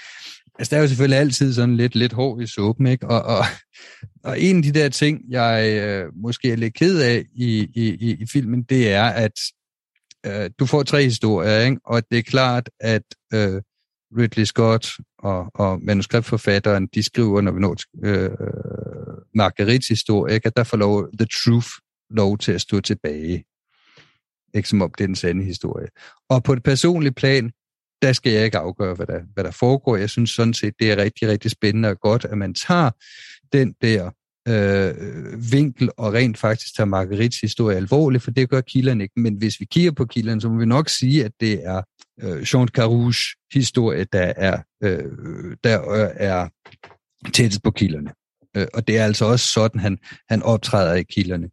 [0.59, 3.07] altså, der er jo selvfølgelig altid sådan lidt, lidt hård i suppen, ikke?
[3.09, 3.45] Og, og,
[4.29, 8.17] og en af de der ting, jeg øh, måske er lidt ked af i, i,
[8.21, 9.41] i filmen, det er, at
[10.27, 11.81] øh, du får tre historier, ikke?
[11.85, 13.03] og det er klart, at
[13.35, 13.63] øh,
[14.19, 18.31] Ridley Scott og, og manuskriptforfatteren, de skriver, når vi når til øh,
[19.35, 21.69] Marguerites historie, ikke, at der får lov, the truth
[22.11, 23.45] lov til at stå tilbage.
[24.55, 25.87] Ikke som om det er den sande historie.
[26.29, 27.53] Og på et personligt plan,
[28.03, 29.97] der skal jeg ikke afgøre, hvad der, hvad der foregår.
[29.97, 32.91] Jeg synes sådan set, det er rigtig, rigtig spændende og godt, at man tager
[33.53, 34.11] den der
[34.49, 34.95] øh,
[35.53, 39.21] vinkel og rent faktisk tager Marguerites historie alvorligt, for det gør kilderne ikke.
[39.21, 41.83] Men hvis vi kigger på kilderne, så må vi nok sige, at det er
[42.23, 46.49] øh, Jean Carouge historie, der er, øh, der øh, er
[47.33, 48.11] tættest på kilderne.
[48.57, 49.99] Øh, og det er altså også sådan, han,
[50.29, 51.49] han optræder i kilderne.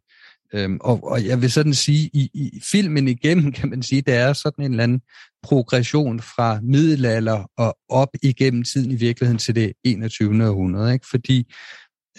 [0.54, 4.14] Øhm, og, og jeg vil sådan sige, i, i filmen igennem, kan man sige, der
[4.14, 5.00] er sådan en eller anden
[5.42, 10.48] progression fra middelalder og op igennem tiden i virkeligheden til det 21.
[10.48, 10.92] århundrede.
[10.92, 11.06] Ikke?
[11.10, 11.52] Fordi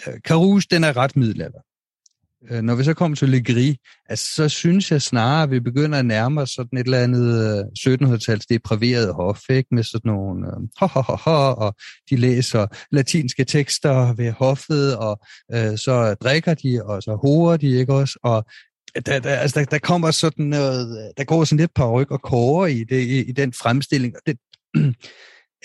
[0.06, 1.60] Øh, Carouge, den er ret middelalder.
[2.50, 3.76] Øh, når vi så kommer til Legri,
[4.08, 7.58] altså, så synes jeg snarere, at vi begynder at nærme os sådan et eller andet
[7.58, 9.74] øh, 1700-tals depraveret hof, ikke?
[9.74, 10.46] med sådan nogle
[10.78, 11.74] ha ho, ho, ho, ho, og
[12.10, 15.20] de læser latinske tekster ved hoffet, og
[15.54, 18.18] øh, så drikker de, og så horer de, ikke også?
[18.22, 18.44] Og
[19.06, 22.22] der, der, altså, der, der kommer sådan noget, der går sådan lidt par ryg og
[22.22, 24.38] kåre i, det, i, i den fremstilling, og det,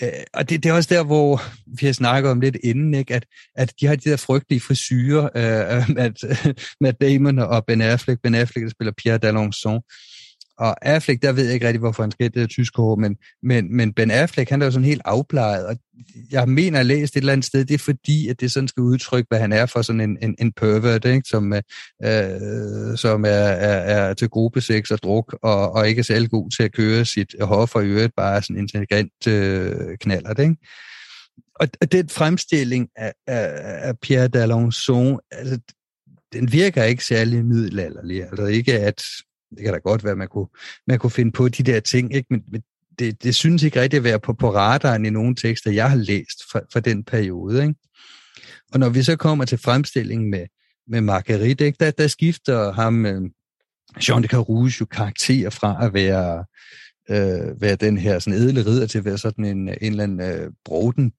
[0.02, 1.42] Øh, og det, det er også der, hvor
[1.80, 3.14] vi har snakket om lidt inden, ikke?
[3.14, 3.26] At,
[3.56, 6.24] at de har de der frygtelige frisyrer, øh, at,
[6.80, 9.80] Matt Damon og Ben Affleck, Ben Affleck, der spiller Pierre d'Alençon,
[10.58, 13.76] og Affleck, der ved jeg ikke rigtig, hvorfor han skal det tyske hår, men, men,
[13.76, 15.76] men Ben Affleck, han er jo sådan helt afplejet, og
[16.30, 18.68] jeg mener, at jeg læst et eller andet sted, det er fordi, at det sådan
[18.68, 21.28] skal udtrykke, hvad han er for sådan en, en, en pervert, ikke?
[21.28, 26.30] som, øh, som er, er, er til gruppesex og druk, og, og ikke er særlig
[26.30, 30.56] god til at køre sit hof og øvrigt bare sådan intelligent øh, knaller, ikke?
[31.60, 33.50] Og, og den fremstilling af, af,
[33.88, 35.58] af Pierre d'Alençon, altså,
[36.32, 38.22] den virker ikke særlig middelalderlig.
[38.22, 39.02] Altså ikke at,
[39.50, 40.46] det kan da godt være, at man kunne,
[40.86, 42.26] man kunne finde på de der ting, ikke?
[42.30, 42.62] men, men
[42.98, 45.96] det, det synes ikke rigtig at være på, på radaren i nogle tekster, jeg har
[45.96, 47.62] læst fra, fra den periode.
[47.62, 47.74] Ikke?
[48.72, 50.46] Og når vi så kommer til fremstillingen med,
[50.88, 51.76] med Marguerite, ikke?
[51.80, 53.22] Der, der skifter ham, øh,
[54.08, 56.44] Jean de Carouge, jo karakter fra at være,
[57.10, 60.20] øh, være den her sådan edle ridder til at være sådan en, en eller anden
[60.20, 61.12] øh, broden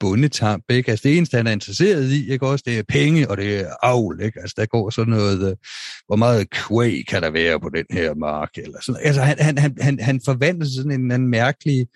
[0.00, 0.90] bundetamp, ikke?
[0.90, 3.72] Altså det eneste, han er interesseret i, ikke også, det er penge, og det er
[3.82, 4.40] avl, ikke?
[4.40, 5.56] Altså der går sådan noget, øh,
[6.06, 9.58] hvor meget kvæg kan der være på den her mark, eller sådan Altså han, han,
[9.58, 11.86] han, han, han forvandler sådan en, en mærkelig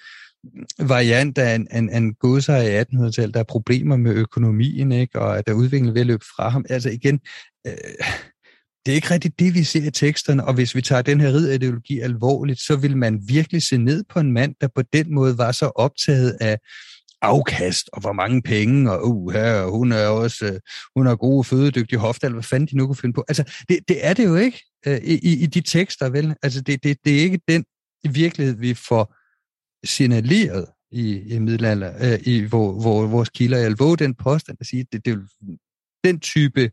[0.79, 5.21] variant af en, en, en godser i 1800-tallet, der er problemer med økonomien, ikke?
[5.21, 6.65] Og at der udviklingen ved løb fra ham.
[6.69, 7.21] Altså igen,
[7.67, 7.73] øh,
[8.87, 11.29] det er ikke rigtigt det, vi ser i teksterne, og hvis vi tager den her
[11.29, 15.39] riderideologi alvorligt, så vil man virkelig se ned på en mand, der på den måde
[15.39, 16.59] var så optaget af
[17.25, 20.59] afkast, og hvor mange penge, og uh, her, hun er også, uh,
[20.97, 23.25] hun er gode, fødedygtige hoftal, hvad fanden de nu kunne finde på.
[23.29, 26.35] Altså, det, det er det jo ikke uh, i, i de tekster, vel?
[26.43, 27.65] Altså, det, det, det er ikke den
[28.11, 29.15] virkelighed, vi får
[29.87, 33.59] signaleret i, i middelalder, uh, i hvor, hvor vores kilder.
[33.59, 35.59] er alvor den påstand at sige, at det, det vil,
[36.05, 36.71] den type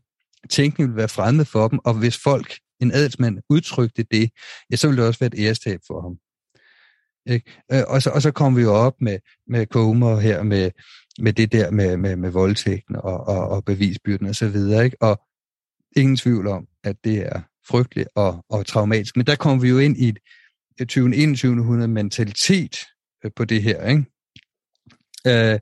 [0.50, 4.30] tænkning vil være fremmed for dem, og hvis folk, en adelsmand, udtrykte det,
[4.70, 6.16] ja, så ville det også være et ærestab for ham.
[7.26, 7.50] Ikke?
[7.72, 10.70] Øh, og, så, og så kom vi jo op med, med Comer her, med,
[11.18, 14.84] med det der med, med, med voldtægten og, og, og bevisbyrden og så videre.
[14.84, 14.96] Ikke?
[15.00, 15.20] Og
[15.96, 19.16] ingen tvivl om, at det er frygteligt og, og traumatisk.
[19.16, 20.14] Men der kom vi jo ind i
[20.80, 21.16] et 20.
[21.16, 21.88] 21.
[21.88, 22.76] mentalitet
[23.24, 24.04] øh, på det her, ikke?
[25.26, 25.58] Øh,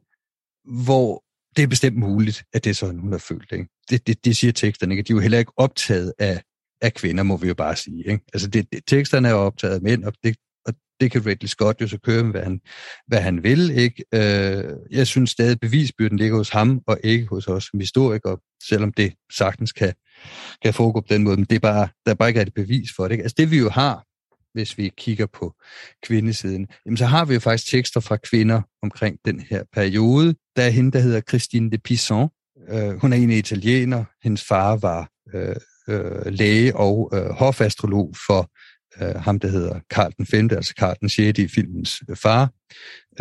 [0.84, 1.24] hvor
[1.56, 3.52] det er bestemt muligt, at det er sådan, hun har følt.
[3.52, 3.68] Ikke?
[3.90, 5.02] Det, det, det siger teksterne ikke.
[5.08, 6.42] De er jo heller ikke optaget af,
[6.80, 8.04] af kvinder, må vi jo bare sige.
[8.06, 8.24] Ikke?
[8.32, 10.36] Altså det, det, teksterne er optaget af mænd, og det,
[11.00, 12.60] det kan Ridley Scott jo så køre med, hvad han,
[13.06, 13.70] hvad han vil.
[13.70, 14.04] Ikke?
[14.14, 18.38] Øh, jeg synes stadig, at bevisbyrden ligger hos ham, og ikke hos os som historikere,
[18.68, 19.92] selvom det sagtens kan,
[20.62, 21.36] kan foregå på den måde.
[21.36, 23.12] Men det er bare, der er bare ikke et bevis for det.
[23.12, 23.22] Ikke?
[23.22, 24.04] Altså det vi jo har,
[24.54, 25.54] hvis vi kigger på
[26.02, 30.34] kvindesiden, jamen så har vi jo faktisk tekster fra kvinder omkring den her periode.
[30.56, 32.28] Der er hende, der hedder Christine de Pisson.
[32.68, 34.04] Øh, hun er en italiener.
[34.22, 35.56] Hendes far var øh,
[35.88, 38.50] øh, læge og øh, hofastrolog for
[39.00, 41.38] øh, ham, der hedder Karl den 5., altså Karl den 6.
[41.38, 42.50] i filmens øh, far.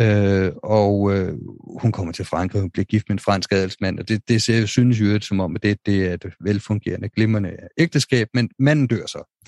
[0.00, 1.34] Øh, og øh,
[1.80, 4.66] hun kommer til Frankrig, hun bliver gift med en fransk adelsmand, og det, det ser,
[4.66, 9.06] synes jo som om, at det, det er et velfungerende, glimrende ægteskab, men manden dør
[9.06, 9.40] så.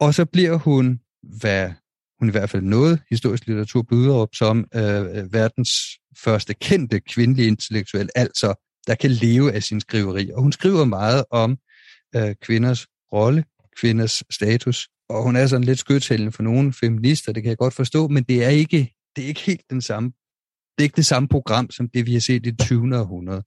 [0.00, 1.70] Og så bliver hun, hvad
[2.18, 5.70] hun i hvert fald noget historisk litteratur byder op som øh, verdens
[6.18, 8.54] første kendte kvindelige intellektuel, altså
[8.86, 10.30] der kan leve af sin skriveri.
[10.34, 11.58] Og hun skriver meget om
[12.16, 13.44] øh, kvinders rolle,
[13.80, 17.74] kvinders status, og hun er sådan lidt skytshælden for nogle feminister, det kan jeg godt
[17.74, 20.12] forstå, men det er ikke, det er ikke helt den samme
[20.78, 22.98] det er ikke det samme program, som det vi har set i det 20.
[22.98, 23.42] århundrede.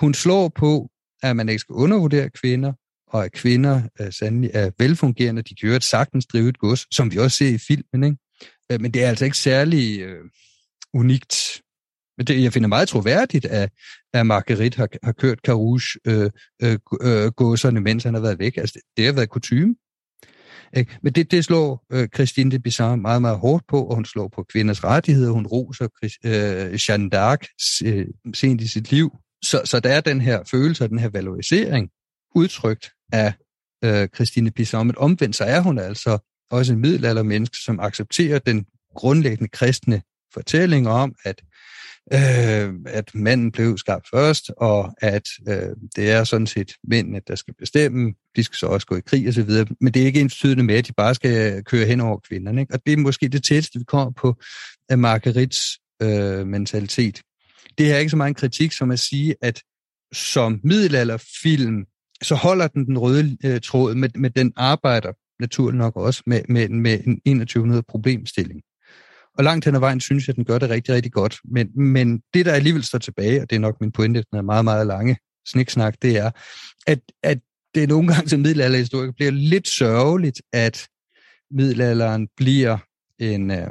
[0.00, 0.90] Hun slår på,
[1.22, 2.72] at man ikke skal undervurdere kvinder,
[3.06, 7.12] og at kvinder er, sandelig er velfungerende, de kan jo sagtens drive et gods, som
[7.12, 8.04] vi også ser i filmen.
[8.04, 8.16] Ikke?
[8.72, 10.24] Øh, men det er altså ikke særlig øh,
[10.94, 11.62] unikt.
[12.16, 13.70] Men det, jeg finder meget troværdigt, at,
[14.12, 16.30] at Marguerite har, har kørt Carouge øh,
[16.62, 18.56] øh, øh, mens han har været væk.
[18.56, 19.74] Altså, det, det har været kutume.
[20.76, 20.98] Ikke?
[21.02, 24.28] Men det, det slår øh, Christine de Bizarre meget, meget hårdt på, og hun slår
[24.28, 25.30] på kvinders rettigheder.
[25.30, 25.88] Hun roser
[26.24, 29.10] øh, Jeanne d'Arc øh, sent i sit liv.
[29.44, 31.90] Så, så der er den her følelse og den her valorisering
[32.34, 33.32] udtrykt af
[33.84, 34.84] øh, Christine Bizarre.
[34.84, 36.18] Men omvendt så er hun altså
[36.50, 40.02] også en middelaldermenneske, som accepterer den grundlæggende kristne
[40.34, 41.42] fortælling om, at
[42.12, 47.34] øh, at manden blev skabt først, og at øh, det er sådan set mændene, der
[47.34, 48.14] skal bestemme.
[48.36, 49.50] De skal så også gå i krig osv.,
[49.80, 52.60] men det er ikke ensbetydende med, at de bare skal køre hen over kvinderne.
[52.60, 52.74] Ikke?
[52.74, 54.34] Og det er måske det tætteste, vi kommer på
[54.88, 55.60] af Margarits
[56.02, 57.22] øh, mentalitet.
[57.78, 59.62] Det er ikke så meget en kritik som at sige, at
[60.12, 61.84] som middelalderfilm,
[62.22, 66.40] så holder den den røde øh, tråd, med, med den arbejder naturligt nok også med,
[66.48, 68.60] med, med en 2100 problemstilling.
[69.38, 71.36] Og langt hen ad vejen synes jeg, at den gør det rigtig, rigtig godt.
[71.44, 74.42] Men, men det, der alligevel står tilbage, og det er nok min pointe, den er
[74.42, 75.16] meget, meget lange
[75.46, 76.30] sniksnak, det er,
[76.86, 77.38] at, at
[77.74, 80.86] det nogle gange som middelalderhistorie bliver lidt sørgeligt, at
[81.50, 82.78] middelalderen bliver
[83.18, 83.50] en...
[83.50, 83.70] Øh,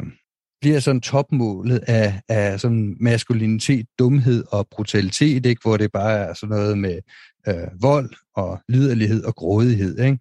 [0.61, 5.61] bliver sådan topmålet af, af sådan maskulinitet, dumhed og brutalitet, ikke?
[5.61, 6.99] hvor det bare er sådan noget med
[7.48, 9.99] øh, vold og liderlighed og grådighed.
[9.99, 10.19] Ikke?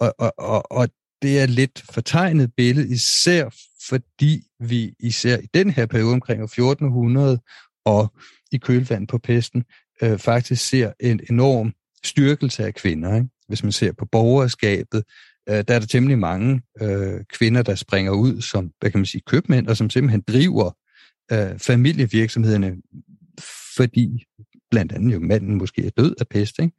[0.00, 0.88] Og, og, og, og
[1.22, 3.48] det er lidt fortegnet billede, især
[3.88, 7.40] fordi vi især i den her periode omkring 1400
[7.84, 8.14] og
[8.52, 9.64] i kølvand på pesten,
[10.02, 11.72] øh, faktisk ser en enorm
[12.04, 13.14] styrkelse af kvinder.
[13.14, 13.28] Ikke?
[13.48, 15.04] Hvis man ser på borgerskabet,
[15.48, 19.06] øh, der er der temmelig mange øh, kvinder, der springer ud som, hvad kan man
[19.06, 20.76] sige, købmænd, og som simpelthen driver
[21.32, 22.76] øh, familievirksomhederne,
[23.76, 24.26] fordi
[24.70, 26.58] blandt andet jo manden måske er død af pest.
[26.58, 26.76] Ikke?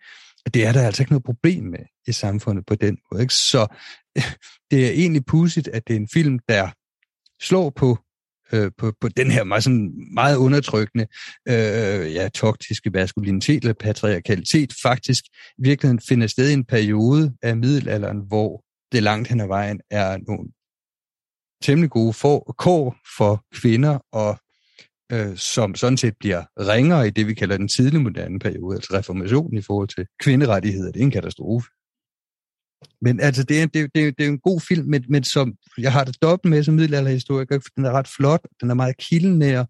[0.54, 3.22] Det er der altså ikke noget problem med i samfundet på den måde.
[3.22, 3.34] Ikke?
[3.34, 3.68] Så
[4.72, 6.72] det er egentlig pudsigt, at det er en film, der
[7.42, 7.98] slår på
[8.54, 11.08] øh, på, på den her meget, sådan meget undertrykkende,
[11.48, 15.24] øh, ja, toktiske maskulinitet eller patriarkalitet faktisk
[15.58, 19.80] i virkeligheden finder sted i en periode af middelalderen, hvor det langt hen ad vejen
[19.92, 20.50] er nogle
[21.64, 24.40] temmelig gode for, kår for kvinder, og
[25.12, 28.98] øh, som sådan set bliver ringere i det, vi kalder den tidlige moderne periode, altså
[28.98, 30.92] reformationen i forhold til kvinderettigheder.
[30.92, 31.68] Det er en katastrofe.
[33.02, 35.54] Men altså, det er, det, det, er, det er en god film, men, men som
[35.78, 38.98] jeg har det dobbelt med som middelalderhistoriker, for den er ret flot, den er meget
[38.98, 39.66] kildenær,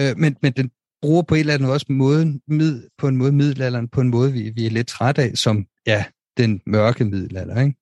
[0.00, 0.70] øh, men, men den
[1.02, 4.32] bruger på en eller anden også måde, mid, på en måde middelalderen, på en måde,
[4.32, 6.04] vi, vi er lidt træt af, som ja,
[6.36, 7.76] den mørke middelalder, ikke?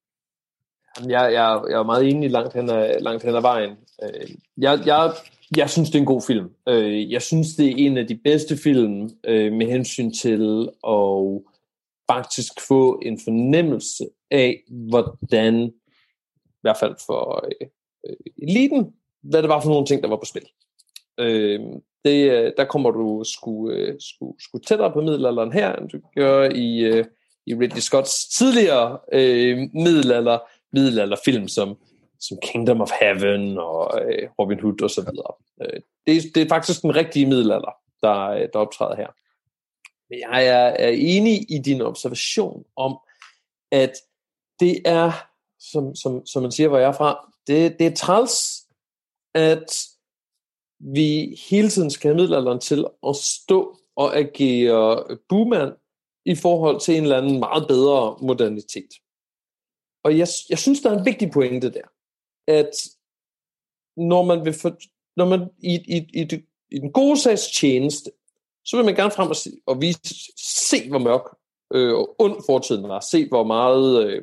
[1.08, 3.70] Jeg, jeg, jeg er meget enig langt hen ad, langt hen ad vejen.
[4.02, 5.12] Øh, jeg, jeg,
[5.56, 6.48] jeg synes, det er en god film.
[6.68, 11.42] Øh, jeg synes, det er en af de bedste film øh, med hensyn til at
[12.10, 15.54] faktisk få en fornemmelse af, hvordan,
[16.46, 20.24] i hvert fald for øh, eliten, hvad det var for nogle ting, der var på
[20.24, 20.46] spil.
[21.20, 21.60] Øh,
[22.04, 26.00] det, øh, der kommer du sgu, øh, sgu, sgu tættere på middelalderen her, end du
[26.16, 27.04] gør i, øh,
[27.46, 30.38] i Ridley Scotts tidligere øh, middelalder,
[30.72, 31.76] middelalderfilm, som,
[32.20, 35.08] som Kingdom of Heaven og øh, Robin Hood osv.
[35.62, 39.08] Øh, det, det er faktisk den rigtige middelalder, der, øh, der optræder her.
[40.10, 42.98] Men jeg er, er enig i din observation om,
[43.72, 43.92] at
[44.60, 45.12] det er,
[45.58, 48.66] som, som, som man siger, hvor jeg er fra, det, det er træls,
[49.34, 49.72] at
[50.78, 55.72] vi hele tiden skal have middelalderen til at stå og agere boomand
[56.24, 58.90] i forhold til en eller anden meget bedre modernitet.
[60.04, 61.88] Og jeg, jeg synes, der er en vigtig pointe der,
[62.48, 62.70] at
[63.96, 64.76] når man vil for,
[65.16, 68.10] når man i, i, i, i den gode sags tjeneste
[68.64, 70.00] så vil man gerne frem og, se, og vise,
[70.68, 71.36] se hvor mørk
[71.74, 74.22] øh, og ond fortiden var, se hvor meget, øh,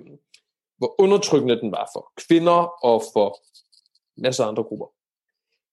[0.78, 3.40] hvor undertrykkende den var for kvinder og for
[4.22, 4.88] masser af andre grupper.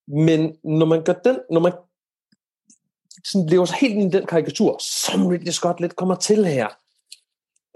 [0.09, 1.73] Men når man gør den, når man
[3.25, 6.69] sådan lever sig helt ind i den karikatur, som Ridley Scott lidt kommer til her,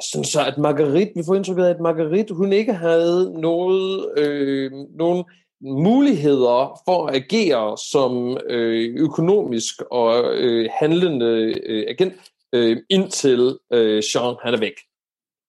[0.03, 4.73] sådan så at Marguerite, vi får indtryk af, at Marguerite, hun ikke havde noget, øh,
[4.73, 5.25] nogen
[5.61, 12.15] muligheder for at agere som øh, økonomisk og øh, handlende øh, agent,
[12.53, 14.75] øh, indtil øh, Jean han er væk.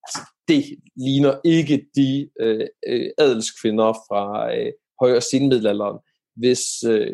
[0.03, 0.19] Altså,
[0.49, 0.65] det
[0.95, 5.97] ligner ikke de øh, øh adelskvinder fra øh, højere senmiddelalderen,
[6.35, 7.13] hvis øh,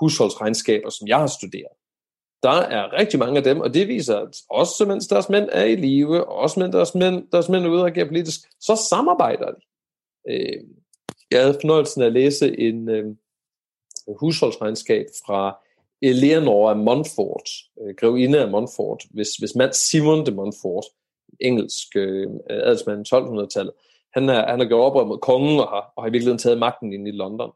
[0.00, 1.74] husholdsregnskaber, som jeg har studeret.
[2.42, 5.64] Der er rigtig mange af dem, og det viser, at også mens deres mænd er
[5.64, 8.86] i live, og også mens deres mænd, deres mænd er ude og agere politisk, så
[8.88, 9.60] samarbejder de.
[10.28, 10.64] Øh,
[11.30, 13.04] jeg havde fornøjelsen af at læse en øh,
[14.20, 15.56] husholdsregnskab fra
[16.02, 17.48] Eleanor af Montfort,
[17.80, 20.84] øh, grevinde af Montfort, hvis, hvis mand Simon de Montfort,
[21.40, 23.72] engelsk øh, adelsmand i 1200-tallet,
[24.14, 26.58] han har, han har gjort oprør mod kongen og har, og har i virkeligheden taget
[26.58, 27.50] magten ind i London.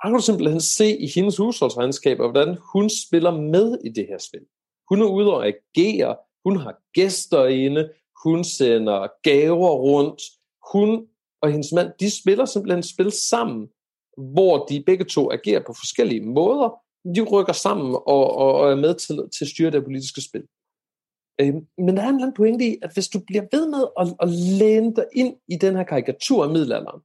[0.00, 4.18] Han kan du simpelthen se i hendes husholdsregnskaber, hvordan hun spiller med i det her
[4.18, 4.46] spil.
[4.88, 7.90] Hun er ude og agere, hun har gæster inde,
[8.24, 10.22] hun sender gaver rundt,
[10.72, 11.06] hun
[11.42, 13.68] og hendes mand, de spiller simpelthen spil sammen,
[14.16, 16.68] hvor de begge to agerer på forskellige måder.
[17.14, 20.42] De rykker sammen og, og, og er med til, til at styre det politiske spil.
[21.40, 23.84] Øh, men der er en eller anden pointe i, at hvis du bliver ved med
[24.00, 27.00] at, at læne dig ind i den her karikatur af middelalderen,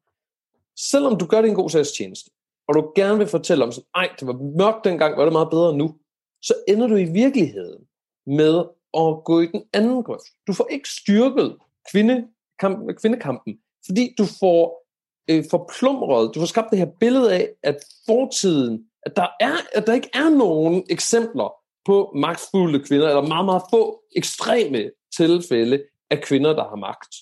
[0.77, 2.31] selvom du gør det en god sags tjeneste,
[2.68, 5.49] og du gerne vil fortælle om, sådan, ej, det var mørkt dengang, var det meget
[5.49, 5.95] bedre nu,
[6.41, 7.84] så ender du i virkeligheden
[8.27, 10.26] med at gå i den anden grøft.
[10.47, 11.57] Du får ikke styrket
[11.91, 14.88] kvindekamp, kvindekampen fordi du får
[15.30, 19.88] øh, forplumret, du får skabt det her billede af, at fortiden, at der, er, at
[19.88, 21.53] der ikke er nogen eksempler
[21.90, 23.84] på magtfulde kvinder, eller meget, meget få
[24.16, 27.14] ekstreme tilfælde af kvinder, der har magt.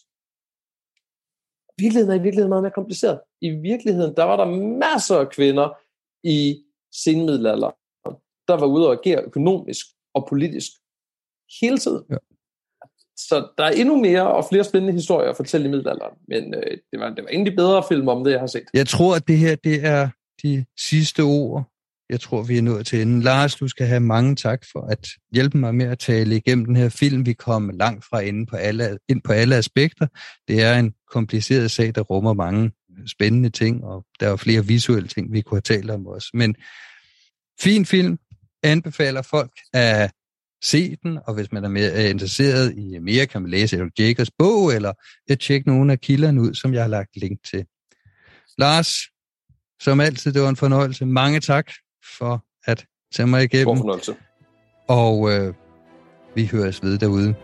[1.81, 3.19] Virkeligheden er i virkeligheden meget mere kompliceret.
[3.41, 4.45] I virkeligheden, der var der
[4.85, 5.67] masser af kvinder
[6.23, 6.63] i
[7.03, 7.71] senmiddelalder,
[8.47, 10.71] der var ude og agere økonomisk og politisk
[11.61, 12.03] hele tiden.
[12.09, 12.17] Ja
[13.17, 16.15] så der er endnu mere og flere spændende historier at fortælle i middelalderen.
[16.27, 18.63] Men øh, det, var, det var egentlig bedre film om det, jeg har set.
[18.73, 20.09] Jeg tror, at det her det er
[20.43, 21.63] de sidste ord.
[22.09, 23.21] Jeg tror, vi er nået til enden.
[23.21, 26.75] Lars, du skal have mange tak for at hjælpe mig med at tale igennem den
[26.75, 27.25] her film.
[27.25, 30.07] Vi kom langt fra inde på alle, ind på alle aspekter.
[30.47, 32.71] Det er en kompliceret sag, der rummer mange
[33.07, 36.29] spændende ting, og der er flere visuelle ting, vi kunne have talt om også.
[36.33, 36.55] Men
[37.61, 38.17] fin film,
[38.63, 40.11] anbefaler folk at
[40.63, 44.31] se den, og hvis man er mere interesseret i mere, kan man læse Eric Jacobs
[44.39, 44.93] bog, eller
[45.29, 47.65] at tjekke nogle af kilderne ud, som jeg har lagt link til.
[48.57, 48.93] Lars,
[49.81, 51.05] som altid, det var en fornøjelse.
[51.05, 51.71] Mange tak
[52.17, 52.85] for at
[53.15, 53.75] tage mig igennem.
[53.75, 54.15] Stor fornøjelse.
[54.87, 55.53] Og øh,
[56.35, 57.35] vi høres ved derude.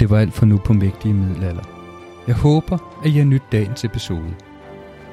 [0.00, 1.62] Det var alt for nu på Mægtige Middelalder.
[2.26, 4.34] Jeg håber, at I har nyt dagens episode.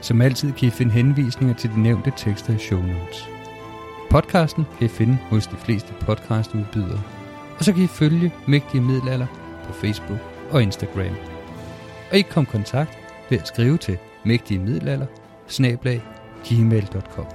[0.02, 3.37] Som altid kan I finde henvisninger til de nævnte tekster i show notes.
[4.10, 7.02] Podcasten kan I finde hos de fleste podcastudbydere.
[7.58, 9.28] Og så kan I følge Mægtige Middelalder
[9.66, 10.20] på Facebook
[10.52, 11.16] og Instagram.
[12.12, 12.98] Og I kan komme kontakt
[13.30, 15.06] ved at skrive til mægtige middelalder
[16.44, 17.26] gmail.com.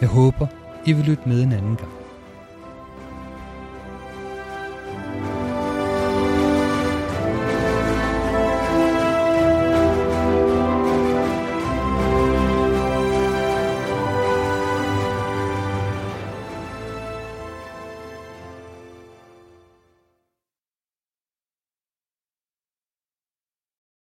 [0.00, 0.46] Jeg håber,
[0.86, 1.99] I vil lytte med en anden gang.